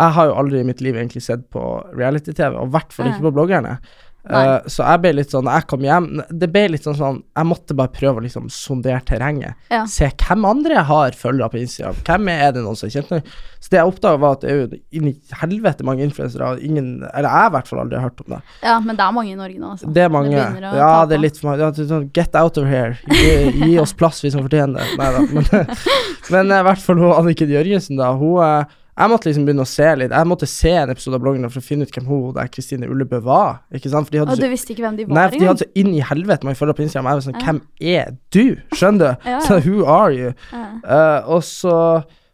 Jeg 0.00 0.16
har 0.16 0.30
jo 0.30 0.38
aldri 0.40 0.62
i 0.62 0.66
mitt 0.66 0.80
liv 0.84 0.96
egentlig 0.96 1.22
sett 1.24 1.44
på 1.52 1.62
reality-TV, 1.92 2.56
og 2.56 2.70
i 2.70 2.74
hvert 2.74 2.94
fall 2.96 3.10
ikke 3.12 3.26
på 3.28 3.34
bloggerne. 3.36 3.76
Eh, 4.22 4.68
så 4.70 4.84
jeg 4.86 5.00
ble 5.02 5.10
litt 5.16 5.32
sånn 5.34 5.48
Jeg 5.50 5.64
kom 5.66 5.82
hjem 5.82 6.04
Det 6.30 6.46
ble 6.54 6.60
litt 6.70 6.84
sånn 6.86 6.94
sånn 6.94 7.16
Jeg 7.34 7.46
måtte 7.50 7.74
bare 7.74 7.90
prøve 7.90 8.20
å 8.20 8.22
liksom 8.22 8.44
sondere 8.54 9.00
terrenget. 9.02 9.56
Ja. 9.72 9.80
Se 9.90 10.06
hvem 10.12 10.44
andre 10.46 10.76
jeg 10.76 10.86
har 10.86 11.16
følgere 11.18 11.50
på 11.50 11.58
Instagram. 11.58 11.98
Hvem 12.06 12.28
er 12.30 12.52
det 12.54 12.62
noen 12.62 12.78
som 12.78 12.86
er 12.86 12.94
kjent 12.94 13.10
med? 13.10 13.32
Så 13.58 13.72
det 13.72 13.80
jeg 13.80 13.90
oppdaga, 13.90 14.20
var 14.22 14.36
at 14.36 14.44
det 14.44 14.52
er 14.52 14.60
jo 14.60 14.78
inni 14.98 15.12
helvete 15.40 15.86
mange 15.86 16.06
influensere, 16.06 16.52
ingen 16.62 16.92
Eller 17.08 17.26
jeg 17.26 17.34
har 17.34 17.50
i 17.50 17.54
hvert 17.56 17.70
fall 17.70 17.82
aldri 17.82 18.02
hørt 18.02 18.22
om 18.22 18.36
det. 18.36 18.40
ja, 18.62 18.76
men 18.82 18.98
det 18.98 19.04
er 19.06 19.16
mange 19.16 19.32
i 19.32 19.38
Norge 19.38 19.58
nå, 19.58 19.72
altså. 19.74 19.90
Det 19.98 20.04
er 20.04 20.12
mange. 20.14 20.30
Det 20.36 20.72
ja, 20.78 20.92
det 21.06 21.16
er 21.18 21.24
litt 21.24 21.40
for 21.40 21.50
mange. 21.50 21.66
Ja, 21.66 21.88
sånn, 21.94 22.08
Get 22.14 22.38
out 22.38 22.60
of 22.62 22.70
here. 22.70 22.94
Gi, 23.10 23.32
gi 23.58 23.72
oss 23.82 23.94
plass, 23.94 24.22
vi 24.22 24.30
som 24.34 24.46
fortjener 24.46 24.82
det. 24.82 24.98
Nei 24.98 25.10
da. 25.16 25.24
Men, 25.30 25.50
men 26.34 26.54
eh, 26.54 26.62
i 26.62 26.68
hvert 26.68 26.86
fall 26.86 27.02
hun 27.02 27.14
Anniken 27.16 27.50
Jørgensen, 27.54 27.98
da. 27.98 28.12
Hun 28.18 28.38
eh, 28.46 28.78
Jeg 28.92 29.08
måtte 29.08 29.28
liksom 29.30 29.46
begynne 29.48 29.64
å 29.64 29.68
se 29.68 29.86
litt. 29.96 30.12
Jeg 30.12 30.28
måtte 30.28 30.46
se 30.50 30.72
en 30.76 30.90
episode 30.92 31.16
av 31.16 31.22
bloggen 31.24 31.48
for 31.48 31.62
å 31.62 31.64
finne 31.64 31.86
ut 31.88 31.94
hvem 31.94 32.08
hun 32.10 32.34
der 32.36 32.50
Kristine 32.52 32.88
Ullebø 32.92 33.22
var. 33.24 33.62
Ikke 33.72 33.88
sant? 33.88 34.08
For 34.08 34.12
de 34.12 34.20
hadde 34.20 34.34
Og 34.34 34.42
du 34.42 34.44
så, 34.44 34.50
visste 34.52 34.74
ikke 34.74 34.84
hvem 34.84 34.98
de 34.98 35.06
var 35.08 35.16
nei, 35.16 35.24
for 35.32 35.40
de 35.40 35.48
hadde 35.48 35.64
så 35.64 35.80
inn 35.80 35.94
i 35.94 36.02
helvete 36.04 36.48
mange 36.48 36.60
følgere 36.60 36.76
på 36.76 36.84
Instagram. 36.84 37.08
Jeg 37.08 37.20
var 37.20 37.24
sånn 37.26 37.38
Ja. 37.38 37.46
Hvem 37.46 37.60
er 37.94 38.12
du? 38.36 38.76
Skjønner 38.76 39.00
du? 39.00 39.30
Ja. 39.32 39.38
Så 39.46 39.58
who 39.64 39.86
are 39.88 40.12
you? 40.12 40.34
Ja. 40.52 40.66
Uh, 40.84 41.32
og, 41.38 41.40
så, 41.48 41.78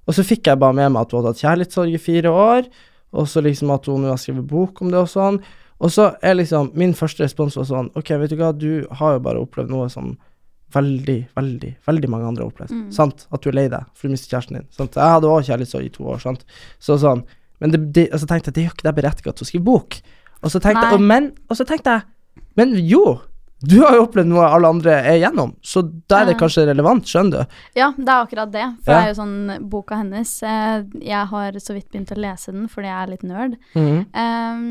og 0.02 0.18
så 0.18 0.26
fikk 0.26 0.50
jeg 0.50 0.58
bare 0.58 0.74
med 0.80 0.90
meg 0.96 1.06
at 1.06 1.14
hun 1.14 1.22
hadde 1.22 1.34
hatt 1.36 1.44
kjærlighetssorg 1.46 1.94
i 1.94 2.02
fire 2.02 2.34
år, 2.34 2.68
og 3.14 3.30
så 3.30 3.44
liksom 3.46 3.70
at 3.70 3.86
hun 3.86 4.02
nå 4.02 4.10
har 4.10 4.18
skrevet 4.18 4.50
bok 4.50 4.82
om 4.82 4.90
det 4.90 4.98
og 4.98 5.12
sånn. 5.14 5.38
Og 5.78 5.94
så 5.94 6.10
er 6.26 6.34
liksom 6.40 6.72
min 6.74 6.90
første 6.98 7.22
respons 7.22 7.54
var 7.54 7.68
sånn 7.68 7.92
Ok, 7.94 8.10
vet 8.18 8.32
du 8.34 8.40
hva, 8.40 8.50
du 8.50 8.82
har 8.98 9.14
jo 9.14 9.22
bare 9.22 9.38
opplevd 9.44 9.70
noe 9.70 9.86
som 9.92 10.16
veldig, 10.74 11.18
veldig, 11.38 11.70
veldig 11.86 12.10
mange 12.12 12.28
andre 12.28 12.44
har 12.44 12.52
opplevd. 12.52 12.74
Mm. 12.74 12.86
Sant? 12.92 13.26
At 13.32 13.42
du 13.42 13.48
er 13.50 13.56
lei 13.56 13.68
deg 13.72 13.86
for 13.94 14.08
du 14.08 14.12
mister 14.14 14.34
kjæresten 14.34 14.58
din. 14.60 14.66
Sant? 14.76 14.98
Jeg 14.98 15.14
hadde 15.16 15.30
også 15.30 15.52
kjærlighetssorg 15.52 15.86
i 15.88 15.94
to 15.94 16.08
år, 16.12 16.20
sant. 16.24 16.44
Så 16.78 16.98
sånn 17.00 17.24
Men 17.58 17.72
det, 17.74 17.80
det, 17.92 18.04
og 18.14 18.20
så 18.22 18.26
tenkte 18.30 18.52
jeg 18.52 18.54
det 18.54 18.60
er 18.62 18.68
jo 18.68 18.74
ikke 18.76 18.86
deg 18.86 18.98
berettiget 19.00 19.34
til 19.40 19.44
å 19.46 19.48
skrive 19.48 19.64
bok. 19.66 19.96
Og 20.44 20.52
så 20.52 20.60
tenkte 20.62 20.92
og, 20.94 21.00
men, 21.02 21.32
og 21.50 21.58
så 21.58 21.64
tenkte 21.66 21.96
jeg 21.96 22.44
Men 22.60 22.76
jo! 22.86 23.18
Du 23.58 23.80
har 23.82 23.96
jo 23.96 24.04
opplevd 24.04 24.28
noe 24.30 24.44
alle 24.46 24.68
andre 24.70 24.92
er 25.00 25.16
igjennom, 25.18 25.56
så 25.66 25.80
da 25.82 26.20
er 26.20 26.28
det 26.28 26.36
kanskje 26.38 26.62
relevant, 26.68 27.08
skjønner 27.10 27.40
du? 27.42 27.56
Ja, 27.74 27.88
det 27.96 28.06
er 28.06 28.20
akkurat 28.22 28.52
det. 28.54 28.66
For 28.84 28.92
Ja. 28.92 29.00
det 29.00 29.08
er 29.08 29.08
jo 29.10 29.16
sånn 29.18 29.66
boka 29.72 29.98
hennes 29.98 30.36
eh, 30.46 30.84
Jeg 31.02 31.24
har 31.32 31.58
så 31.58 31.74
vidt 31.74 31.88
begynt 31.90 32.12
å 32.14 32.20
lese 32.22 32.54
den 32.54 32.68
fordi 32.70 32.86
jeg 32.86 33.02
er 33.02 33.10
litt 33.10 33.24
nerd. 33.26 33.56
Mm. 33.74 33.98
Ehm, 34.14 34.70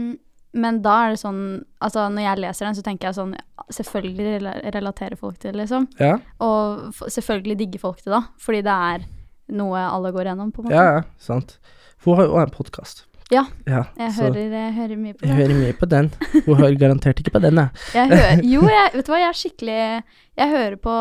men 0.55 0.79
da 0.85 0.93
er 1.05 1.13
det 1.13 1.21
sånn 1.21 1.41
Altså, 1.83 2.07
når 2.09 2.23
jeg 2.23 2.41
leser 2.41 2.67
den, 2.67 2.77
så 2.77 2.83
tenker 2.85 3.09
jeg 3.09 3.17
sånn 3.19 3.33
Selvfølgelig 3.73 4.39
relaterer 4.75 5.17
folk 5.19 5.35
til 5.41 5.51
det, 5.51 5.65
liksom. 5.65 5.89
Ja. 5.99 6.15
Og 6.43 6.95
selvfølgelig 7.11 7.57
digger 7.59 7.81
folk 7.83 7.99
det, 8.05 8.13
da. 8.13 8.21
Fordi 8.39 8.61
det 8.63 8.75
er 8.91 9.03
noe 9.57 9.81
alle 9.83 10.13
går 10.15 10.29
gjennom, 10.29 10.53
på 10.55 10.63
en 10.63 10.69
måte. 10.69 10.77
Ja, 10.77 11.01
ja, 11.01 11.03
sant. 11.19 11.57
Hun 12.05 12.15
har 12.15 12.29
jo 12.29 12.37
òg 12.37 12.45
en 12.45 12.53
podkast. 12.55 13.03
Ja, 13.27 13.41
ja 13.67 13.81
Jeg 13.99 14.13
hører, 14.15 14.37
jeg 14.39 14.73
hører 14.77 14.99
mye 15.01 15.15
på 15.17 15.27
jeg 15.27 15.35
hører 15.35 15.57
mye 15.59 15.73
på 15.75 15.89
den. 15.91 16.07
Hun 16.45 16.61
hører 16.61 16.77
garantert 16.79 17.19
ikke 17.19 17.33
på 17.35 17.41
den, 17.43 17.59
Jeg 17.91 18.07
hører, 18.13 18.43
jo, 18.47 18.61
jeg, 18.77 18.93
vet 18.93 19.09
du 19.09 19.11
hva, 19.11 19.19
jeg 19.19 19.27
er 19.33 19.39
skikkelig 19.41 19.75
Jeg 20.39 20.53
hører 20.53 20.77
på 20.79 20.95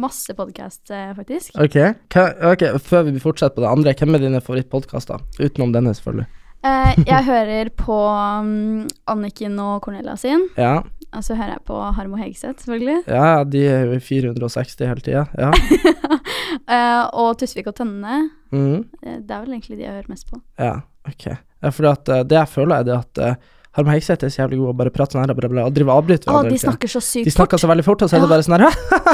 masse 0.00 0.38
podkast, 0.38 0.94
faktisk. 1.18 1.52
Okay. 1.60 1.92
hva, 2.14 2.30
ok, 2.54 2.70
før 2.80 3.10
vi 3.10 3.20
fortsetter 3.20 3.58
på 3.58 3.66
det 3.66 3.72
andre, 3.74 3.96
hvem 4.00 4.16
er 4.16 4.24
dine 4.24 4.40
favorittpodkaster? 4.40 5.28
Utenom 5.42 5.76
denne, 5.76 5.92
selvfølgelig. 5.98 6.30
Eh, 6.68 7.00
jeg 7.06 7.24
hører 7.28 7.70
på 7.78 7.96
um, 7.96 8.86
Anniken 9.10 9.58
og 9.62 9.82
Cornelia 9.84 10.16
sin. 10.20 10.48
Ja, 10.58 10.80
Og 11.16 11.24
så 11.24 11.36
hører 11.38 11.54
jeg 11.54 11.62
på 11.64 11.76
Harmo 11.96 12.18
Hegseth, 12.20 12.64
selvfølgelig. 12.64 12.98
ja 13.08 13.44
de 13.48 13.62
er 13.66 13.86
jo 13.86 13.96
i 13.96 14.00
460 14.04 14.82
hele 14.86 15.04
tida. 15.04 15.26
Ja. 15.38 15.52
Eh, 16.68 17.04
og 17.16 17.36
Tusvik 17.40 17.66
og 17.68 17.74
Tønne. 17.76 18.30
Mhm. 18.52 18.82
Eh, 19.02 19.18
det 19.24 19.32
er 19.32 19.40
vel 19.44 19.54
egentlig 19.54 19.76
de 19.78 19.84
jeg 19.84 19.92
hører 19.92 20.08
mest 20.08 20.26
på. 20.30 20.40
ja, 20.60 20.80
ok. 21.08 21.24
Ja, 21.62 21.70
for 21.72 21.88
det 22.24 22.36
jeg 22.36 22.48
føler, 22.48 22.74
er 22.76 22.86
det 22.88 22.94
at 22.96 23.20
uh, 23.24 23.34
Harm 23.76 23.90
Hegseth 23.92 24.24
er 24.24 24.32
så 24.32 24.42
jævlig 24.42 24.58
god 24.62 24.70
og 24.72 24.78
bare 24.80 24.92
prater 24.94 25.16
sånn 25.16 25.24
her 25.24 25.32
og 25.34 25.38
bla, 25.38 25.50
bla, 25.52 25.64
og 25.68 25.74
driver 25.76 25.92
og 25.92 26.02
avbryter 26.02 26.30
hverandre 26.30 26.54
de 26.54 26.60
snakker 26.62 26.90
så 26.90 27.02
sykt 27.04 27.28
De 27.28 27.34
snakker 27.34 27.60
så 27.60 27.68
veldig 27.70 27.84
fort, 27.86 28.04
og 28.04 28.10
så 28.10 28.18
er 28.18 28.24
det 28.24 28.30
bare 28.32 28.46
sånn 28.46 28.56
her 28.56 28.64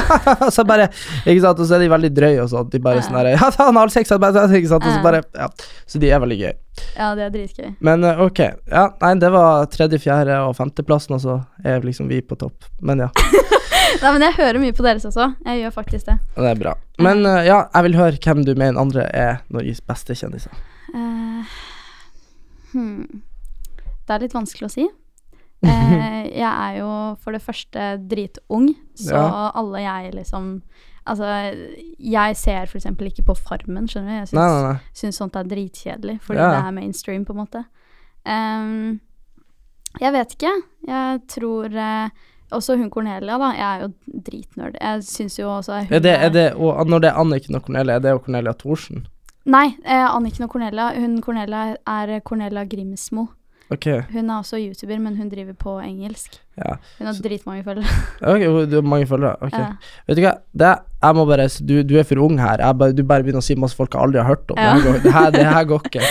Og 0.47 0.51
så 0.55 0.65
bare, 0.67 0.87
ikke 1.25 1.41
sant, 1.43 1.59
og 1.59 1.69
så 1.69 1.77
er 1.77 1.83
de 1.85 1.89
veldig 1.91 2.11
drøye 2.15 2.43
og 2.43 2.51
sånn. 2.53 2.69
De 2.71 2.81
bare 2.83 3.03
sånn 3.05 3.17
her 3.19 3.31
Ja, 3.35 3.49
han 3.59 3.81
har 3.81 3.93
sex, 3.93 4.13
ikke 4.15 4.71
sant, 4.71 4.85
og 4.85 4.91
så 4.91 5.01
bare 5.03 5.23
Ja. 5.35 5.49
Så 5.85 6.01
de 6.01 6.09
er 6.09 6.21
veldig 6.23 6.37
gøy. 6.39 6.53
Ja, 6.95 7.11
det 7.15 7.27
er 7.27 7.33
dritgøy. 7.33 7.67
Men 7.85 8.03
eh, 8.07 8.21
ok, 8.25 8.39
ja, 8.71 8.85
nei, 9.01 9.11
det 9.21 9.29
var 9.31 9.67
tredje, 9.71 9.99
fjerde 10.01 10.39
og 10.47 10.55
femteplassen, 10.57 11.15
og 11.15 11.21
så 11.23 11.37
er 11.63 11.85
liksom 11.85 12.09
vi 12.11 12.19
på 12.25 12.37
topp. 12.39 12.67
Men 12.83 13.05
ja, 13.05 13.11
Nei, 14.01 14.11
men 14.11 14.25
jeg 14.25 14.35
hører 14.39 14.59
mye 14.59 14.75
på 14.75 14.83
deres 14.85 15.05
også. 15.07 15.29
Jeg 15.45 15.61
gjør 15.61 15.75
faktisk 15.75 16.09
det. 16.09 16.17
det 16.35 16.49
er 16.51 16.59
bra. 16.59 16.73
Men 17.03 17.23
eh, 17.27 17.45
ja, 17.47 17.61
jeg 17.69 17.87
vil 17.87 17.99
høre 17.99 18.19
hvem 18.25 18.43
du 18.47 18.53
mener 18.57 18.81
andre 18.81 19.05
er 19.15 19.39
Norges 19.53 19.81
beste 19.85 20.17
kjendiser. 20.17 20.51
Uh, 20.91 21.55
hmm. 22.73 23.23
Det 24.05 24.13
er 24.15 24.19
litt 24.25 24.33
vanskelig 24.35 24.67
å 24.69 24.73
si. 24.73 24.87
Eh, 25.65 26.23
jeg 26.41 26.51
er 26.51 26.77
jo 26.79 26.89
for 27.23 27.31
det 27.35 27.41
første 27.41 27.87
dritung, 28.07 28.73
så 28.95 29.15
Ja. 29.15 29.51
alle 29.55 29.85
jeg 29.85 30.13
liksom 30.21 30.61
Altså, 31.07 31.27
jeg 32.01 32.35
ser 32.35 32.65
eksempel 32.65 33.11
ikke 33.11 33.21
på 33.27 33.35
Farmen, 33.37 33.85
skjønner 33.85 34.09
du. 34.09 34.13
Jeg 34.23 34.27
syns, 34.31 34.33
Nei, 34.39 34.45
nei, 34.49 34.61
nei. 34.71 34.79
syns 34.97 35.19
sånt 35.21 35.35
er 35.37 35.43
dritkjedelig, 35.43 36.15
fordi 36.25 36.39
Ja. 36.39 36.47
det 36.49 36.61
er 36.65 36.71
mainstream, 36.73 37.25
på 37.25 37.35
en 37.35 37.37
måte. 37.43 37.61
Um, 38.25 38.99
jeg 40.01 40.11
vet 40.15 40.33
ikke. 40.33 40.53
Jeg 40.87 41.21
tror 41.27 41.69
uh, 41.77 42.09
Også 42.51 42.75
hun 42.77 42.89
Cornelia, 42.89 43.37
da. 43.37 43.51
Jeg 43.53 43.67
er 43.69 43.83
jo 43.85 44.21
dritnerd. 44.25 44.75
Jeg 44.81 45.03
syns 45.03 45.37
jo 45.37 45.47
også 45.49 45.83
hun 45.85 45.93
Er 45.93 45.99
det, 45.99 46.15
er 46.25 46.29
det, 46.33 46.47
og 46.55 46.87
når 46.87 46.99
det 47.05 47.09
er 47.11 47.21
Anniken 47.21 47.55
og 47.55 47.61
Cornelia, 47.65 47.95
er 47.95 47.99
det 47.99 48.09
jo 48.15 48.19
Cornelia 48.25 48.53
Thorsen? 48.53 49.05
Nei, 49.45 49.75
eh, 49.85 50.07
Anniken 50.09 50.43
og 50.45 50.49
Cornelia. 50.49 50.89
Hun 50.99 51.21
Cornelia 51.21 51.75
er 51.85 52.19
Cornelia 52.25 52.65
Grimsmo. 52.65 53.27
Ok, 53.73 53.85
Hun 54.11 54.29
er 54.29 54.35
også 54.37 54.59
YouTuber, 54.61 54.99
men 55.01 55.15
hun 55.17 55.29
driver 55.29 55.53
på 55.57 55.71
engelsk. 55.81 56.35
ja. 56.57 56.75
Hun 56.99 57.07
har 57.07 57.13
Så- 57.13 57.23
dritmange 57.23 57.63
følgere. 57.65 57.87
Ok, 58.33 58.69
du 58.69 58.75
har 58.75 58.81
mange 58.85 59.07
følgere. 59.09 59.35
Ok. 59.41 59.53
Ja. 59.57 59.71
Vet 60.07 60.17
du 60.17 60.21
hva, 60.21 60.33
det, 60.53 60.73
jeg 61.03 61.15
må 61.15 61.25
bare 61.25 61.47
Du, 61.65 61.83
du 61.83 61.95
er 61.97 62.03
for 62.03 62.21
ung 62.21 62.37
her. 62.39 62.61
Bare, 62.73 62.93
du 62.93 63.03
bare 63.03 63.23
begynner 63.23 63.41
å 63.41 63.43
si 63.43 63.55
masse 63.55 63.75
folk 63.75 63.93
jeg 63.93 64.01
aldri 64.01 64.21
har 64.21 64.27
hørt 64.35 64.51
om. 64.51 64.57
Ja. 64.57 64.73
Det, 64.75 64.81
her 64.83 64.91
går, 64.91 64.99
det, 65.03 65.13
her, 65.13 65.29
det 65.31 65.45
her 65.45 65.63
går 65.73 65.81
ikke. 65.89 66.01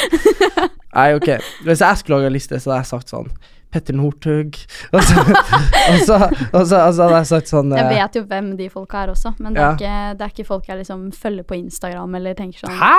Nei, 0.99 1.09
ok. 1.15 1.29
Hvis 1.67 1.81
jeg 1.83 1.97
skulle 1.99 2.19
lage 2.19 2.27
en 2.33 2.33
liste, 2.39 2.59
så 2.61 2.71
hadde 2.71 2.83
jeg 2.83 2.91
sagt 2.91 3.09
sånn 3.15 3.31
Petter 3.75 3.95
Northug. 3.99 4.55
Og 4.95 5.03
så, 5.03 5.23
og 5.91 5.99
så, 6.07 6.19
og 6.53 6.67
så, 6.67 6.77
og 6.79 6.93
så 6.95 7.03
hadde 7.09 7.17
jeg 7.17 7.27
sagt 7.33 7.51
sånn 7.51 7.73
Jeg 7.75 7.87
eh, 7.87 7.97
vet 8.03 8.19
jo 8.21 8.23
hvem 8.31 8.53
de 8.61 8.69
folka 8.71 9.01
er 9.03 9.11
også, 9.15 9.33
men 9.43 9.55
det 9.57 9.63
Ja. 9.63 9.71
er, 9.73 9.75
ikke, 9.79 10.19
det 10.19 10.27
er 10.29 10.35
ikke 10.35 10.47
folk 10.47 10.69
jeg 10.71 10.79
liksom 10.83 11.09
følger 11.13 11.43
på 11.49 11.57
Instagram 11.59 12.15
eller 12.21 12.35
tenker 12.39 12.63
sånn 12.67 12.77
Hæ?! 12.79 12.95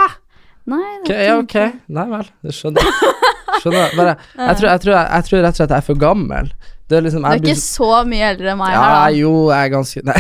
Nei, 0.65 0.85
Ok, 1.01 1.09
det 1.09 1.17
er 1.17 1.27
ja, 1.27 1.39
ok. 1.41 1.57
Nei 1.93 2.05
vel. 2.09 2.29
Det 2.45 2.53
skjønner 2.57 2.87
jeg. 2.87 3.25
Skjønner 3.61 3.81
jeg. 3.83 3.97
Bare, 3.99 4.15
jeg, 4.49 4.57
tror, 4.57 4.69
jeg, 4.69 4.81
tror, 4.85 4.95
jeg, 4.97 5.27
tror 5.27 5.43
rett 5.45 5.53
og 5.53 5.59
slett 5.59 5.75
jeg 5.75 5.83
er 5.83 5.85
for 5.85 6.01
gammel. 6.01 6.49
Det 6.85 6.97
er 6.97 7.05
liksom 7.05 7.23
Du 7.25 7.29
er 7.29 7.39
blir 7.41 7.55
ikke 7.55 7.61
så 7.63 7.91
mye 8.05 8.25
eldre 8.29 8.51
enn 8.51 8.59
meg 8.59 8.73
Ja, 8.75 8.81
her, 8.83 8.95
da. 8.95 9.05
jo, 9.17 9.29
jeg 9.49 9.57
er 9.57 9.71
ganske 9.73 10.01
Nei. 10.05 10.17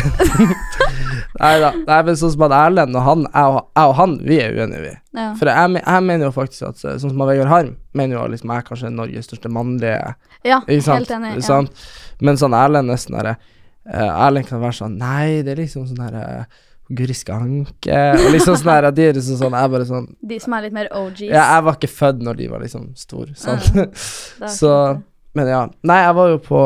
Nei 1.43 1.51
da. 1.61 1.69
Nei, 1.77 1.97
men 2.07 2.17
sånn 2.17 2.31
som 2.33 2.45
at 2.47 2.55
Erlend 2.57 2.97
og 2.97 3.05
han, 3.05 3.25
jeg 3.27 3.51
og, 3.51 3.59
og 3.83 3.93
han, 3.99 4.15
vi 4.25 4.39
er 4.41 4.55
uenige, 4.55 4.81
vi. 4.81 4.93
Ja. 5.19 5.27
For 5.37 5.51
jeg, 5.51 5.81
jeg 5.81 6.05
mener 6.07 6.29
jo 6.29 6.31
faktisk 6.33 6.65
at 6.71 6.81
eh, 6.81 6.95
Sånn 7.01 7.11
som 7.13 7.21
Vegard 7.21 7.51
Harm 7.51 7.75
mener 7.97 8.17
jo 8.17 8.23
at 8.23 8.33
liksom 8.33 8.53
jeg 8.53 8.63
er 8.63 8.69
kanskje 8.69 8.93
Norges 8.95 9.29
største 9.29 9.51
mannlige 9.53 9.99
ja, 10.45 10.61
helt 10.65 11.11
enig. 11.11 11.35
Ja. 11.41 11.59
Men 12.25 12.41
sånn 12.41 12.57
Erlend 12.57 12.89
nesten 12.89 13.17
er, 13.19 13.35
uh, 13.35 14.11
Erlend 14.25 14.49
kan 14.49 14.63
være 14.63 14.79
sånn 14.79 14.97
Nei, 15.01 15.43
det 15.45 15.53
er 15.53 15.61
liksom 15.65 15.85
sånn 15.89 16.01
derre 16.01 16.45
Guri 16.89 17.15
Skanke 17.17 17.99
Og 18.19 18.27
liksom 18.35 18.55
sånn 18.61 18.69
her 18.75 18.85
De 18.93 19.07
er 19.09 19.15
liksom 19.17 19.39
sånn 19.39 19.55
Jeg 19.57 19.71
bare 19.73 19.85
sånn 19.89 20.07
De 20.21 20.37
som 20.43 20.53
er 20.53 20.67
litt 20.67 20.75
mer 20.75 20.89
OGs. 20.93 21.21
ja, 21.31 21.43
Jeg 21.55 21.63
var 21.65 21.77
ikke 21.79 21.89
født 21.95 22.21
når 22.27 22.37
de 22.41 22.47
var 22.51 22.61
liksom 22.61 22.87
store, 22.99 23.33
sånn. 23.39 23.61
det 23.75 23.87
er 24.45 24.53
så. 24.53 24.73
Men 25.35 25.49
ja. 25.49 25.61
Nei, 25.83 25.97
jeg 26.05 26.15
var 26.19 26.29
jo 26.35 26.37
på 26.45 26.61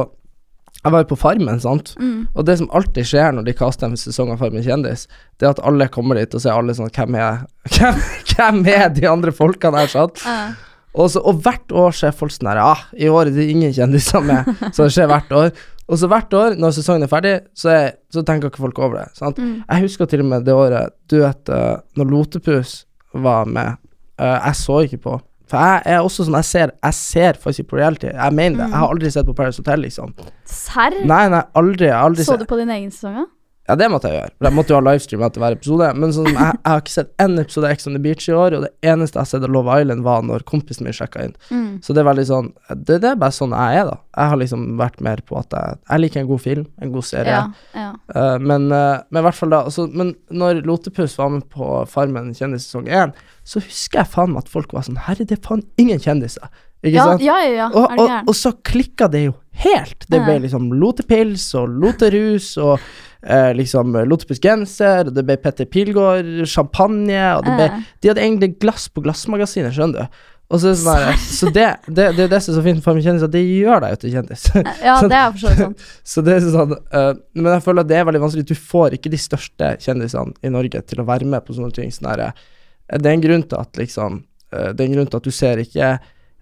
Jeg 0.84 0.92
var 0.94 1.02
jo 1.04 1.10
på 1.14 1.20
Farmen, 1.20 1.60
sant? 1.64 1.94
Mm. 2.00 2.28
Og 2.36 2.46
det 2.48 2.58
som 2.60 2.70
alltid 2.76 3.08
skjer 3.08 3.34
når 3.36 3.48
de 3.48 3.56
kaster 3.58 3.88
en 3.90 3.98
sesong 4.00 4.32
av 4.36 4.40
Farmen 4.44 4.64
kjendis, 4.64 5.08
det 5.40 5.48
er 5.48 5.56
at 5.56 5.64
alle 5.68 5.88
kommer 5.92 6.20
dit 6.20 6.36
og 6.36 6.44
så 6.44 6.52
er 6.52 6.60
alle 6.62 6.76
sånn 6.78 6.92
Hvem 6.96 7.16
er 7.20 7.42
Hvem, 7.76 8.00
hvem 8.36 8.62
er 8.76 8.90
de 8.96 9.08
andre 9.10 9.32
folkene 9.36 9.82
her, 9.86 9.88
sant? 9.92 10.24
Ja. 10.28 10.52
Og, 10.96 11.10
så, 11.14 11.22
og 11.22 11.42
hvert 11.46 11.74
år 11.76 11.94
så 11.94 12.08
er 12.10 12.16
folk 12.18 12.34
sånn 12.34 12.50
her 12.50 12.62
ah, 12.64 12.88
I 12.98 13.12
år 13.14 13.30
er 13.30 13.36
det 13.36 13.50
ingen 13.52 13.74
kjendiser 13.76 14.24
med. 14.26 14.48
Så 14.74 14.88
det 14.88 14.94
skjer 14.96 15.10
hvert 15.12 15.36
år. 15.38 15.52
Og 15.90 15.98
så 15.98 16.06
hvert 16.10 16.34
år, 16.38 16.56
når 16.62 16.74
sesongen 16.78 17.06
er 17.06 17.10
ferdig, 17.10 17.32
så, 17.58 17.70
er, 17.74 17.88
så 18.14 18.22
tenker 18.26 18.52
ikke 18.52 18.62
folk 18.62 18.78
over 18.82 19.00
det. 19.00 19.06
Sant? 19.18 19.40
Mm. 19.42 19.64
Jeg 19.64 19.86
husker 19.88 20.10
til 20.10 20.22
og 20.22 20.28
med 20.30 20.46
det 20.46 20.54
året 20.54 20.94
Du 21.10 21.16
vet, 21.24 21.50
uh, 21.50 21.82
når 21.98 22.12
Lotepus 22.14 22.74
var 23.18 23.50
med 23.50 23.80
Uh, 24.20 24.38
Jeg 24.50 24.56
så 24.60 24.80
ikke 24.84 24.98
på. 25.06 25.18
For 25.50 25.64
jeg 25.64 25.82
er 25.96 26.04
også 26.04 26.26
sånn 26.28 26.38
Jeg 26.38 26.48
ser, 26.50 26.72
jeg 26.84 26.98
ser 26.98 27.40
faktisk 27.42 27.72
på 27.72 27.80
reality. 27.80 28.12
Jeg 28.12 28.36
mener 28.36 28.58
det. 28.60 28.68
Mm. 28.68 28.74
Jeg 28.74 28.82
har 28.84 28.94
aldri 28.94 29.12
sett 29.16 29.30
på 29.30 29.36
Paris 29.38 29.58
Hotel, 29.62 29.86
liksom. 29.88 30.14
Serr? 30.46 30.98
Nei, 31.10 31.24
nei, 31.32 31.42
aldri. 31.58 31.90
Aldri 31.96 32.26
Så 32.28 32.38
du 32.38 32.46
på 32.50 32.60
din 32.60 32.74
egen 32.76 32.92
sesong, 32.94 33.22
da? 33.24 33.26
Ja, 33.70 33.76
det 33.78 33.86
måtte 33.94 34.10
jeg 34.10 34.18
gjøre. 34.18 34.32
For 34.34 34.48
jeg 34.48 34.56
måtte 34.58 34.74
jo 34.74 34.78
ha 34.80 34.84
livestream 34.88 35.24
etter 35.28 35.44
hver 35.44 35.56
episode. 35.56 35.88
Men 36.02 36.14
sånn, 36.16 36.30
jeg, 36.32 36.56
jeg 36.58 36.72
har 36.72 36.80
ikke 36.82 36.94
sett 36.96 37.12
én 37.22 37.36
episode 37.38 37.68
av 37.68 37.74
Ex 37.76 37.86
on 37.86 37.94
the 37.94 38.02
Beach 38.02 38.26
i 38.26 38.34
år, 38.34 38.56
og 38.58 38.64
det 38.66 38.72
eneste 38.90 39.20
jeg 39.20 39.22
har 39.22 39.30
sett 39.30 39.46
av 39.46 39.54
Love 39.54 39.76
Island, 39.84 40.02
var 40.08 40.24
når 40.26 40.46
kompisen 40.50 40.88
min 40.88 40.96
sjekka 40.98 41.28
inn. 41.28 41.36
Mm. 41.54 41.68
Så 41.86 41.94
det 41.94 42.02
er 42.02 42.08
veldig 42.10 42.26
sånn 42.26 42.48
det, 42.74 42.98
det 43.04 43.12
er 43.12 43.20
bare 43.22 43.36
sånn 43.36 43.54
jeg 43.54 43.82
er, 43.84 43.92
da. 43.92 44.00
Jeg 44.18 44.32
har 44.34 44.42
liksom 44.42 44.64
vært 44.82 45.04
mer 45.06 45.22
på 45.30 45.38
at 45.38 45.54
jeg, 45.54 45.78
jeg 45.92 46.04
liker 46.04 46.24
en 46.24 46.32
god 46.32 46.42
film, 46.48 46.64
en 46.82 46.94
god 46.96 47.08
serie. 47.12 47.36
Ja, 47.38 47.84
ja. 47.84 47.92
Uh, 48.16 48.38
men, 48.42 48.66
uh, 48.74 49.04
men 49.14 49.22
i 49.22 49.26
hvert 49.28 49.38
fall 49.38 49.54
da 49.54 49.60
altså, 49.70 49.86
Men 49.94 50.16
når 50.34 50.64
Lotepus 50.66 51.14
var 51.20 51.30
med 51.36 51.46
på 51.54 51.68
Farmen 51.92 52.34
kjendis 52.38 52.66
sesong 52.66 52.90
én, 52.90 53.14
så 53.46 53.62
husker 53.62 54.02
jeg 54.02 54.12
faen 54.16 54.34
meg 54.34 54.48
at 54.48 54.52
folk 54.52 54.74
var 54.74 54.88
sånn 54.88 54.98
Herre, 55.06 55.28
det 55.30 55.38
er 55.38 55.46
faen 55.46 55.62
ingen 55.82 56.02
kjendiser. 56.02 56.50
Ikke 56.82 56.96
Ja, 56.96 57.06
sant? 57.12 57.24
ja, 57.26 57.38
ja, 57.44 57.54
ja. 57.58 57.70
Og, 57.76 57.92
og, 58.00 58.12
og 58.32 58.36
så 58.38 58.54
klikka 58.64 59.10
det 59.12 59.26
jo 59.28 59.34
helt. 59.64 60.06
Det 60.08 60.22
ble 60.24 60.38
liksom 60.46 60.70
lotepils 60.80 61.50
og 61.60 61.74
loterus 61.82 62.54
og 62.64 62.80
eh, 63.26 63.52
liksom 63.58 63.96
lotepus 64.10 64.42
genser, 64.44 65.08
og 65.10 65.16
det 65.16 65.26
ble 65.28 65.38
Petter 65.42 65.70
Pilgaard, 65.70 66.44
champagne, 66.50 67.24
det 67.46 67.56
ble 67.56 67.70
Ja. 67.70 67.80
De 68.02 68.12
hadde 68.12 68.26
egentlig 68.26 68.54
glass 68.60 68.88
på 68.90 69.04
Glassmagasinet, 69.06 69.76
skjønner 69.76 70.08
du. 70.08 70.20
Og 70.50 70.62
så, 70.64 70.72
sånn 70.78 71.18
så 71.40 71.50
det, 71.54 71.68
det, 71.86 72.08
det 72.18 72.26
er 72.26 72.32
det 72.32 72.40
som 72.42 72.54
er 72.54 72.58
så 72.58 72.64
fint 72.66 72.82
for 72.82 72.90
Farmen 72.90 73.06
kjendis, 73.06 73.26
at 73.28 73.34
det 73.34 73.44
gjør 73.46 73.84
deg 73.84 73.94
jo 73.94 74.00
til 74.04 74.16
kjendis. 74.18 74.46
Ja, 74.82 74.96
det 75.12 75.20
er 75.20 75.34
for 75.34 75.44
så 75.44 75.68
så 76.14 76.24
det 76.26 76.38
er 76.38 76.48
sånn 76.48 76.74
uh, 76.74 77.12
Men 77.38 77.52
jeg 77.54 77.66
føler 77.66 77.86
at 77.86 77.92
det 77.92 78.00
er 78.00 78.08
veldig 78.10 78.24
vanskelig. 78.24 78.48
Du 78.50 78.56
får 78.58 78.98
ikke 78.98 79.12
de 79.14 79.22
største 79.22 79.74
kjendisene 79.84 80.34
i 80.42 80.54
Norge 80.54 80.82
til 80.90 81.04
å 81.04 81.08
være 81.10 81.30
med 81.30 81.46
på 81.46 81.58
sånne 81.58 81.76
ting. 81.76 81.94
Sånn 81.94 82.10
her, 82.10 82.26
eh, 82.32 82.98
det 82.98 83.12
er 83.12 83.18
en 83.18 83.26
grunn 83.28 83.46
til 83.46 83.62
at 83.62 83.82
liksom 83.82 84.24
uh, 84.24 84.72
Det 84.72 84.82
er 84.82 84.88
en 84.88 84.98
grunn 84.98 85.12
til 85.12 85.22
at 85.22 85.30
du 85.30 85.36
ser 85.36 85.62
ikke 85.62 85.94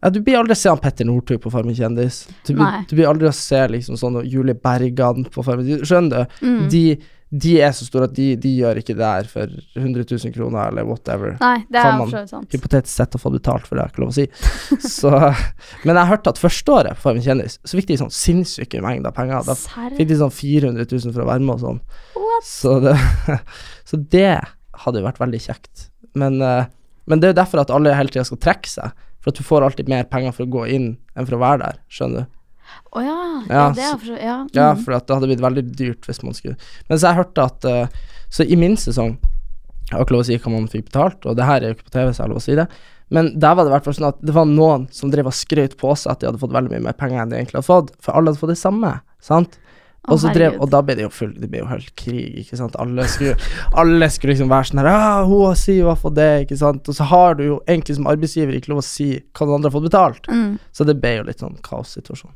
ja, 0.07 0.13
Du 0.13 0.21
blir 0.23 0.39
aldri 0.39 0.55
å 0.55 0.59
se 0.59 0.71
han 0.71 0.79
Petter 0.81 1.07
Northug 1.07 1.41
på 1.43 1.51
Farmen 1.51 1.75
kjendis. 1.75 2.23
Du, 2.47 2.55
du 2.55 2.95
blir 2.95 3.09
aldri 3.09 3.27
å 3.29 3.35
se 3.35 3.59
liksom 3.73 3.99
sånn 3.99 4.21
Julie 4.23 4.55
Bergan 4.55 5.27
på 5.33 5.43
Farmen 5.45 5.83
Skjønner 5.83 6.25
du? 6.25 6.41
Mm. 6.47 6.61
De, 6.71 6.83
de 7.43 7.53
er 7.59 7.73
så 7.75 7.83
store 7.83 8.07
at 8.07 8.13
de, 8.15 8.27
de 8.39 8.53
gjør 8.61 8.79
ikke 8.79 8.95
det 8.95 9.07
her 9.07 9.27
for 9.27 9.51
100 9.75 10.05
000 10.07 10.33
kroner 10.35 10.71
eller 10.71 10.87
whatever. 10.87 11.35
Nei, 11.41 11.57
det 11.67 11.81
er 11.81 11.97
man 11.99 12.13
sant. 12.15 12.47
Hypotetisk 12.55 12.93
sett 12.93 13.17
å 13.17 13.21
få 13.21 13.33
betalt 13.35 13.67
for 13.67 13.75
det, 13.75 13.83
er 13.83 13.91
ikke 13.91 14.05
lov 14.05 14.13
å 14.13 14.15
si. 14.15 14.27
Så, 14.97 15.11
men 15.83 15.99
jeg 15.99 16.11
hørte 16.13 16.31
at 16.31 16.39
første 16.39 16.77
året 16.77 16.99
på 16.99 17.09
Farmen 17.09 17.25
kjendis, 17.25 17.59
så 17.67 17.79
fikk 17.79 17.89
de 17.91 17.99
sånn 17.99 18.13
sinnssyke 18.15 18.79
mengder 18.85 19.15
penger. 19.15 19.43
Da 19.49 19.57
fikk 19.97 20.07
de 20.13 20.21
sånn 20.21 20.31
400 20.31 20.87
000 20.87 21.11
for 21.11 21.25
å 21.25 21.29
være 21.33 21.43
med 21.43 21.57
og 21.57 21.65
sånn. 21.65 21.83
Så 22.47 22.77
det, 22.85 22.95
så 23.89 23.99
det 24.15 24.31
hadde 24.85 25.03
vært 25.03 25.19
veldig 25.19 25.43
kjekt. 25.49 25.89
Men, 26.17 26.39
eh, 26.41 26.71
men 27.07 27.19
det 27.19 27.27
er 27.27 27.35
jo 27.35 27.41
derfor 27.41 27.63
at 27.65 27.73
alle 27.73 27.95
hele 27.97 28.13
tida 28.13 28.23
skal 28.27 28.39
trekke 28.39 28.71
seg. 28.71 29.03
For 29.28 29.34
at 29.34 29.39
du 29.41 29.43
får 29.43 29.63
alltid 29.65 29.89
mer 29.91 30.05
penger 30.07 30.32
for 30.32 30.47
å 30.47 30.51
gå 30.53 30.61
inn 30.71 30.86
enn 31.17 31.25
for 31.28 31.36
å 31.36 31.41
være 31.41 31.59
der, 31.59 31.80
skjønner 31.91 32.23
du. 32.23 32.36
Å 32.95 33.01
ja. 33.03 33.15
Ja, 33.49 33.57
ja. 33.57 33.65
Det 33.75 33.84
er 33.84 33.97
for 33.99 34.11
ja. 34.13 34.19
Ja. 34.23 34.36
Ja, 34.55 34.67
mm. 34.71 34.84
for 34.86 34.95
at 34.95 35.07
det 35.07 35.17
hadde 35.17 35.28
blitt 35.28 35.43
veldig 35.43 35.63
dyrt 35.75 36.07
hvis 36.07 36.21
man 36.23 36.36
skulle 36.36 36.55
Men 36.88 36.99
så 36.99 37.09
jeg 37.09 37.17
hørte 37.19 37.45
at 37.47 37.67
uh, 37.67 38.07
Så 38.32 38.43
i 38.43 38.57
min 38.59 38.75
sesong 38.80 39.13
Jeg 39.88 39.95
har 39.95 40.03
ikke 40.03 40.15
lov 40.15 40.23
å 40.23 40.28
si 40.28 40.39
hva 40.39 40.51
man 40.51 40.67
fikk 40.71 40.89
betalt, 40.89 41.28
og 41.28 41.36
det 41.39 41.47
her 41.47 41.59
er 41.59 41.71
jo 41.71 41.78
ikke 41.78 41.89
på 41.89 41.93
TV, 41.95 42.11
så 42.11 42.21
jeg 42.21 42.25
har 42.25 42.32
lov 42.34 42.41
å 42.41 42.43
si 42.43 42.55
det. 42.59 42.65
Men 43.15 43.30
der 43.39 43.53
var 43.55 43.63
det 43.63 43.71
i 43.71 43.75
hvert 43.75 43.86
fall 43.88 43.95
sånn 43.95 44.09
at 44.09 44.17
det 44.19 44.36
var 44.36 44.49
noen 44.49 44.88
som 44.95 45.11
drev 45.11 45.30
og 45.32 45.36
skrøt 45.36 45.78
på 45.80 45.93
seg 45.95 46.11
at 46.11 46.19
de 46.19 46.28
hadde 46.28 46.41
fått 46.41 46.55
veldig 46.55 46.73
mye 46.73 46.86
mer 46.89 46.97
penger 46.99 47.21
enn 47.23 47.32
de 47.32 47.38
egentlig 47.39 47.61
hadde 47.61 47.69
fått, 47.69 47.93
for 48.03 48.19
alle 48.19 48.34
hadde 48.34 48.41
fått 48.41 48.51
det 48.51 48.59
samme, 48.59 48.91
sant? 49.23 49.55
Og 50.07 50.19
så 50.21 50.31
drev, 50.31 50.55
og 50.63 50.69
da 50.71 50.79
ble 50.85 50.95
det 50.95 51.03
jo 51.03 51.09
full 51.11 51.33
Det 51.35 51.49
ble 51.51 51.59
jo 51.59 51.67
helt 51.67 51.89
krig, 51.99 52.37
ikke 52.43 52.57
sant. 52.59 52.77
Alle 52.79 53.03
skulle, 53.11 53.35
alle 53.75 54.07
skulle 54.13 54.33
liksom 54.33 54.51
være 54.51 54.69
sånn 54.69 54.81
her 54.81 54.89
ah, 54.93 55.25
'Hun 55.27 55.57
sier 55.59 55.83
hun 55.83 55.91
har 55.91 55.99
fått 55.99 56.15
det', 56.15 56.45
ikke 56.45 56.59
sant. 56.61 56.87
Og 56.87 56.95
så 56.95 57.07
har 57.11 57.35
du 57.35 57.43
jo 57.43 57.57
egentlig 57.67 57.97
som 57.97 58.07
arbeidsgiver 58.07 58.55
ikke 58.55 58.71
lov 58.71 58.83
å 58.83 58.87
si 58.87 59.09
hva 59.19 59.47
den 59.47 59.55
andre 59.57 59.69
har 59.71 59.75
fått 59.75 59.89
betalt. 59.89 60.31
Mm. 60.31 60.57
Så 60.71 60.87
det 60.87 60.97
ble 61.01 61.13
jo 61.17 61.27
litt 61.27 61.43
sånn 61.43 61.59
kaossituasjon. 61.65 62.31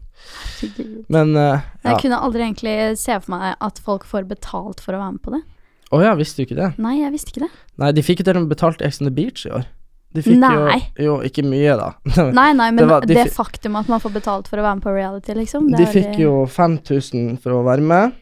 Men 1.15 1.33
uh, 1.37 1.63
ja. 1.81 1.93
Jeg 1.93 2.03
kunne 2.03 2.19
aldri 2.19 2.45
egentlig 2.45 2.75
se 2.99 3.15
for 3.23 3.37
meg 3.37 3.55
at 3.57 3.81
folk 3.81 4.05
får 4.05 4.27
betalt 4.29 4.83
for 4.83 4.97
å 4.97 5.01
være 5.01 5.15
med 5.15 5.23
på 5.23 5.35
det. 5.37 5.43
Å 5.91 5.99
ja, 6.03 6.15
visste 6.15 6.39
du 6.39 6.47
ikke 6.47 6.59
det? 6.59 6.73
Nei, 6.79 7.01
jeg 7.01 7.11
visste 7.15 7.33
ikke 7.33 7.45
det. 7.47 7.53
Nei, 7.81 7.91
de 7.95 8.03
fikk 8.05 8.21
jo 8.21 8.27
til 8.27 8.37
og 8.39 8.45
med 8.45 8.53
betalt 8.53 8.83
Ex 8.85 9.01
on 9.01 9.09
the 9.09 9.15
Beach 9.15 9.43
i 9.47 9.51
år. 9.51 9.65
De 10.13 10.21
fikk 10.25 10.39
Nei. 10.41 10.79
jo 10.99 11.03
Jo, 11.05 11.13
ikke 11.23 11.43
mye, 11.47 11.75
da. 11.79 11.91
Nei, 12.35 12.49
nei, 12.53 12.71
men 12.71 12.81
Det 12.81 12.83
det, 12.83 12.89
var- 12.91 13.05
de 13.07 13.13
det 13.15 13.27
faktum 13.33 13.77
at 13.79 13.87
man 13.87 14.01
får 14.03 14.11
betalt 14.17 14.49
for 14.51 14.59
å 14.59 14.65
være 14.65 14.75
med 14.79 14.83
på 14.83 14.95
reality, 14.95 15.33
liksom 15.37 15.69
det 15.71 15.77
De 15.85 15.85
fikk 15.93 16.17
jo 16.19 16.33
5000 16.51 17.37
for 17.43 17.55
å 17.55 17.61
være 17.63 17.81
med, 17.81 18.17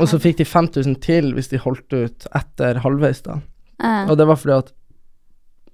og 0.00 0.08
så 0.10 0.18
fikk 0.18 0.38
de 0.40 0.44
5000 0.48 0.96
til 1.04 1.30
hvis 1.36 1.50
de 1.52 1.60
holdt 1.62 1.92
ut 1.94 2.26
etter 2.34 2.80
halvveis, 2.82 3.22
da. 3.22 3.38
Eh, 3.82 4.10
Og 4.10 4.16
det 4.18 4.26
var 4.26 4.36
fordi 4.40 4.56
at 4.58 4.72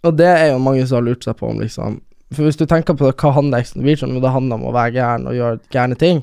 Og 0.05 0.17
det 0.19 0.27
er 0.27 0.49
jo 0.53 0.59
mange 0.59 0.85
som 0.87 0.97
har 0.99 1.05
lurt 1.07 1.23
seg 1.25 1.37
på 1.39 1.49
om, 1.53 1.61
liksom 1.63 2.01
For 2.35 2.43
hvis 2.43 2.59
du 2.59 2.65
tenker 2.67 2.97
på 2.99 3.13
hva 3.13 3.33
handler 3.37 3.61
Ex 3.63 3.77
on 3.77 3.85
om, 4.17 4.21
det 4.21 4.33
handler 4.35 4.57
om 4.59 4.65
å 4.69 4.73
være 4.75 4.97
gæren 4.97 5.27
og 5.31 5.37
gjøre 5.37 5.61
gærne 5.71 5.97
ting. 6.01 6.23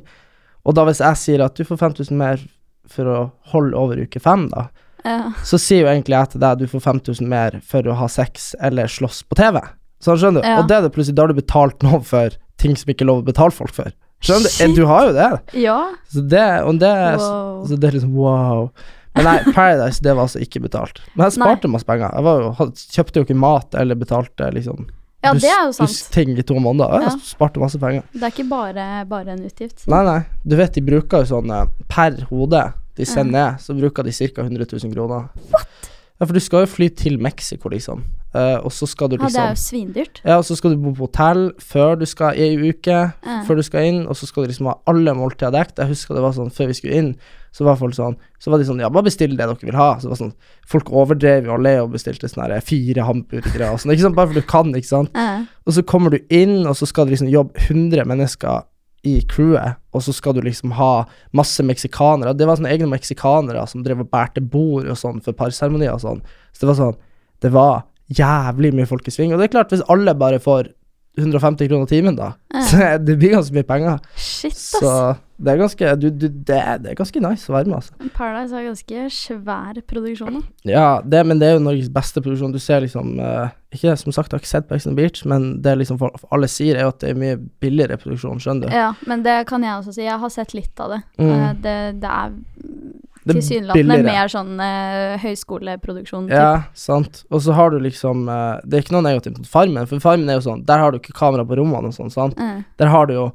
Og 0.66 0.76
da 0.76 0.84
hvis 0.86 1.00
jeg 1.00 1.16
sier 1.22 1.44
at 1.46 1.56
du 1.56 1.64
får 1.64 1.78
5000 1.78 2.18
mer 2.18 2.42
for 2.90 3.06
å 3.06 3.20
holde 3.54 3.78
over 3.78 4.02
uke 4.02 4.20
fem, 4.20 4.48
da, 4.50 4.68
eh, 5.06 5.30
så 5.44 5.60
sier 5.60 5.82
jo 5.86 5.88
egentlig 5.92 6.20
til 6.32 6.42
deg 6.42 6.60
du 6.60 6.68
får 6.68 6.82
5000 6.82 7.28
mer 7.28 7.60
for 7.66 7.82
å 7.88 7.96
ha 7.96 8.08
sex 8.08 8.56
eller 8.62 8.88
slåss 8.88 9.24
på 9.30 9.36
TV. 9.40 9.60
Sånn, 10.02 10.18
skjønner 10.20 10.42
du? 10.42 10.48
Ja. 10.48 10.60
Og 10.62 10.68
det 10.70 10.76
er 10.78 10.82
det 10.88 10.94
plutselig, 10.96 11.16
da 11.16 11.24
har 11.24 11.34
du 11.34 11.40
betalt 11.42 11.82
noe 11.84 12.02
for 12.08 12.30
ting 12.58 12.76
som 12.80 12.90
ikke 12.92 13.04
er 13.04 13.12
lov 13.12 13.24
å 13.24 13.28
betale 13.28 13.52
folk 13.52 13.74
for. 13.76 13.92
Skjønner 14.24 14.48
du? 14.48 14.52
Eh, 14.52 14.68
Shit. 14.68 14.76
Du 14.76 14.86
har 14.86 15.08
jo 15.10 15.14
det. 15.16 15.30
ja. 15.64 15.80
Så 16.12 16.22
det, 16.28 16.46
og 16.68 16.80
det 16.80 16.94
Wow. 17.20 17.66
Så 17.68 17.76
det 17.80 17.88
er 17.90 17.98
liksom 18.00 18.14
wow. 18.16 18.70
Men 19.16 19.26
nei, 19.26 19.38
Paradise, 19.56 20.00
det 20.04 20.14
var 20.16 20.28
altså 20.28 20.40
ikke 20.44 20.62
betalt. 20.62 21.00
Men 21.16 21.26
jeg 21.28 21.40
sparte 21.40 21.68
masse 21.72 21.88
penger. 21.88 22.12
Jeg 22.14 22.24
var 22.24 22.42
jo, 22.44 22.52
had- 22.60 22.76
kjøpte 22.96 23.20
jo 23.20 23.26
ikke 23.26 23.36
mat 23.40 23.76
eller 23.76 23.96
betalte 24.00 24.52
liksom 24.54 24.88
ja, 25.24 25.34
det 25.36 25.50
er 25.52 25.66
jo 25.68 25.72
sant. 25.76 25.90
bussting 25.90 26.38
i 26.40 26.44
to 26.48 26.56
måneder. 26.64 26.94
Jeg 27.02 27.10
Ja. 27.10 27.16
sparte 27.28 27.60
masse 27.60 27.80
penger. 27.82 28.04
Det 28.14 28.24
er 28.24 28.32
ikke 28.32 28.48
bare, 28.48 28.86
bare 29.10 29.34
en 29.34 29.42
utgift. 29.44 29.84
Nei, 29.92 30.04
nei. 30.08 30.20
Du 30.48 30.56
vet, 30.56 30.72
de 30.78 30.82
bruker 30.82 31.26
jo 31.26 31.42
sånn 31.42 31.52
eh, 31.52 31.66
per 31.92 32.16
hode 32.30 32.62
de 33.00 33.08
sender 33.08 33.36
ned, 33.38 33.64
så 33.64 33.76
bruker 33.78 34.06
de 34.06 34.12
ca. 34.16 34.44
100 34.46 34.68
000 34.76 34.94
kroner. 34.94 35.30
What? 35.54 35.90
Ja, 36.20 36.26
for 36.28 36.36
du 36.36 36.42
skal 36.44 36.66
jo 36.66 36.68
fly 36.68 36.90
til 37.00 37.16
Mexico, 37.24 37.70
liksom. 37.72 38.02
Uh, 38.36 38.60
og 38.68 38.74
så 38.76 38.86
skal 38.86 39.08
du 39.10 39.16
liksom 39.16 39.32
Ja, 39.32 39.32
det 39.32 39.40
er 39.40 39.54
liksom 39.56 39.56
jo 39.56 39.70
svindyrt. 39.70 40.20
Ja, 40.26 40.36
og 40.38 40.44
så 40.46 40.58
skal 40.60 40.74
du 40.76 40.82
bo 40.84 40.92
på 40.92 41.08
hotell 41.08 41.46
før 41.64 41.96
du 41.98 42.04
skal 42.06 42.36
i 42.36 42.44
ei 42.44 42.70
uke, 42.74 42.98
Ja. 43.26 43.38
før 43.48 43.56
du 43.56 43.64
skal 43.64 43.88
inn, 43.88 44.02
og 44.06 44.18
så 44.20 44.28
skal 44.28 44.44
du 44.44 44.52
liksom 44.52 44.68
ha 44.68 44.76
alle 44.92 45.14
måltider 45.16 45.56
dekt. 45.56 45.80
Jeg 45.80 45.88
husker 45.94 46.14
det 46.14 46.22
var 46.22 46.36
sånn 46.36 46.52
før 46.52 46.68
vi 46.68 46.76
skulle 46.76 47.00
inn, 47.00 47.16
så 47.56 47.64
var 47.66 47.80
folk 47.80 47.96
sånn 47.96 48.18
Så 48.38 48.52
var 48.52 48.60
de 48.60 48.66
sånn 48.68 48.80
Ja, 48.84 48.90
bare 48.90 49.08
bestill 49.08 49.32
det 49.32 49.40
dere 49.40 49.56
vil 49.64 49.74
ha. 49.80 49.96
Så 49.98 50.06
det 50.06 50.12
var 50.12 50.20
sånn 50.20 50.34
Folk 50.68 50.92
overdrev 50.92 51.46
jo 51.48 51.56
alle 51.56 51.82
og 51.82 51.94
bestilte 51.96 52.30
sånn 52.30 52.44
her 52.46 52.60
fire 52.62 53.08
hamburgere 53.08 53.72
og 53.72 53.80
sånn, 53.80 53.96
ikke 53.96 54.06
sant, 54.06 54.16
bare 54.20 54.28
for 54.28 54.34
du 54.36 54.46
kan, 54.46 54.76
ikke 54.76 54.92
sant. 54.92 55.10
Ja. 55.16 55.46
Og 55.66 55.74
så 55.74 55.82
kommer 55.88 56.12
du 56.12 56.20
inn, 56.30 56.68
og 56.68 56.76
så 56.76 56.86
skal 56.86 57.08
det 57.08 57.16
liksom 57.16 57.32
jobbe 57.32 57.56
100 57.66 58.06
mennesker 58.06 58.68
i 59.08 59.20
crewet, 59.32 59.80
og 59.96 60.04
så 60.04 60.14
skal 60.16 60.36
du 60.36 60.42
liksom 60.44 60.74
ha 60.76 61.06
masse 61.36 61.64
meksikanere. 61.64 62.34
Det 62.36 62.48
var 62.48 62.60
sånne 62.60 62.74
egne 62.74 62.90
meksikanere 62.92 63.64
som 63.70 63.84
drev 63.86 64.04
og 64.04 64.10
bærte 64.12 64.44
bord 64.44 64.90
og 64.90 65.00
sånn 65.00 65.22
for 65.24 65.38
parseremonier 65.38 65.94
og 65.96 66.04
sånn. 66.04 66.20
Så 66.52 66.66
det 66.66 66.72
var 66.74 66.82
sånn 66.82 66.98
Det 67.40 67.54
var 67.56 67.86
jævlig 68.12 68.74
mye 68.76 68.88
folk 68.90 69.06
i 69.08 69.14
sving. 69.16 69.32
Og 69.32 69.40
det 69.40 69.46
er 69.48 69.54
klart, 69.54 69.70
hvis 69.72 69.86
alle 69.88 70.12
bare 70.18 70.42
får 70.44 70.74
150 71.24 71.70
kroner 71.72 71.90
timen, 71.90 72.16
da, 72.20 72.34
Ja. 72.54 72.62
så 72.66 72.92
det 73.06 73.18
blir 73.20 73.36
ganske 73.38 73.54
mye 73.56 73.68
penger. 73.68 74.00
Shit, 74.16 74.56
Så 74.58 75.16
det 75.40 75.54
er 75.54 75.60
ganske 75.62 75.92
du, 76.02 76.10
du, 76.12 76.26
det, 76.28 76.58
er, 76.58 76.80
det 76.84 76.92
er 76.92 76.98
ganske 77.00 77.22
nice 77.24 77.48
å 77.48 77.54
være 77.56 77.70
med, 77.72 77.78
altså. 77.80 78.10
Paradise 78.16 78.56
har 78.58 78.66
ganske 78.68 79.06
svær 79.16 79.80
produksjon, 79.88 80.40
da. 80.40 80.42
Ja, 80.68 80.88
det, 81.06 81.22
men 81.30 81.40
det 81.40 81.48
er 81.48 81.56
jo 81.56 81.64
Norges 81.64 81.88
beste 81.96 82.20
produksjon. 82.26 82.52
Du 82.52 82.60
ser 82.60 82.84
liksom 82.84 83.14
uh, 83.24 83.48
Ikke 83.72 83.96
som 84.02 84.12
sagt, 84.12 84.34
jeg 84.34 84.40
har 84.40 84.44
ikke 84.44 84.52
sett 84.52 84.68
på 84.68 84.76
Ex 84.76 84.90
Beach, 84.98 85.24
men 85.30 85.62
det 85.64 85.78
liksom 85.80 86.00
for, 86.02 86.12
alle 86.36 86.50
sier, 86.52 86.76
er 86.76 86.88
jo 86.88 86.92
at 86.92 87.00
det 87.06 87.14
er 87.14 87.22
mye 87.22 87.38
billigere 87.64 88.00
produksjon, 88.02 88.42
skjønner 88.44 88.68
du? 88.68 88.76
Ja, 88.76 88.90
men 89.08 89.24
det 89.24 89.38
kan 89.48 89.64
jeg 89.64 89.78
også 89.80 89.96
si. 89.96 90.04
Jeg 90.08 90.20
har 90.20 90.34
sett 90.34 90.56
litt 90.58 90.84
av 90.84 90.98
det. 90.98 91.02
Mm. 91.22 91.32
Uh, 91.32 91.54
Det, 91.64 91.78
Det 92.04 92.16
er 92.20 92.36
tilsynelatende 93.38 93.98
mer 94.06 94.32
sånn 94.32 94.56
uh, 94.60 95.18
høyskoleproduksjon. 95.22 96.28
typ. 96.30 96.36
Ja, 96.38 96.64
sant. 96.74 97.24
Og 97.30 97.42
så 97.46 97.54
har 97.54 97.72
du 97.74 97.80
liksom 97.84 98.26
uh, 98.30 98.60
Det 98.64 98.78
er 98.80 98.86
ikke 98.86 98.96
noe 98.98 99.06
negativt 99.06 99.38
mot 99.38 99.48
Farmen, 99.50 99.88
for 99.90 100.00
Farmen 100.04 100.30
er 100.30 100.40
jo 100.40 100.46
sånn 100.48 100.66
Der 100.66 100.82
har 100.82 100.92
du 100.92 101.00
ikke 101.02 101.14
kamera 101.18 101.46
på 101.48 101.58
rommene 101.60 101.92
og 101.92 101.96
sånn, 101.96 102.12
sant. 102.14 102.38
Mm. 102.40 102.64
Der 102.82 102.92
har 102.94 103.08
du 103.10 103.14
jo 103.18 103.28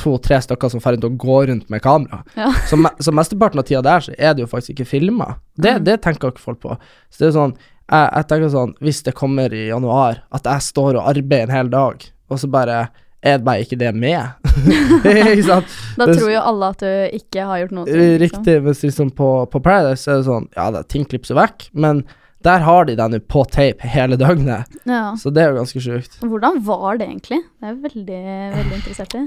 to-tre 0.00 0.38
stykker 0.40 0.70
som 0.72 0.80
får 0.80 0.96
å 1.04 1.10
gå 1.20 1.34
rundt 1.50 1.66
med 1.68 1.82
kamera. 1.84 2.22
Ja. 2.36 2.48
Så, 2.70 2.76
me 2.80 2.88
så 3.04 3.12
mesteparten 3.12 3.60
av 3.60 3.66
tida 3.68 3.82
der 3.84 4.00
så 4.00 4.14
er 4.16 4.32
det 4.34 4.46
jo 4.46 4.48
faktisk 4.48 4.72
ikke 4.78 4.88
filma. 4.96 5.34
Det, 5.56 5.74
Mm. 5.76 5.84
det 5.84 5.98
tenker 6.02 6.32
ikke 6.32 6.40
folk 6.40 6.60
på. 6.62 6.78
Så 7.10 7.18
det 7.20 7.28
er 7.28 7.36
sånn 7.36 7.52
jeg, 7.90 8.06
jeg 8.14 8.26
tenker 8.30 8.48
sånn 8.54 8.72
Hvis 8.80 9.02
det 9.02 9.14
kommer 9.18 9.52
i 9.52 9.66
januar, 9.68 10.22
at 10.32 10.44
jeg 10.46 10.62
står 10.62 10.96
og 10.96 11.08
arbeider 11.10 11.48
en 11.50 11.56
hel 11.56 11.68
dag, 11.72 12.04
og 12.30 12.38
så 12.38 12.48
bare 12.50 12.88
er 13.22 13.42
bare 13.44 13.64
ikke 13.64 13.76
det 13.80 13.90
med. 13.96 14.32
ikke 15.04 15.44
sant? 15.48 15.74
Da 16.00 16.06
tror 16.08 16.30
jo 16.32 16.40
alle 16.40 16.70
at 16.72 16.80
du 16.84 17.18
ikke 17.20 17.44
har 17.50 17.64
gjort 17.64 17.74
noe. 17.76 17.84
Liksom. 17.90 18.22
Riktig, 18.24 18.56
mens 18.64 18.80
liksom 18.86 19.10
på, 19.16 19.28
på 19.52 19.60
Paradise 19.64 20.08
er 20.08 20.22
det 20.22 20.28
sånn 20.30 20.48
Ja, 20.56 20.70
det, 20.74 20.86
ting 20.92 21.04
klipser 21.08 21.36
vekk, 21.38 21.68
men 21.76 22.04
der 22.40 22.62
har 22.64 22.86
de 22.88 22.94
den 22.96 23.12
jo 23.12 23.20
på 23.28 23.42
tape 23.52 23.84
hele 23.92 24.16
døgnet, 24.16 24.64
Ja. 24.88 25.10
så 25.20 25.28
det 25.28 25.42
er 25.42 25.50
jo 25.50 25.58
ganske 25.58 25.80
sjukt. 25.84 26.14
Hvordan 26.24 26.62
var 26.64 26.96
det 26.96 27.10
egentlig? 27.10 27.42
Det 27.60 27.66
er 27.68 27.74
jeg 27.74 27.82
veldig, 27.82 28.20
veldig 28.54 28.76
interessert 28.78 29.16
i. 29.18 29.24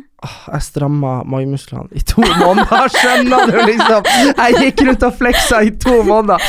Jeg 0.49 0.65
stramma 0.65 1.11
magemusklene 1.29 1.93
i 1.93 2.01
to 2.09 2.25
måneder, 2.41 2.89
skjønner 2.95 3.51
du, 3.53 3.59
liksom? 3.69 4.09
Jeg 4.33 4.63
gikk 4.63 4.81
rundt 4.89 5.05
og 5.05 5.19
fleksa 5.21 5.61
i 5.61 5.75
to 5.85 5.99
måneder, 6.09 6.41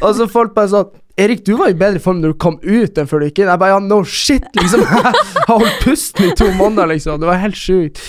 og 0.00 0.08
så 0.16 0.28
folk 0.32 0.56
bare 0.56 0.72
sånn 0.72 0.94
Erik, 1.16 1.46
du 1.46 1.54
var 1.56 1.70
i 1.72 1.76
bedre 1.76 2.00
form 2.02 2.18
når 2.20 2.34
du 2.34 2.40
kom 2.44 2.58
ut 2.60 2.98
enn 3.00 3.06
før 3.08 3.22
du 3.22 3.30
gikk 3.30 3.38
inn. 3.40 3.48
Jeg 3.48 3.60
bare 3.60 3.72
ja, 3.72 3.80
no 3.80 4.02
shit, 4.04 4.46
liksom. 4.58 4.82
Jeg 4.84 5.44
har 5.48 5.60
holdt 5.62 5.78
pusten 5.80 6.26
i 6.28 6.34
to 6.36 6.50
måneder, 6.58 6.90
liksom. 6.92 7.22
Det 7.22 7.28
var 7.30 7.38
helt 7.40 7.56
sjukt. 7.56 8.02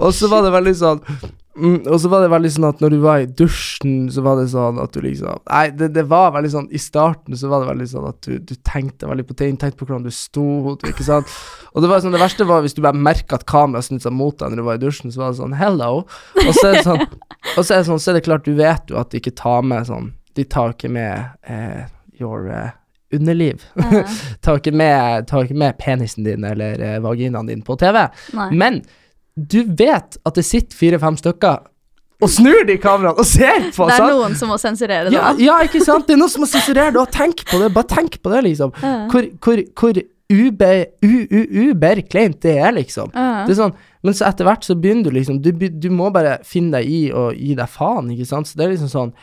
Og 0.00 0.10
så 0.16 0.30
var 0.32 0.42
det 0.42 0.50
veldig 0.56 0.72
sånn 0.78 0.98
mm, 1.04 1.76
Og 1.86 2.00
så 2.02 2.10
var 2.10 2.24
det 2.24 2.30
veldig 2.32 2.50
sånn 2.54 2.66
at 2.68 2.80
når 2.82 2.94
du 2.94 2.98
var 3.02 3.22
i 3.22 3.28
dusjen, 3.38 4.08
så 4.10 4.22
var 4.26 4.40
det 4.40 4.48
sånn 4.50 4.80
at 4.82 4.94
du 4.94 5.02
liksom 5.04 5.42
Nei, 5.44 5.62
det, 5.74 5.90
det 5.94 6.04
var 6.10 6.32
veldig 6.34 6.50
sånn 6.52 6.68
I 6.74 6.80
starten 6.82 7.38
så 7.38 7.50
var 7.50 7.62
det 7.62 7.70
veldig 7.70 7.88
sånn 7.92 8.06
at 8.10 8.18
du, 8.26 8.38
du 8.50 8.54
tenkte 8.66 9.10
veldig 9.10 9.26
på 9.28 9.36
ting, 9.38 9.58
tenkte 9.60 9.78
på 9.82 9.88
hvordan 9.90 10.06
du 10.06 10.14
sto, 10.14 10.46
ikke 10.88 11.06
sant. 11.06 11.34
Og 11.74 11.84
det 11.84 11.90
var 11.92 12.02
sånn, 12.02 12.16
det 12.16 12.22
verste 12.22 12.46
var 12.48 12.64
hvis 12.64 12.74
du 12.74 12.82
bare 12.84 12.98
merka 12.98 13.38
at 13.38 13.46
kameraet 13.50 13.86
snudde 13.86 14.06
seg 14.08 14.16
mot 14.18 14.38
deg 14.40 14.50
når 14.50 14.62
du 14.62 14.66
var 14.70 14.80
i 14.80 14.82
dusjen, 14.82 15.14
så 15.14 15.22
var 15.22 15.34
det 15.34 15.42
sånn 15.42 15.54
hello. 15.58 15.92
Og 16.42 16.50
så 16.56 16.72
er 16.72 16.80
det 16.80 16.86
sånn, 16.88 17.04
og 17.54 17.60
så 17.60 17.68
er 17.68 17.76
det 17.76 17.86
sånn, 17.92 18.02
så 18.02 18.10
er 18.10 18.18
det 18.18 18.24
klart, 18.26 18.48
du 18.48 18.58
vet 18.58 18.90
jo 18.90 18.98
at 18.98 19.12
de 19.12 19.22
ikke 19.22 19.36
tar 19.38 19.62
med 19.66 19.86
sånn 19.86 20.10
De 20.38 20.44
tar 20.46 20.74
ikke 20.74 20.90
med 20.90 21.50
eh, 21.50 21.86
your 22.20 22.48
uh, 22.50 22.70
underliv. 23.14 23.64
ta, 24.44 24.56
ikke 24.58 24.72
med, 24.76 25.26
ta, 25.30 25.42
ikke 25.46 25.56
med 25.58 25.78
penisen 25.80 26.26
din 26.26 26.44
eller 26.44 26.80
uh, 26.82 26.98
vaginaen 27.04 27.48
din 27.48 27.62
på 27.64 27.76
TV. 27.80 28.06
nei. 28.36 28.50
Men 28.58 28.82
du 29.38 29.60
vet 29.78 30.18
at 30.26 30.34
det 30.34 30.42
sitter 30.44 30.74
fire-fem 30.76 31.16
stykker 31.20 31.60
og 32.18 32.30
snur 32.34 32.64
de 32.66 32.74
kameraene 32.82 33.14
og 33.22 33.26
ser 33.28 33.68
på. 33.70 33.86
Det 33.86 33.94
er 33.94 34.00
sant? 34.02 34.10
noen 34.10 34.32
som 34.34 34.50
må 34.50 34.56
sensurere 34.58 35.06
det. 35.06 35.14
Ja, 35.14 35.28
ja, 35.38 35.58
ikke 35.62 35.78
sant? 35.86 36.08
Det 36.08 36.16
er 36.16 36.18
noen 36.18 36.32
som 36.32 36.42
må 36.42 36.48
sensurere 36.50 36.90
det, 36.90 36.98
og 36.98 37.12
tenk 37.14 37.44
på 37.46 37.60
det. 37.62 37.68
Bare 37.76 37.86
tenk 37.92 38.16
på 38.24 38.32
det, 38.32 38.40
liksom. 38.48 38.72
Eh, 38.82 39.04
Hvor, 39.12 39.28
hvor, 39.46 39.62
hvor 39.78 40.00
ube, 40.34 40.70
u, 41.06 41.12
u, 41.30 41.44
uber 41.70 42.00
kleint 42.10 42.40
det 42.42 42.56
er, 42.58 42.72
liksom. 42.74 43.12
eh. 43.14 43.44
Det 43.46 43.54
er 43.54 43.60
sånn, 43.60 43.76
men 44.02 44.18
så 44.18 44.26
etter 44.32 44.48
hvert 44.50 44.66
så 44.66 44.74
begynner 44.78 45.06
du 45.06 45.14
liksom 45.14 45.38
Du, 45.42 45.52
du 45.54 45.88
må 45.94 46.10
bare 46.14 46.40
finne 46.46 46.80
deg 46.80 46.90
i 46.90 47.00
og 47.14 47.38
gi 47.38 47.54
deg 47.58 47.70
faen, 47.70 48.10
ikke 48.10 48.26
sant. 48.26 48.50
Så 48.50 48.58
det 48.58 48.66
er 48.66 48.74
liksom 48.74 48.90
sånn 48.90 49.14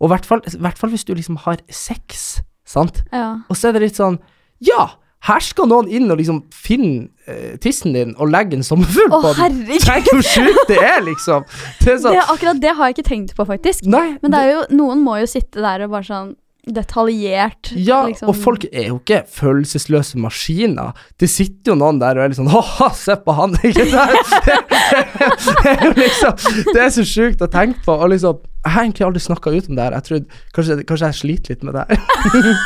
Og 0.00 0.08
i 0.08 0.12
hvert 0.14 0.26
fall, 0.28 0.42
hvert 0.58 0.80
fall 0.80 0.92
hvis 0.94 1.06
du 1.06 1.14
liksom 1.14 1.38
har 1.44 1.62
sex, 1.70 2.40
sant. 2.66 3.02
Ja. 3.12 3.40
Og 3.48 3.58
så 3.58 3.70
er 3.70 3.76
det 3.76 3.88
litt 3.88 4.00
sånn 4.00 4.18
Ja, 4.64 4.94
her 5.24 5.40
skal 5.40 5.68
noen 5.70 5.88
inn 5.88 6.10
og 6.12 6.18
liksom 6.20 6.42
finne 6.52 7.06
eh, 7.30 7.54
tissen 7.62 7.94
din 7.96 8.12
og 8.20 8.28
legge 8.32 8.58
en 8.58 8.64
sommerfugl 8.66 9.08
på 9.12 9.32
den. 9.38 9.62
Tenk 9.80 10.10
hvor 10.12 10.24
sjukt 10.24 10.68
det 10.68 10.80
er, 10.82 11.00
liksom. 11.06 11.46
Det 11.80 11.94
er 11.94 12.00
sånn 12.02 12.16
Det, 12.18 12.24
akkurat 12.34 12.60
det 12.60 12.74
har 12.76 12.90
jeg 12.90 12.98
ikke 12.98 13.08
tenkt 13.08 13.36
på, 13.38 13.46
faktisk. 13.48 13.86
Nei, 13.88 14.18
Men 14.20 14.34
det 14.34 14.42
er 14.42 14.50
jo, 14.52 14.64
noen 14.76 15.04
må 15.04 15.16
jo 15.22 15.28
sitte 15.30 15.64
der 15.64 15.86
og 15.86 15.94
bare 15.96 16.08
sånn 16.08 16.34
detaljert 16.66 17.72
Ja, 17.76 18.04
liksom. 18.08 18.28
og 18.30 18.36
folk 18.40 18.64
er 18.72 18.88
jo 18.88 18.98
ikke 19.00 19.22
følelsesløse 19.28 20.18
maskiner. 20.22 20.92
Det 21.20 21.28
sitter 21.30 21.72
jo 21.74 21.78
noen 21.80 21.98
der 22.00 22.16
og 22.16 22.24
er 22.24 22.32
litt 22.32 22.38
sånn 22.40 22.48
Haha, 22.52 22.88
se 22.96 23.16
på 23.24 23.34
han! 23.36 23.56
Ikke 23.64 23.86
sant? 23.92 24.32
Det 25.64 25.70
er 25.74 25.84
jo 25.86 25.92
liksom 25.98 26.34
Det 26.72 26.80
er 26.84 26.90
så 26.94 27.04
sjukt 27.08 27.42
å 27.44 27.48
tenke 27.52 27.80
på. 27.84 27.94
Og 27.96 28.10
liksom 28.14 28.40
Jeg 28.64 28.72
har 28.72 28.86
egentlig 28.86 29.06
aldri 29.08 29.20
snakka 29.20 29.52
ut 29.52 29.68
om 29.68 29.76
det 29.76 29.84
her. 29.84 29.96
Jeg 29.98 30.06
tror 30.08 30.22
kanskje, 30.56 30.78
kanskje 30.88 31.10
jeg 31.10 31.18
sliter 31.20 31.54
litt 31.54 31.64
med 31.68 31.76
det 31.76 31.84
her. 31.90 31.98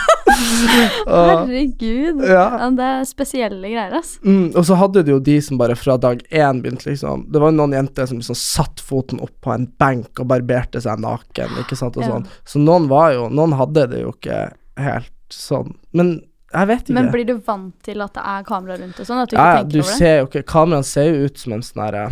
Herregud. 1.09 2.23
Ja. 2.29 2.69
Det 2.79 2.85
er 2.85 3.05
spesielle 3.09 3.71
greier, 3.73 3.95
ass. 3.99 4.17
mm, 4.25 4.53
og 4.57 4.65
så 4.69 4.77
hadde 4.79 5.03
du 5.07 5.13
jo 5.17 5.19
de 5.25 5.39
som 5.45 5.59
bare 5.61 5.77
fra 5.79 5.97
dag 6.01 6.23
én 6.31 6.61
begynte 6.63 6.89
liksom 6.91 7.27
Det 7.33 7.41
var 7.43 7.53
noen 7.57 7.75
jenter 7.77 8.07
som 8.11 8.21
liksom 8.21 8.39
satt 8.39 8.81
foten 8.85 9.21
opp 9.25 9.35
på 9.45 9.53
en 9.55 9.67
benk 9.81 10.21
og 10.23 10.29
barberte 10.31 10.81
seg 10.85 11.01
naken, 11.03 11.59
ikke 11.65 11.77
sant, 11.79 11.97
og 11.99 12.03
Ja. 12.07 12.09
sånn. 12.15 12.27
Så 12.45 12.63
noen 12.63 12.89
var 12.89 13.13
jo 13.17 13.29
Noen 13.29 13.53
hadde 13.59 13.89
det 13.91 14.03
jo 14.03 14.13
ikke 14.15 14.53
helt 14.79 15.13
sånn. 15.31 15.75
Men 15.93 16.21
jeg 16.55 16.67
vet 16.71 16.81
ikke. 16.87 16.95
Men 16.97 17.11
blir 17.13 17.27
du 17.29 17.35
vant 17.45 17.75
til 17.85 18.01
at 18.01 18.15
det 18.15 18.23
er 18.25 18.45
kamera 18.49 18.79
rundt 18.81 19.01
og 19.01 19.07
sånn? 19.07 19.19
At 19.23 19.29
du 19.29 19.37
ikke 19.37 19.45
ja, 19.45 19.57
tenker 19.59 19.73
du 19.73 19.79
over 19.83 19.91
det? 19.91 19.99
ser 19.99 20.15
jo 20.19 20.27
ikke 20.31 20.43
Kameraene 20.49 20.85
ser 20.89 21.05
jo 21.13 21.27
ut 21.29 21.39
som 21.43 21.53
en 21.53 21.61
sånn 21.67 21.83
herre 21.85 22.05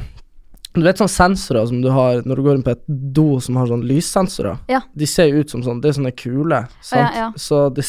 Du 0.82 0.86
vet 0.86 1.00
sånne 1.00 1.12
sensorer 1.12 1.66
som 1.70 1.82
du 1.82 1.88
har 1.94 2.22
når 2.26 2.38
du 2.38 2.44
går 2.46 2.58
inn 2.58 2.64
på 2.66 2.74
et 2.74 2.82
do 2.86 3.40
som 3.42 3.58
har 3.60 3.68
sånne 3.70 3.88
lyssensorer? 3.88 4.58
Ja. 4.70 4.82
De 4.92 5.08
ser 5.08 5.30
jo 5.30 5.42
ut 5.42 5.52
som 5.52 5.62
sånn 5.64 5.80
Det 5.80 5.90
er 5.90 5.98
sånne 5.98 6.14
kuler, 6.16 6.66
sant? 6.80 7.00
ja. 7.16 7.26
ja. 7.26 7.28
Så 7.40 7.66
det, 7.76 7.86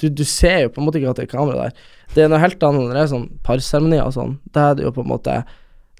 du, 0.00 0.08
du 0.08 0.24
ser 0.28 0.66
jo 0.66 0.72
på 0.72 0.82
en 0.82 0.88
måte 0.88 1.00
ikke 1.00 1.12
at 1.12 1.20
det 1.20 1.26
er 1.28 1.32
kamera 1.34 1.66
der. 1.66 1.90
Det 2.14 2.24
er 2.24 2.32
noe 2.32 2.42
helt 2.42 2.62
annet 2.62 2.86
når 2.86 2.94
det 2.96 3.02
er 3.02 3.12
sånn 3.12 3.28
parseremonier 3.46 4.06
og 4.06 4.16
sånn. 4.16 4.38
Da 4.54 4.70
er 4.70 4.78
det 4.78 4.88
jo 4.88 4.94
på 4.96 5.04
en 5.04 5.12
måte 5.12 5.42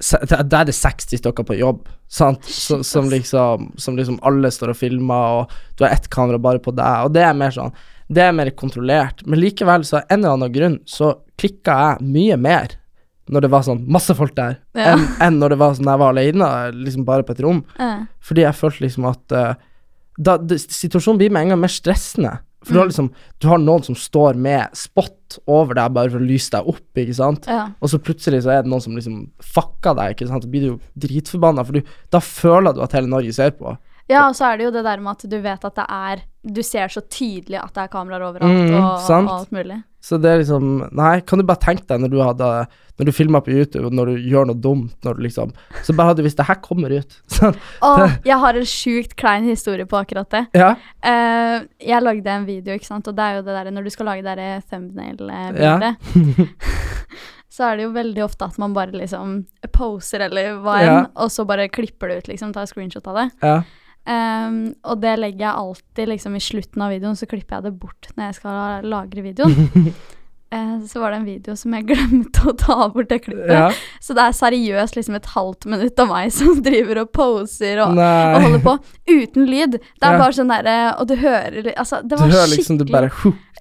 da 0.03 0.63
er 0.63 0.67
det 0.67 0.75
60 0.75 1.21
stykker 1.21 1.47
på 1.47 1.55
jobb, 1.61 1.87
sant? 2.11 2.45
Som, 2.45 2.83
som, 2.83 3.07
liksom, 3.11 3.69
som 3.79 3.97
liksom 3.99 4.19
alle 4.27 4.51
står 4.51 4.73
og 4.73 4.79
filmer, 4.81 5.43
og 5.43 5.53
du 5.79 5.85
har 5.85 5.95
ett 5.95 6.09
kamera 6.11 6.41
bare 6.43 6.63
på 6.63 6.75
deg, 6.75 7.07
og 7.07 7.15
det 7.15 7.23
er 7.23 7.37
mer 7.39 7.55
sånn 7.55 7.75
Det 8.13 8.21
er 8.21 8.35
mer 8.35 8.51
kontrollert. 8.51 9.23
Men 9.25 9.41
likevel, 9.41 9.87
så 9.87 10.01
av 10.01 10.11
en 10.11 10.19
eller 10.19 10.35
annen 10.37 10.53
grunn, 10.53 10.79
så 10.85 11.15
klikka 11.41 11.77
jeg 11.79 12.09
mye 12.13 12.37
mer 12.37 12.75
når 13.33 13.47
det 13.47 13.51
var 13.51 13.63
sånn 13.67 13.83
masse 13.89 14.15
folk 14.19 14.35
der, 14.37 14.59
Ja. 14.77 14.93
enn 14.93 15.07
en 15.25 15.39
når 15.41 15.55
det 15.55 15.59
var 15.63 15.75
sånn 15.79 15.89
jeg 15.89 15.99
var 16.05 16.13
alene, 16.13 16.49
liksom 16.85 17.05
bare 17.09 17.25
på 17.25 17.33
et 17.33 17.41
rom. 17.45 17.65
Ja. 17.79 18.07
Fordi 18.21 18.45
jeg 18.45 18.55
følte 18.59 18.85
liksom 18.85 19.07
at 19.09 19.33
uh, 19.33 19.55
da, 20.21 20.37
det, 20.37 20.59
Situasjonen 20.69 21.19
blir 21.23 21.31
med 21.33 21.47
en 21.47 21.55
gang 21.55 21.61
mer 21.65 21.73
stressende. 21.73 22.39
For 22.63 22.75
du 22.75 22.79
har 22.79 22.87
Mm. 22.87 22.91
liksom 22.93 23.09
Du 23.41 23.49
har 23.49 23.59
noen 23.59 23.83
som 23.83 23.95
står 23.99 24.37
med 24.39 24.69
spot 24.79 25.39
over 25.49 25.75
deg 25.75 25.93
bare 25.97 26.11
for 26.13 26.19
å 26.21 26.27
lyse 26.29 26.51
deg 26.53 26.69
opp, 26.69 26.85
ikke 26.95 27.15
sant. 27.17 27.47
ja. 27.49 27.71
Og 27.83 27.89
så 27.91 27.99
plutselig 27.99 28.43
så 28.45 28.53
er 28.53 28.63
det 28.63 28.71
noen 28.71 28.83
som 28.85 28.95
liksom 28.95 29.31
fucker 29.43 29.97
deg, 29.97 30.15
ikke 30.15 30.29
sant. 30.29 30.43
Da 30.45 30.49
blir 30.53 30.61
du 30.61 30.67
jo 30.75 30.81
dritforbanna, 30.99 31.65
for 31.67 31.73
du, 31.73 31.83
da 32.13 32.21
føler 32.21 32.75
du 32.77 32.83
at 32.85 32.93
hele 32.93 33.09
Norge 33.11 33.33
ser 33.35 33.51
på. 33.57 33.77
ja, 34.09 34.29
og 34.29 34.35
så 34.37 34.53
er 34.53 34.59
det 34.59 34.65
jo 34.67 34.71
det 34.77 34.85
der 34.85 35.01
med 35.01 35.11
at 35.17 35.31
du 35.31 35.41
vet 35.41 35.65
at 35.65 35.75
det 35.75 35.87
er 35.89 36.23
Du 36.45 36.63
ser 36.63 36.89
så 36.89 37.01
tydelig 37.01 37.59
at 37.63 37.73
det 37.75 37.83
er 37.85 37.89
kameraer 37.89 38.21
overalt 38.29 38.69
Mm, 38.71 38.75
og, 38.75 39.11
og 39.11 39.31
alt 39.41 39.51
mulig. 39.53 39.83
Så 40.03 40.19
det 40.19 40.31
er 40.33 40.41
liksom 40.41 40.89
Nei, 40.99 41.21
kan 41.23 41.39
du 41.39 41.45
bare 41.47 41.63
tenke 41.63 41.85
deg 41.87 42.01
når 42.03 42.11
du 42.11 42.17
hadde 42.19 42.47
Når 42.99 43.07
du 43.07 43.13
filma 43.15 43.39
på 43.45 43.53
YouTube, 43.55 43.85
og 43.87 43.95
når 43.95 44.11
du 44.11 44.25
gjør 44.33 44.49
noe 44.51 44.59
dumt, 44.59 44.97
når 45.07 45.15
du 45.15 45.23
liksom 45.29 45.53
Så 45.87 45.95
bare 45.95 46.11
hadde 46.11 46.25
hvis 46.27 46.35
det 46.39 46.47
her 46.49 46.59
kommer 46.65 46.91
ut 46.97 47.15
sånn. 47.37 47.55
Å, 47.87 47.93
jeg 48.27 48.39
har 48.43 48.59
en 48.59 48.67
sjukt 48.69 49.15
klein 49.19 49.47
historie 49.47 49.87
på 49.87 50.01
akkurat 50.01 50.29
det. 50.35 50.43
Ja. 50.59 50.73
Uh, 51.07 51.69
jeg 51.83 52.03
lagde 52.03 52.35
en 52.35 52.49
video, 52.49 52.75
ikke 52.75 52.91
sant, 52.91 53.07
og 53.09 53.15
det 53.19 53.25
er 53.29 53.39
jo 53.39 53.45
det 53.47 53.55
der 53.61 53.71
når 53.75 53.87
du 53.87 53.93
skal 53.95 54.11
lage 54.11 54.27
det 54.27 54.35
der 54.39 54.61
thumbnail-bildet. 54.71 56.51
så 57.55 57.69
er 57.69 57.77
det 57.79 57.87
jo 57.87 57.93
veldig 57.95 58.25
ofte 58.25 58.47
at 58.49 58.59
man 58.63 58.75
bare 58.77 58.97
liksom 58.97 59.39
poser 59.75 60.27
eller 60.29 60.57
hva 60.65 60.77
enn, 60.81 60.89
Ja. 60.89 61.01
og 61.21 61.31
så 61.33 61.45
bare 61.49 61.69
klipper 61.73 62.09
det 62.13 62.17
ut, 62.23 62.29
liksom, 62.33 62.53
tar 62.57 62.67
screenshot 62.71 63.07
av 63.13 63.23
det. 63.23 63.29
ja. 63.47 63.61
Ehm, 64.09 64.57
og 64.83 64.99
det 65.03 65.13
legger 65.21 65.45
jeg 65.47 65.59
alltid 65.63 66.09
liksom 66.11 66.35
i 66.35 66.43
slutten 66.43 66.83
av 66.83 66.91
videoen, 66.91 67.19
så 67.19 67.29
klipper 67.31 67.61
jeg 67.61 67.69
det 67.69 67.77
bort 67.79 68.09
når 68.17 68.25
jeg 68.31 68.39
skal 68.41 68.89
lagre 68.91 69.23
videoen. 69.23 69.93
uh, 70.55 70.81
så 70.91 71.01
var 71.01 71.13
det 71.15 71.21
en 71.21 71.29
video 71.29 71.55
som 71.59 71.77
jeg 71.77 71.87
glemte 71.93 72.43
å 72.51 72.55
ta 72.59 72.89
bort 72.91 73.09
det 73.13 73.21
klippet. 73.29 73.53
Ja. 73.55 73.69
Så 74.03 74.17
det 74.19 74.25
er 74.27 74.35
seriøst 74.41 74.99
liksom 74.99 75.19
et 75.21 75.29
halvt 75.37 75.69
minutt 75.71 76.03
av 76.03 76.11
meg 76.11 76.33
som 76.39 76.59
driver 76.67 77.05
og 77.05 77.13
poser 77.15 77.79
og, 77.85 77.95
og 78.03 78.43
holder 78.49 78.65
på. 78.67 78.75
Uten 79.13 79.47
lyd. 79.47 79.79
Det 79.79 80.03
er 80.09 80.17
Ja. 80.17 80.21
bare 80.25 80.35
sånn 80.35 80.51
derre 80.51 80.77
Og 80.99 81.07
du 81.11 81.17
hører 81.21 81.73
Altså, 81.77 82.03
det 82.03 82.19
Du 82.19 82.25
hører 82.27 82.51
liksom 82.57 82.79
du 82.81 82.85
bare. 82.91 83.11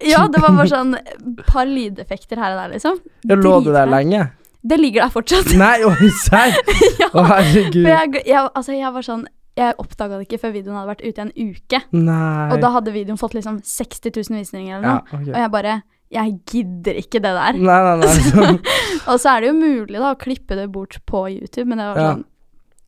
Ja, 0.02 0.26
det 0.32 0.42
var 0.42 0.56
bare 0.58 0.70
sånn 0.72 0.96
et 0.98 1.44
par 1.46 1.70
lydeffekter 1.70 2.40
her 2.42 2.56
og 2.56 2.64
der, 2.64 2.72
liksom. 2.74 2.98
Jeg 3.30 3.38
Lå 3.46 3.60
det 3.66 3.76
der 3.78 3.86
lenge? 3.92 4.24
Det 4.62 4.78
ligger 4.78 5.06
der 5.08 5.14
fortsatt. 5.14 5.54
Nei, 5.58 5.80
oi, 5.86 6.10
serr! 6.22 6.54
ja. 7.02 7.08
Å, 7.14 7.24
herregud. 7.30 7.86
Jeg, 7.86 8.12
jeg, 8.30 8.42
altså, 8.54 8.74
jeg 8.78 8.92
var 8.94 9.06
sånn 9.06 9.24
Jeg 9.58 9.76
oppdaga 9.84 10.18
det 10.18 10.28
ikke 10.30 10.40
før 10.46 10.54
videoen 10.56 10.78
hadde 10.80 10.92
vært 10.94 11.02
ute 11.04 11.20
i 11.20 11.24
en 11.26 11.32
uke. 11.52 11.80
Nei. 11.92 12.50
Og 12.54 12.62
da 12.64 12.70
hadde 12.72 12.94
videoen 12.96 13.18
fått 13.20 13.34
liksom 13.36 13.58
60 13.68 14.14
000 14.16 14.38
visninger 14.40 14.78
eller 14.78 14.88
ja, 14.88 15.00
okay. 15.12 15.32
Og 15.34 15.40
jeg 15.44 15.52
bare 15.52 15.74
Jeg 16.12 16.34
gidder 16.52 16.98
ikke 17.00 17.20
det 17.24 17.32
der. 17.36 17.54
Nei, 17.60 17.80
nei. 18.02 18.08
Sånn. 18.28 18.58
Og 19.12 19.20
så 19.20 19.30
er 19.36 19.42
det 19.46 19.48
jo 19.52 19.56
mulig 19.60 20.00
da 20.00 20.10
å 20.12 20.18
klippe 20.20 20.56
det 20.60 20.66
bort 20.72 20.98
på 21.08 21.26
YouTube, 21.32 21.70
men 21.72 21.80
det 21.80 21.86
var 21.92 22.00
Ja. 22.02 22.12
sånn 22.14 22.26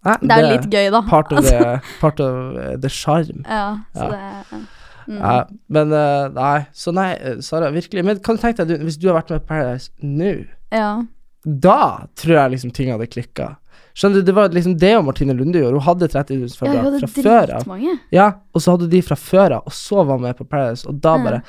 Nei, 0.04 0.16
Det 0.20 0.36
er 0.36 0.48
litt 0.52 0.66
gøy, 0.68 0.90
da. 0.92 1.00
Part 1.08 1.32
of 1.32 1.38
Altså, 1.40 1.60
the, 1.64 1.98
part 2.02 2.20
of 2.20 2.82
the 2.84 2.90
charm. 2.92 3.46
ja, 3.48 3.78
så 3.96 4.08
Ja. 4.10 4.10
det 4.52 4.60
mm. 5.08 5.20
Ja, 5.20 5.46
men 5.70 5.94
eh, 5.94 6.28
nei. 6.36 6.66
Så 6.76 6.92
nei, 6.96 7.10
eh, 7.16 7.38
Sara, 7.44 7.70
virkelig. 7.72 8.04
Men 8.08 8.20
kan 8.24 8.36
du 8.36 8.42
tenke 8.42 8.66
deg, 8.68 8.80
hvis 8.84 8.98
du 9.00 9.08
har 9.10 9.22
vært 9.22 9.32
med 9.36 9.46
Paradise 9.48 9.92
nå, 10.04 10.46
ja. 10.72 11.04
Da 11.44 12.08
tror 12.20 12.38
jeg 12.38 12.56
liksom 12.56 12.72
ting 12.76 12.92
hadde 12.94 13.10
klikka. 13.12 13.54
Skjønner 13.94 14.24
du, 14.24 14.26
det 14.26 14.34
var 14.34 14.50
liksom 14.50 14.74
det 14.82 14.96
og 14.98 15.06
Martine 15.06 15.36
Lunde 15.38 15.62
gjorde. 15.62 15.78
Hun 15.78 15.86
hadde 15.86 16.10
30 16.10 16.40
000 16.40 16.50
Ja, 16.50 16.58
følgere 16.58 16.82
hun 16.82 16.88
hadde 16.88 17.04
fra 17.04 17.24
før 17.28 17.54
av. 17.60 17.78
Ja, 18.14 18.28
og 18.54 18.66
så 18.66 18.74
hadde 18.74 18.90
de 18.90 19.02
fra 19.06 19.18
før 19.20 19.58
av, 19.60 19.70
og 19.70 19.78
så 19.78 20.02
var 20.02 20.18
hun 20.18 20.26
med 20.26 20.38
på 20.40 20.48
Paradise, 20.50 20.88
og 20.90 21.00
da 21.04 21.16
bare 21.22 21.42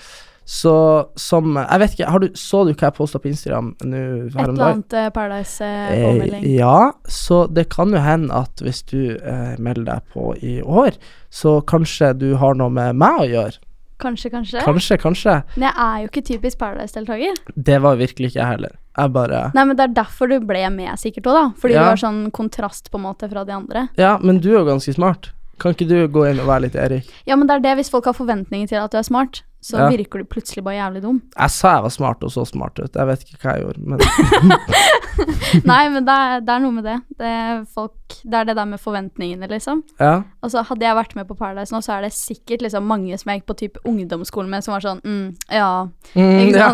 Så 0.44 0.74
som 1.16 1.54
Jeg 1.56 1.80
vet 1.80 1.94
ikke, 1.94 2.08
har 2.12 2.20
du, 2.20 2.26
så 2.36 2.58
du 2.68 2.74
hva 2.74 2.90
jeg 2.90 2.96
posta 2.98 3.18
på 3.18 3.30
Instagram 3.30 3.70
nå 3.80 4.00
Et 4.26 4.34
her 4.36 4.50
om 4.50 4.58
eller 4.58 4.74
annet 4.74 4.96
eh, 5.00 5.06
Paradise-påmelding. 5.08 6.42
Eh, 6.44 6.56
ja, 6.58 6.92
så 7.08 7.46
det 7.48 7.70
kan 7.72 7.96
jo 7.96 8.02
hende 8.04 8.42
at 8.44 8.60
hvis 8.60 8.82
du 8.92 9.16
eh, 9.16 9.54
melder 9.56 9.86
deg 9.88 10.12
på 10.12 10.34
i 10.44 10.58
år, 10.60 11.00
så 11.32 11.62
kanskje 11.64 12.12
du 12.20 12.34
har 12.42 12.60
noe 12.60 12.68
med 12.68 13.00
meg 13.00 13.22
å 13.22 13.30
gjøre. 13.30 13.63
Kanskje, 14.02 14.30
kanskje. 14.30 14.60
Kanskje, 14.64 14.96
kanskje. 14.98 15.34
Men 15.56 15.68
jeg 15.68 15.74
er 15.78 15.98
jo 16.02 16.08
ikke 16.10 16.24
typisk 16.26 16.58
Paradise-deltaker. 16.58 17.36
Det 17.56 17.76
var 17.82 17.96
virkelig 17.96 18.32
ikke 18.32 18.40
jeg 18.40 18.46
heller. 18.56 18.74
Jeg 18.98 19.12
bare 19.14 19.50
Nei, 19.54 19.64
men 19.64 19.76
det 19.76 19.84
er 19.88 19.94
derfor 20.02 20.28
du 20.30 20.38
ble 20.40 20.64
med 20.70 20.98
sikkert 20.98 21.26
òg, 21.30 21.34
da. 21.38 21.44
Fordi 21.60 21.74
Ja. 21.74 21.80
du 21.84 21.88
var 21.92 21.96
sånn 22.02 22.30
kontrast 22.30 22.90
på 22.90 22.98
en 22.98 23.04
måte 23.06 23.30
fra 23.30 23.44
de 23.44 23.52
andre. 23.52 23.88
Ja, 23.96 24.18
men 24.18 24.38
du 24.40 24.50
er 24.54 24.58
jo 24.64 24.66
ganske 24.66 24.94
smart. 24.94 25.30
Kan 25.58 25.72
ikke 25.74 25.86
du 25.88 26.08
gå 26.08 26.24
inn 26.30 26.40
og 26.40 26.46
være 26.46 26.62
litt 26.62 26.74
Erik? 26.74 27.08
Ja, 27.26 27.36
men 27.36 27.46
det 27.46 27.54
er 27.56 27.60
det 27.60 27.76
hvis 27.78 27.90
folk 27.90 28.04
har 28.06 28.12
forventninger 28.14 28.68
til 28.68 28.76
at 28.82 28.90
du 28.90 28.98
er 28.98 29.02
smart, 29.06 29.42
så 29.64 29.78
Ja. 29.80 29.86
virker 29.88 30.20
du 30.20 30.26
plutselig 30.28 30.60
bare 30.66 30.74
jævlig 30.76 31.00
dum. 31.06 31.22
Jeg 31.38 31.50
sa 31.54 31.70
jeg 31.78 31.82
var 31.86 31.92
smart, 31.94 32.24
og 32.26 32.30
så 32.34 32.42
smart 32.44 32.76
ut. 32.82 32.94
Jeg 32.98 33.06
vet 33.08 33.22
ikke 33.24 33.38
hva 33.40 33.54
jeg 33.56 33.62
gjorde, 33.64 33.80
men 33.80 33.98
Nei, 35.70 35.88
men 35.94 36.04
det 36.04 36.14
er, 36.14 36.40
det 36.44 36.52
er 36.52 36.60
noe 36.64 36.74
med 36.74 36.84
det. 36.84 36.96
Det 37.20 37.28
er, 37.30 37.60
folk, 37.72 38.16
det 38.26 38.34
er 38.40 38.48
det 38.48 38.56
der 38.58 38.66
med 38.68 38.80
forventningene, 38.82 39.46
liksom. 39.48 39.80
ja. 40.02 40.22
Altså, 40.44 40.64
hadde 40.68 40.84
jeg 40.84 40.96
vært 40.98 41.14
med 41.16 41.28
på 41.30 41.36
Paradise 41.38 41.72
nå, 41.72 41.80
så 41.86 41.94
er 41.96 42.04
det 42.04 42.12
sikkert 42.16 42.64
liksom 42.66 42.84
mange 42.90 43.16
som 43.20 43.30
jeg 43.32 43.40
gikk 43.40 43.46
på 43.52 43.56
type 43.62 43.82
ungdomsskolen 43.88 44.50
med, 44.52 44.64
som 44.66 44.74
var 44.74 44.84
sånn 44.84 45.00
mm, 45.04 45.28
ja, 45.54 45.70
Mm, 46.14 46.40
ikke 46.44 46.58
ja. 46.58 46.68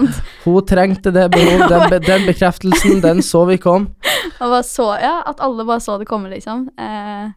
Hun 0.45 0.67
trengte 0.67 1.13
det 1.15 1.29
behovet, 1.35 1.69
den, 1.93 2.03
den 2.09 2.27
bekreftelsen, 2.27 2.99
den 3.05 3.23
så 3.25 3.45
vi 3.49 3.57
kom. 3.63 3.91
Og 4.41 4.47
bare 4.49 4.65
så, 4.67 4.89
ja, 5.01 5.21
at 5.31 5.41
alle 5.45 5.65
bare 5.69 5.81
så 5.85 5.99
det 6.01 6.09
komme, 6.11 6.33
liksom. 6.33 6.67
Eh, 6.81 7.31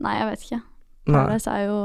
nei, 0.00 0.16
jeg 0.18 0.28
vet 0.32 0.48
ikke. 0.48 0.60
Paradise 1.16 1.50
er 1.50 1.64
jo 1.66 1.78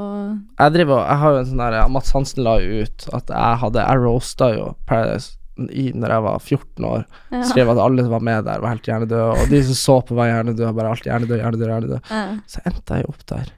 Jeg 0.59 0.73
driver 0.75 1.01
Jeg 1.05 1.17
har 1.23 1.33
jo 1.33 1.39
en 1.39 1.49
sånn 1.49 1.63
der 1.63 1.77
Mats 1.95 2.11
Hansen 2.15 2.43
la 2.45 2.53
jo 2.63 2.83
ut 2.85 3.07
at 3.13 3.33
jeg 3.33 3.59
hadde 3.63 3.83
Jeg 3.89 4.01
roasta 4.03 4.51
jo 4.55 4.69
Paradise 4.89 5.33
i 5.55 5.85
når 5.95 6.11
jeg 6.11 6.23
var 6.25 6.39
14 6.43 6.85
år. 6.89 7.03
ja. 7.31 7.41
Skrev 7.47 7.69
at 7.71 7.77
alle 7.79 8.03
som 8.03 8.11
var 8.11 8.23
med 8.27 8.41
der, 8.43 8.59
var 8.59 8.73
helt 8.73 8.87
hjernedøde, 8.89 9.27
og 9.39 9.45
de 9.47 9.61
som 9.63 9.77
så 9.79 9.93
på, 10.03 10.17
var 10.17 10.27
hjernedøde. 10.27 10.73
Bare 10.75 10.89
alt 10.91 11.05
hjernedød, 11.07 11.37
hjernedød, 11.39 11.69
hjernedød. 11.71 12.09
Ja. 12.11 12.23
Så 12.51 12.63
endte 12.67 12.97
jeg 12.99 13.07
opp 13.07 13.23
der. 13.31 13.53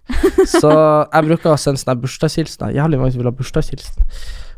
Så 0.45 0.69
jeg 0.69 1.25
bruker 1.31 1.55
å 1.55 1.57
sende 1.57 1.81
sånne 1.81 1.97
bursdagshilsener. 2.03 2.75
Jævlig 2.77 2.99
mange 3.01 3.15
som 3.15 3.23
vil 3.23 3.31
ha 3.31 3.33
bursdagshilsen. 3.39 4.05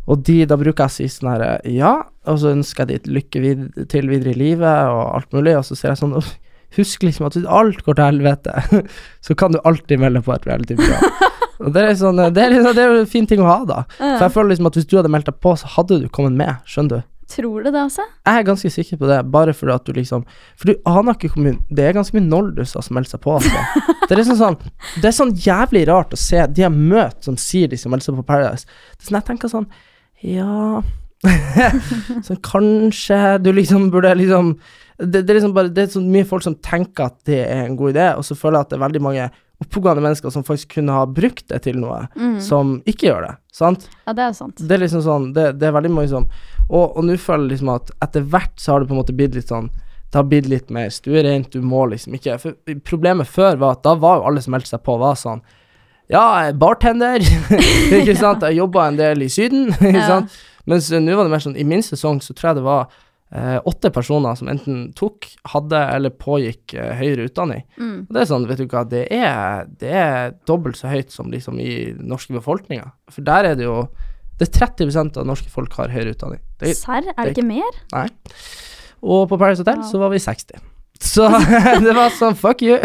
Og 0.09 0.19
de, 0.27 0.35
da 0.51 0.57
bruker 0.59 0.83
jeg 0.83 0.91
å 0.91 0.95
si 0.97 1.07
sånn 1.13 1.31
her 1.31 1.45
Ja, 1.71 1.93
og 2.27 2.41
så 2.43 2.51
ønsker 2.57 2.89
jeg 2.91 3.05
de 3.05 3.15
lykke 3.21 3.43
vid 3.45 3.65
til 3.95 4.11
videre 4.11 4.35
i 4.35 4.39
livet, 4.43 4.91
og 4.91 5.03
alt 5.21 5.31
mulig, 5.35 5.55
og 5.59 5.63
så 5.67 5.79
sier 5.79 5.93
jeg 5.93 6.01
sånn 6.03 6.17
«Uff, 6.19 6.33
Husk 6.77 7.03
liksom 7.03 7.25
at 7.27 7.37
hvis 7.37 7.47
alt 7.49 7.81
går 7.85 7.97
til 7.97 8.05
helvete, 8.05 8.83
så 9.25 9.35
kan 9.37 9.55
du 9.55 9.59
alltid 9.63 10.01
melde 10.01 10.21
på 10.25 10.35
et 10.35 10.47
reality-program. 10.49 11.29
Og 11.65 11.73
det 11.75 11.81
er 11.83 11.95
sånn 11.99 12.19
Det 12.31 12.39
er, 12.39 12.53
liksom, 12.53 12.75
det 12.75 12.83
er 12.83 12.93
jo 12.93 12.99
en 13.01 13.09
fin 13.09 13.25
ting 13.27 13.41
å 13.43 13.47
ha, 13.49 13.61
da. 13.67 13.79
For 13.97 14.23
jeg 14.23 14.35
føler 14.35 14.53
liksom 14.53 14.69
at 14.69 14.77
hvis 14.79 14.87
du 14.87 14.93
hadde 14.95 15.11
meldt 15.11 15.27
deg 15.27 15.39
på, 15.43 15.55
så 15.59 15.71
hadde 15.75 15.97
du 15.99 16.05
kommet 16.13 16.37
med. 16.39 16.61
Skjønner 16.69 17.01
du? 17.01 17.07
Tror 17.29 17.61
du 17.61 17.69
det, 17.69 17.77
altså? 17.77 18.05
Jeg 18.25 18.41
er 18.41 18.45
ganske 18.47 18.69
sikker 18.73 18.97
på 18.97 19.09
det, 19.09 19.19
bare 19.29 19.53
fordi 19.53 19.73
at 19.75 19.85
du 19.85 19.91
liksom 19.93 20.23
For 20.57 20.71
du 20.71 20.87
aner 20.89 21.13
ikke 21.13 21.29
hvor 21.35 21.43
mye 21.45 21.59
Det 21.69 21.83
er 21.85 21.93
ganske 21.93 22.15
mye 22.17 22.25
nolduser 22.25 22.81
som 22.81 22.97
melder 22.97 23.13
seg 23.13 23.21
på. 23.21 23.35
Altså. 23.37 23.83
Det 24.07 24.15
er 24.15 24.21
liksom 24.23 24.39
sånn 24.39 24.57
Det 24.95 25.11
er 25.11 25.13
sånn 25.19 25.35
jævlig 25.37 25.83
rart 25.91 26.15
å 26.15 26.19
se 26.19 26.41
de 26.49 26.63
jeg 26.65 26.73
møter 26.73 27.27
som 27.27 27.37
sier 27.37 27.69
de 27.69 27.77
skal 27.77 27.93
melde 27.93 28.07
seg 28.07 28.17
på 28.17 28.25
Paradise. 28.25 28.65
Det 28.95 29.05
er 29.05 29.11
sånn 29.11 29.19
jeg 29.19 29.27
tenker 29.29 29.53
sånn 29.53 29.69
Ja 30.25 30.81
Sånn 32.25 32.41
kanskje 32.47 33.19
du 33.43 33.51
liksom 33.53 33.89
burde 33.93 34.15
liksom 34.17 34.55
det, 34.99 35.21
det 35.23 35.29
er 35.29 35.37
liksom 35.39 35.53
bare 35.55 35.69
Det 35.71 35.83
er 35.85 35.91
så 35.93 36.01
mye 36.03 36.25
folk 36.27 36.43
som 36.43 36.55
tenker 36.55 37.05
at 37.09 37.15
det 37.25 37.39
er 37.47 37.65
en 37.65 37.77
god 37.79 37.93
idé, 37.95 38.07
og 38.17 38.23
så 38.27 38.35
føler 38.35 38.59
jeg 38.59 38.67
at 38.67 38.69
det 38.73 38.77
er 38.79 38.83
veldig 38.87 39.01
mange 39.05 39.29
oppegående 39.59 40.01
mennesker 40.05 40.31
som 40.31 40.43
faktisk 40.47 40.69
kunne 40.77 40.93
ha 40.95 41.01
brukt 41.05 41.45
det 41.51 41.61
til 41.65 41.75
noe, 41.81 42.05
Mm. 42.15 42.37
som 42.41 42.77
ikke 42.87 43.09
gjør 43.09 43.25
det. 43.27 43.33
Sant? 43.51 43.89
Ja, 44.07 44.13
det 44.15 44.23
er 44.23 44.33
sant. 44.37 44.55
Det 44.61 44.71
er 44.71 44.79
liksom 44.85 45.01
sånn 45.03 45.33
Det, 45.35 45.59
det 45.59 45.67
er 45.67 45.73
veldig 45.75 45.91
mange 45.91 46.07
som 46.11 46.27
Og, 46.69 46.95
og 46.97 47.03
nå 47.03 47.17
føler 47.19 47.43
jeg 47.49 47.51
liksom 47.57 47.71
at 47.75 47.91
etter 48.05 48.21
hvert 48.23 48.55
så 48.61 48.71
har 48.71 48.79
det 48.79 48.87
på 48.87 48.95
en 48.95 49.01
måte 49.01 49.15
blitt 49.17 49.35
litt 49.35 49.49
sånn 49.51 49.67
Det 50.09 50.15
har 50.15 50.23
blitt 50.29 50.47
litt 50.47 50.69
mer 50.71 50.87
stuereint, 50.89 51.49
du 51.51 51.59
må 51.61 51.83
liksom 51.91 52.15
ikke 52.15 52.37
For 52.39 52.55
problemet 52.87 53.27
før 53.27 53.57
var 53.59 53.75
at 53.75 53.83
da 53.83 53.95
var 53.99 54.21
jo 54.21 54.27
alle 54.29 54.41
som 54.45 54.55
meldte 54.55 54.71
seg 54.71 54.83
på, 54.85 54.95
var 55.01 55.15
sånn 55.19 55.41
Ja, 56.09 56.23
jeg 56.45 56.53
er 56.53 56.57
bartender, 56.61 57.19
ikke 57.99 58.15
sant, 58.17 58.41
jeg 58.47 58.57
jobba 58.61 58.87
en 58.87 58.97
del 59.01 59.21
i 59.27 59.29
Syden, 59.29 59.67
ikke 59.91 60.07
Ja. 60.07 60.21
Mens 60.69 60.87
nå 60.93 61.15
var 61.17 61.25
det 61.27 61.31
mer 61.33 61.43
sånn 61.43 61.57
I 61.59 61.65
min 61.67 61.83
sesong 61.83 62.21
så 62.23 62.31
tror 62.37 62.51
jeg 62.53 62.61
det 62.61 62.65
var 62.69 62.87
åtte 63.69 63.91
personer 63.93 64.33
som 64.35 64.47
enten 64.49 64.87
tok, 64.97 65.27
hadde 65.51 65.77
eller 65.95 66.09
pågikk 66.17 66.73
eh, 66.73 66.95
høyere 66.97 67.27
utdanning. 67.29 67.61
Mm. 67.77 68.07
Og 68.07 68.15
det 68.15 68.23
er 68.23 68.29
sånn, 68.31 68.47
vet 68.49 68.61
du 68.63 68.65
hva, 68.71 68.81
det 68.89 69.03
er, 69.13 69.67
det 69.81 69.91
er 69.93 70.33
dobbelt 70.49 70.79
så 70.79 70.89
høyt 70.89 71.13
som 71.13 71.29
liksom 71.29 71.59
i 71.61 71.93
den 71.93 72.07
norske 72.09 72.33
befolkninga. 72.33 72.89
For 73.13 73.21
der 73.27 73.51
er 73.51 73.59
det 73.59 73.67
jo 73.67 73.83
Det 74.39 74.47
er 74.47 74.67
30% 74.71 75.17
av 75.19 75.25
norske 75.27 75.49
folk 75.51 75.73
har 75.75 75.91
høyere 75.91 76.13
utdanning. 76.15 76.39
Det, 76.61 76.71
Serr? 76.79 77.03
Er 77.11 77.27
det 77.27 77.33
ikke 77.35 77.43
mer? 77.45 77.79
nei. 77.91 78.07
Og 79.03 79.25
på 79.27 79.37
Paradise 79.37 79.63
Hotel 79.65 79.81
ja. 79.81 79.87
så 79.87 79.99
var 79.99 80.13
vi 80.13 80.19
60. 80.23 80.61
Så 80.99 81.27
det 81.85 81.93
var 81.95 82.09
sånn, 82.15 82.37
fuck 82.39 82.63
you. 82.63 82.77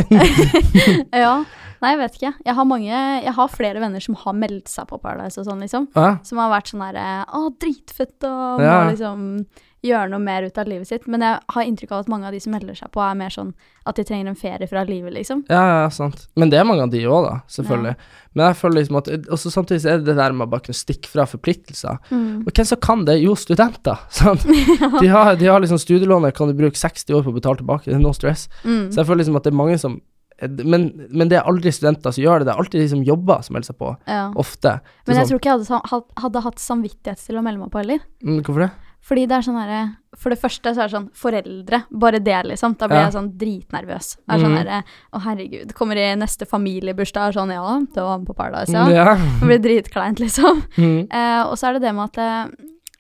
Ja. 1.25 1.45
Nei, 1.83 1.91
jeg 1.93 2.01
vet 2.01 2.15
ikke. 2.19 2.33
Jeg 2.47 2.57
har 2.57 2.67
mange 2.69 2.91
Jeg 2.91 3.33
har 3.37 3.51
flere 3.53 3.81
venner 3.83 4.01
som 4.01 4.17
har 4.17 4.37
meldt 4.39 4.71
seg 4.73 4.87
på 4.89 4.99
Paradise 5.03 5.41
og 5.43 5.49
sånn, 5.49 5.61
liksom. 5.65 5.89
Ja, 5.95 6.17
Som 6.25 6.41
har 6.41 6.53
vært 6.53 6.71
sånn 6.73 6.85
herre 6.85 7.07
Å, 7.29 7.43
dritfett, 7.61 8.17
og 8.25 8.63
Ja. 8.63 8.79
må 8.85 8.95
liksom 8.95 9.47
gjøre 9.85 10.11
noe 10.13 10.23
mer 10.23 10.47
ut 10.49 10.59
av 10.61 10.69
livet 10.71 10.89
sitt. 10.89 11.07
Men 11.11 11.25
jeg 11.25 11.41
har 11.55 11.69
inntrykk 11.69 11.93
av 11.93 12.05
at 12.05 12.11
mange 12.13 12.29
av 12.29 12.35
de 12.35 12.41
som 12.43 12.55
melder 12.55 12.77
seg 12.79 12.91
på, 12.95 13.03
er 13.05 13.19
mer 13.19 13.33
sånn 13.35 13.53
at 13.85 13.99
de 13.99 14.05
trenger 14.09 14.31
en 14.31 14.39
ferie 14.39 14.69
fra 14.71 14.85
livet, 14.89 15.13
liksom. 15.13 15.43
ja, 15.53 15.63
ja, 15.83 15.91
sant. 15.93 16.27
Men 16.41 16.53
det 16.53 16.61
er 16.61 16.65
mange 16.69 16.87
av 16.87 16.93
de 16.95 17.03
òg, 17.05 17.27
da, 17.27 17.35
selvfølgelig. 17.53 17.95
Men 18.35 18.47
jeg 18.49 18.59
føler 18.59 18.81
liksom 18.81 18.97
at 18.99 19.11
Og 19.31 19.39
så 19.39 19.53
samtidig 19.53 19.91
er 19.91 20.01
det 20.01 20.09
det 20.09 20.17
der 20.19 20.33
med 20.35 20.49
å 20.49 20.51
bare 20.51 20.65
kunne 20.65 20.79
stikke 20.79 21.11
fra 21.13 21.27
forpliktelser. 21.29 22.01
Mm. 22.11 22.47
Og 22.47 22.51
hvem 22.51 22.67
som 22.71 22.81
kan 22.83 23.05
det? 23.07 23.19
Jo, 23.23 23.37
studenter. 23.39 24.01
Sant? 24.21 24.47
De, 25.03 25.07
har, 25.13 25.35
de 25.37 25.47
har 25.47 25.61
liksom 25.63 25.79
studielånet, 25.81 26.35
kan 26.37 26.49
du 26.49 26.57
bruke 26.57 26.79
60 26.79 27.15
år 27.15 27.23
på 27.27 27.33
å 27.35 27.37
betale 27.37 27.61
tilbake, 27.61 27.91
det 27.91 27.99
er 27.99 28.03
no 28.03 28.15
stress. 28.17 28.49
Mm. 28.65 28.89
Så 28.91 29.03
jeg 29.03 29.09
føler 29.09 29.25
liksom 29.25 29.39
at 29.39 29.47
det 29.47 29.53
er 29.53 29.63
mange 29.63 29.79
som 29.81 30.01
men, 30.43 30.89
men 31.15 31.31
det 31.31 31.39
er 31.39 31.47
aldri 31.49 31.71
studenter 31.73 32.11
som 32.15 32.25
gjør 32.25 32.43
det, 32.43 32.49
det 32.49 32.55
er 32.55 32.63
alltid 32.63 32.83
de 32.83 32.89
som 32.91 33.05
jobber 33.07 33.45
som 33.47 33.55
melder 33.55 33.71
seg 33.71 33.77
på. 33.79 33.93
Ja. 34.11 34.25
Ofte. 34.41 34.73
Men 35.07 35.15
jeg 35.15 35.29
sånn, 35.29 35.31
tror 35.31 35.41
ikke 35.41 35.53
jeg 35.53 35.85
hadde, 35.93 36.17
hadde 36.25 36.43
hatt 36.49 36.63
samvittighet 36.63 37.23
til 37.23 37.39
å 37.39 37.45
melde 37.47 37.63
meg 37.63 37.71
på 37.71 37.81
heller. 37.81 38.03
mm, 38.25 38.41
Hvorfor 38.43 38.67
det? 38.67 38.71
Fordi 39.05 39.27
det 39.29 39.37
er 39.37 39.45
sånn 39.45 39.59
herre 39.61 39.81
For 40.17 40.31
det 40.33 40.39
første 40.41 40.71
så 40.73 40.81
er 40.85 40.89
det 40.89 40.95
sånn 40.95 41.09
foreldre, 41.13 41.81
bare 41.93 42.21
det, 42.25 42.39
liksom. 42.49 42.77
Da 42.79 42.87
blir 42.89 43.01
Ja. 43.03 43.09
jeg 43.11 43.17
sånn 43.17 43.33
dritnervøs. 43.37 44.17
Det 44.23 44.35
er 44.37 44.39
sånn 44.45 44.57
herre 44.57 44.79
Å, 45.13 45.21
herregud. 45.27 45.75
Kommer 45.75 45.97
i 46.01 46.15
neste 46.17 46.47
familiebursdag, 46.47 47.29
og 47.29 47.35
sånn 47.35 47.53
Ja, 47.53 47.79
det 47.81 48.01
var 48.03 48.19
med 48.19 48.27
på 48.29 48.37
Paradise, 48.39 48.73
ja. 48.73 48.87
Ja. 48.89 49.15
Det 49.41 49.47
blir 49.51 49.59
dritkleint, 49.61 50.21
liksom. 50.23 50.63
Mm. 50.79 51.09
Eh, 51.11 51.43
og 51.47 51.57
så 51.59 51.69
er 51.69 51.73
det 51.79 51.83
det 51.83 51.95
med 51.95 52.17
at 52.17 52.19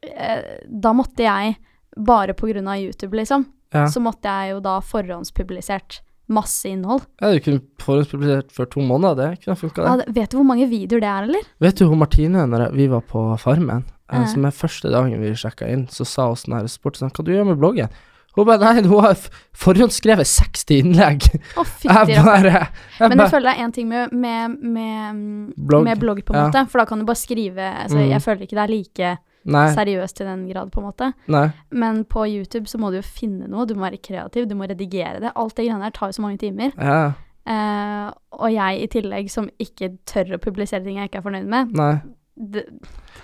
eh, 0.02 0.58
Da 0.68 0.92
måtte 0.92 1.22
jeg, 1.24 1.56
bare 1.96 2.34
på 2.34 2.48
grunn 2.52 2.66
av 2.68 2.76
YouTube, 2.82 3.14
liksom, 3.16 3.46
ja. 3.72 3.86
så 3.86 4.00
måtte 4.02 4.24
jeg 4.26 4.50
jo 4.56 4.60
da 4.60 4.80
forhåndspublisert 4.80 6.00
masse 6.28 6.64
innhold. 6.68 7.02
Ja, 7.20 7.30
du 7.32 7.40
kunne 7.44 7.60
forhåndspublisert 7.78 8.50
for 8.52 8.66
to 8.66 8.80
måneder, 8.80 9.34
det 9.36 9.44
kunne 9.44 9.56
funka, 9.60 9.84
det. 9.84 10.06
Ja, 10.08 10.12
vet 10.22 10.30
du 10.32 10.38
hvor 10.38 10.46
mange 10.48 10.66
videoer 10.70 11.00
det 11.04 11.10
er, 11.10 11.26
eller? 11.28 11.42
Vet 11.60 11.76
du 11.78 11.86
hun 11.88 11.98
Martine, 12.00 12.46
når 12.48 12.72
vi 12.74 12.86
var 12.88 13.02
på 13.06 13.24
Farmen, 13.38 13.84
Ja. 14.22 14.26
som 14.26 14.44
er 14.44 14.50
første 14.50 14.90
dagen 14.90 15.20
vi 15.20 15.34
sjekka 15.34 15.66
inn, 15.68 15.86
så 15.90 16.04
sa 16.06 16.26
hun 16.28 16.36
sånn 16.36 16.54
her 16.58 16.66
spurte 16.70 16.98
sånn, 17.02 17.10
hva 17.10 17.24
du 17.24 17.32
gjør 17.32 17.46
med 17.50 17.58
bloggen? 17.58 17.88
Hun 18.34 18.46
bare 18.46 18.58
nei, 18.58 18.82
hun 18.82 19.00
har 19.04 19.14
forhåndsskrevet 19.54 20.26
60 20.26 20.80
innlegg. 20.82 21.26
Å, 21.54 21.62
Jeg 21.84 21.90
fytti 22.08 22.16
rakkeren. 22.18 22.66
Men 23.10 23.18
jeg 23.22 23.30
føler 23.30 23.46
det 23.46 23.52
er 23.54 23.64
én 23.64 23.74
ting 23.76 23.86
med, 23.88 24.12
med, 24.12 24.56
med, 24.58 25.52
Blogg. 25.56 25.84
med 25.86 26.00
blogg, 26.02 26.24
på 26.26 26.34
en 26.34 26.40
Ja. 26.40 26.46
måte. 26.48 26.64
For 26.72 26.78
da 26.82 26.84
kan 26.90 26.98
du 26.98 27.04
bare 27.06 27.20
skrive 27.20 27.62
altså, 27.84 27.98
Mm. 28.00 28.08
Jeg 28.10 28.22
føler 28.24 28.42
ikke 28.42 28.56
det 28.58 28.64
er 28.64 28.72
like 28.74 29.12
Nei. 29.44 29.66
seriøst 29.76 30.16
til 30.16 30.26
den 30.26 30.48
grad, 30.48 30.70
på 30.72 30.80
en 30.82 30.86
måte. 30.88 31.12
Nei. 31.28 31.52
Men 31.70 32.02
på 32.04 32.24
YouTube 32.26 32.66
så 32.66 32.78
må 32.80 32.90
du 32.90 32.96
jo 32.98 33.02
finne 33.06 33.46
noe, 33.46 33.66
du 33.66 33.74
må 33.74 33.84
være 33.86 34.00
kreativ, 34.02 34.48
du 34.48 34.54
må 34.56 34.66
redigere 34.66 35.20
det. 35.20 35.30
Alt 35.36 35.54
det 35.54 35.66
greiene 35.68 35.84
her 35.84 35.90
tar 35.94 36.08
jo 36.10 36.16
så 36.18 36.22
mange 36.26 36.38
timer. 36.42 36.72
Ja. 36.80 37.12
Eh, 37.46 38.10
og 38.32 38.50
jeg 38.50 38.82
i 38.82 38.86
tillegg, 38.88 39.30
som 39.30 39.48
ikke 39.60 39.92
tør 40.08 40.34
å 40.34 40.42
publisere 40.42 40.82
ting 40.82 40.96
jeg 40.98 41.10
ikke 41.10 41.20
er 41.22 41.26
fornøyd 41.28 41.46
med. 41.46 41.74
Nei. 41.76 42.00
Det, 42.34 42.64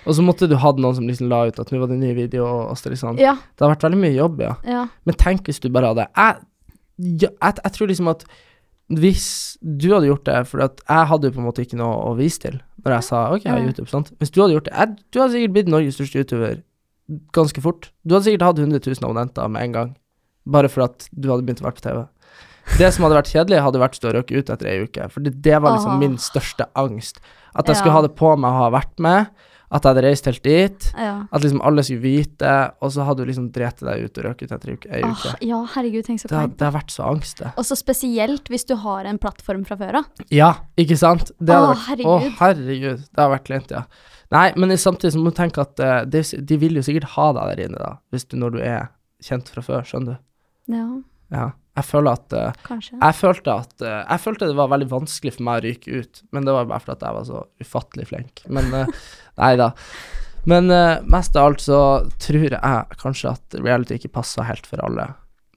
Og 0.07 0.15
så 0.15 0.23
måtte 0.23 0.47
du 0.47 0.55
hatt 0.55 0.77
noen 0.79 0.95
som 0.95 1.07
liksom 1.09 1.27
la 1.31 1.41
ut 1.49 1.57
at 1.59 1.71
nå 1.73 1.81
var 1.81 1.89
det 1.91 1.97
ny 1.99 2.13
video 2.15 2.45
og 2.47 2.69
Astrid 2.71 2.95
det 2.95 3.01
sånn. 3.01 3.19
ja, 3.19 3.33
Det 3.55 3.65
har 3.65 3.73
vært 3.73 3.83
veldig 3.89 3.99
mye 3.99 4.15
jobb, 4.15 4.39
ja. 4.45 4.53
ja. 4.63 4.85
Men 5.03 5.17
tenk 5.19 5.49
hvis 5.49 5.59
du 5.59 5.67
bare 5.73 5.91
hadde 5.91 6.07
Jeg, 6.15 6.39
jeg, 7.25 7.33
jeg 7.59 7.75
tror 7.75 7.91
liksom 7.91 8.11
at 8.13 8.23
hvis 8.91 9.27
du 9.61 9.89
hadde 9.93 10.09
gjort 10.09 10.25
det 10.27 10.39
For 10.49 10.63
jeg 10.63 11.07
hadde 11.11 11.29
jo 11.29 11.35
på 11.35 11.39
en 11.39 11.47
måte 11.47 11.63
ikke 11.63 11.79
noe 11.79 11.95
å 12.09 12.15
vise 12.17 12.41
til 12.43 12.59
når 12.81 12.95
jeg 12.95 13.05
sa 13.05 13.19
OK, 13.29 13.43
jeg 13.45 13.53
har 13.53 13.61
YouTube, 13.61 13.89
sant. 13.91 14.07
Hvis 14.17 14.31
du 14.33 14.39
hadde 14.41 14.55
gjort 14.55 14.69
det 14.71 14.87
Du 15.13 15.19
hadde 15.21 15.35
sikkert 15.35 15.53
blitt 15.53 15.69
Norges 15.69 15.99
største 15.99 16.23
YouTuber 16.23 16.63
ganske 17.35 17.61
fort. 17.61 17.89
Du 18.07 18.15
hadde 18.15 18.29
sikkert 18.29 18.45
hatt 18.47 18.59
100 18.63 18.79
000 18.87 19.03
abonnenter 19.03 19.49
med 19.51 19.67
en 19.67 19.75
gang. 19.75 19.89
Bare 20.49 20.69
for 20.71 20.85
at 20.87 21.09
du 21.11 21.27
hadde 21.29 21.43
begynt 21.45 21.61
å 21.61 21.67
være 21.67 21.77
på 21.77 21.83
TV. 21.85 21.99
Det 22.79 22.87
som 22.95 23.05
hadde 23.05 23.17
vært 23.17 23.31
kjedelig, 23.33 23.59
hadde 23.65 23.81
vært 23.81 24.05
å 24.07 24.13
røkke 24.15 24.39
ut 24.39 24.51
etter 24.53 24.69
ei 24.71 24.85
uke. 24.85 25.07
For 25.11 25.25
det, 25.25 25.33
det 25.43 25.57
var 25.61 25.75
liksom 25.75 25.99
min 26.01 26.15
største 26.21 26.69
angst. 26.79 27.19
At 27.55 27.65
jeg 27.67 27.75
Ja. 27.75 27.79
skulle 27.81 27.95
ha 27.97 28.01
det 28.05 28.15
på 28.15 28.35
meg 28.37 28.51
å 28.51 28.57
ha 28.65 28.69
vært 28.71 28.99
med. 28.99 29.31
At 29.71 29.85
jeg 29.85 29.93
hadde 29.93 30.03
reist 30.03 30.25
helt 30.27 30.43
dit. 30.43 30.93
ja. 30.97 31.25
At 31.31 31.41
liksom 31.41 31.61
alle 31.63 31.83
skulle 31.83 32.01
vite, 32.03 32.73
og 32.81 32.91
så 32.91 33.05
hadde 33.07 33.23
du 33.23 33.29
liksom 33.31 33.51
drept 33.55 33.79
deg 33.79 34.03
ut 34.03 34.17
og 34.17 34.25
røket 34.25 34.51
ut 34.51 34.51
etter 34.51 34.69
ei 34.73 34.75
uke. 34.75 35.03
Ah, 35.31 35.35
ja, 35.39 35.59
herregud, 35.75 36.03
tenk 36.05 36.19
så 36.19 36.27
Det, 36.27 36.57
det 36.57 36.65
har 36.67 36.73
vært 36.75 36.91
så 36.91 37.05
angst, 37.07 37.37
det. 37.39 37.53
Og 37.55 37.63
så 37.63 37.77
spesielt 37.79 38.49
hvis 38.51 38.65
du 38.67 38.75
har 38.75 39.05
en 39.05 39.17
plattform 39.17 39.63
fra 39.65 39.77
før 39.79 40.01
av. 40.01 40.05
Ja, 40.29 40.55
ikke 40.77 40.97
sant? 40.99 41.31
Det 41.39 41.55
ah, 41.55 41.69
vært, 41.71 41.85
herregud. 41.87 42.11
Å, 42.11 42.35
herregud. 42.41 43.05
Det 43.15 43.23
har 43.23 43.31
vært 43.31 43.45
kleint, 43.47 43.71
ja. 43.71 43.85
Nei, 44.31 44.51
men 44.57 44.69
samtidig 44.75 45.13
så 45.13 45.19
må 45.23 45.31
du 45.31 45.35
tenke 45.39 45.61
at 45.63 45.79
uh, 45.79 46.03
de, 46.03 46.21
de 46.21 46.57
vil 46.57 46.75
jo 46.75 46.83
sikkert 46.83 47.15
ha 47.15 47.31
deg 47.39 47.55
der 47.55 47.63
inne, 47.69 47.79
da, 47.79 47.93
hvis 48.11 48.27
du, 48.27 48.35
når 48.39 48.51
du 48.51 48.59
er 48.59 48.89
kjent 49.23 49.47
fra 49.51 49.61
før, 49.61 49.87
skjønner 49.87 50.17
du? 50.17 50.75
Ja, 50.75 50.85
Ja. 51.31 51.49
Jeg 51.81 51.89
føler 51.89 52.15
at 52.15 52.37
eh, 52.37 52.63
kanskje. 52.69 52.95
Jeg 52.95 53.17
følte 53.17 53.57
at 53.65 53.83
eh, 53.83 53.99
Jeg 54.05 54.23
følte 54.23 54.49
det 54.51 54.57
var 54.61 54.71
veldig 54.71 54.89
vanskelig 54.93 55.35
for 55.35 55.47
meg 55.49 55.59
å 55.59 55.65
ryke 55.67 56.01
ut, 56.01 56.23
men 56.31 56.47
det 56.47 56.55
var 56.55 56.71
bare 56.71 56.85
fordi 56.85 57.09
jeg 57.09 57.17
var 57.17 57.29
så 57.29 57.43
ufattelig 57.65 58.09
flink. 58.13 58.43
Men 58.47 58.73
uh, 58.73 59.05
nei 59.41 59.53
da. 59.59 59.71
Men 60.49 60.71
eh, 60.73 61.01
mest 61.05 61.35
av 61.35 61.51
alt 61.51 61.61
så 61.61 61.79
tror 62.21 62.47
jeg 62.49 63.01
kanskje 63.01 63.33
at 63.35 63.59
reality 63.59 63.99
ikke 63.99 64.15
passa 64.21 64.45
helt 64.47 64.69
for 64.69 64.81
alle. 64.85 65.11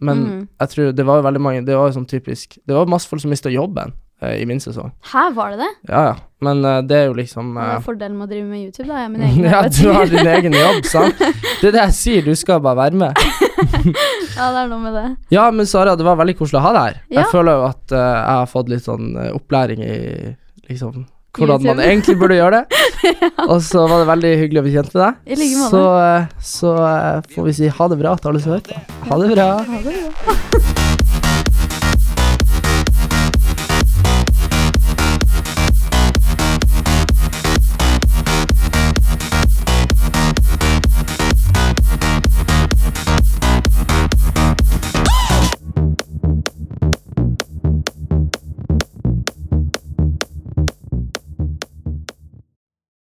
Men 0.04 0.24
mm. 0.24 0.40
jeg 0.60 0.72
tror 0.72 0.96
det 0.98 1.06
var 1.06 1.22
veldig 1.22 1.40
mange 1.40 1.60
Det 1.62 1.76
var 1.78 1.86
jo 1.86 1.94
sånn 1.94 2.08
typisk 2.10 2.56
Det 2.66 2.74
var 2.74 2.88
masse 2.90 3.06
folk 3.06 3.22
som 3.22 3.30
mista 3.30 3.48
jobben 3.52 3.92
eh, 3.94 4.03
i 4.38 4.46
min 4.48 4.60
sesong. 4.62 4.92
Hæ, 5.12 5.28
var 5.36 5.54
det 5.54 5.62
det? 5.62 5.70
Ja 5.90 6.02
ja, 6.08 6.14
men 6.44 6.64
uh, 6.64 6.80
det 6.84 6.98
er 6.98 7.06
jo 7.08 7.16
liksom 7.18 7.56
eh, 7.56 7.74
er 7.76 7.84
fordelen 7.84 8.18
med 8.18 8.26
å 8.26 8.32
drive 8.32 8.46
med 8.48 8.66
YouTube, 8.66 8.88
da? 8.88 9.00
Jeg 9.02 9.06
har 9.06 9.12
min 9.14 9.24
egen 9.28 9.48
Ja, 9.50 9.62
du 9.68 9.92
har 9.94 10.12
din 10.12 10.32
egen 10.36 10.58
jobb, 10.58 10.90
sant? 10.90 11.24
Det 11.60 11.70
er 11.70 11.76
det 11.78 11.82
jeg 11.82 11.96
sier, 12.00 12.28
du 12.28 12.34
skal 12.38 12.62
bare 12.64 12.80
være 12.84 13.02
med. 13.04 13.24
ja, 14.38 14.50
det 14.50 14.62
er 14.64 14.70
noe 14.70 14.82
med 14.82 14.96
det. 14.98 15.06
Ja, 15.34 15.48
men 15.54 15.68
Sara, 15.70 15.96
det 15.98 16.06
var 16.06 16.20
veldig 16.20 16.36
koselig 16.40 16.60
å 16.62 16.66
ha 16.68 16.76
deg 16.76 16.86
her. 16.88 17.02
Ja. 17.08 17.18
Jeg 17.22 17.32
føler 17.32 17.60
jo 17.60 17.66
at 17.70 17.84
uh, 17.96 17.98
jeg 18.00 18.38
har 18.42 18.54
fått 18.54 18.72
litt 18.72 18.86
sånn 18.86 19.12
eh, 19.20 19.34
opplæring 19.36 19.84
i 19.84 19.98
liksom 20.70 21.04
hvordan 21.38 21.62
man 21.66 21.80
egentlig 21.82 22.18
burde 22.18 22.38
gjøre 22.38 22.62
det. 22.62 23.14
Og 23.48 23.62
så 23.62 23.86
var 23.88 24.02
det 24.02 24.08
veldig 24.12 24.32
hyggelig 24.42 24.62
å 24.62 24.66
bli 24.66 24.74
kjent 24.76 24.94
med 24.94 25.02
deg. 25.02 25.20
I 25.26 25.40
like 25.42 25.60
måte. 25.60 25.70
Så, 25.74 25.84
eh, 26.06 26.26
så 26.54 26.74
eh, 26.88 27.30
får 27.34 27.50
vi 27.50 27.58
si 27.60 27.76
ha 27.78 27.92
det 27.92 28.02
bra 28.02 28.16
til 28.18 28.32
alle 28.32 28.44
som 28.44 28.56
hører 28.56 28.66
på. 28.70 28.82
Ha 29.10 29.22
det 29.22 29.32
bra. 29.34 29.52
Ha 29.70 29.86
det 29.88 29.96
bra. 30.02 30.93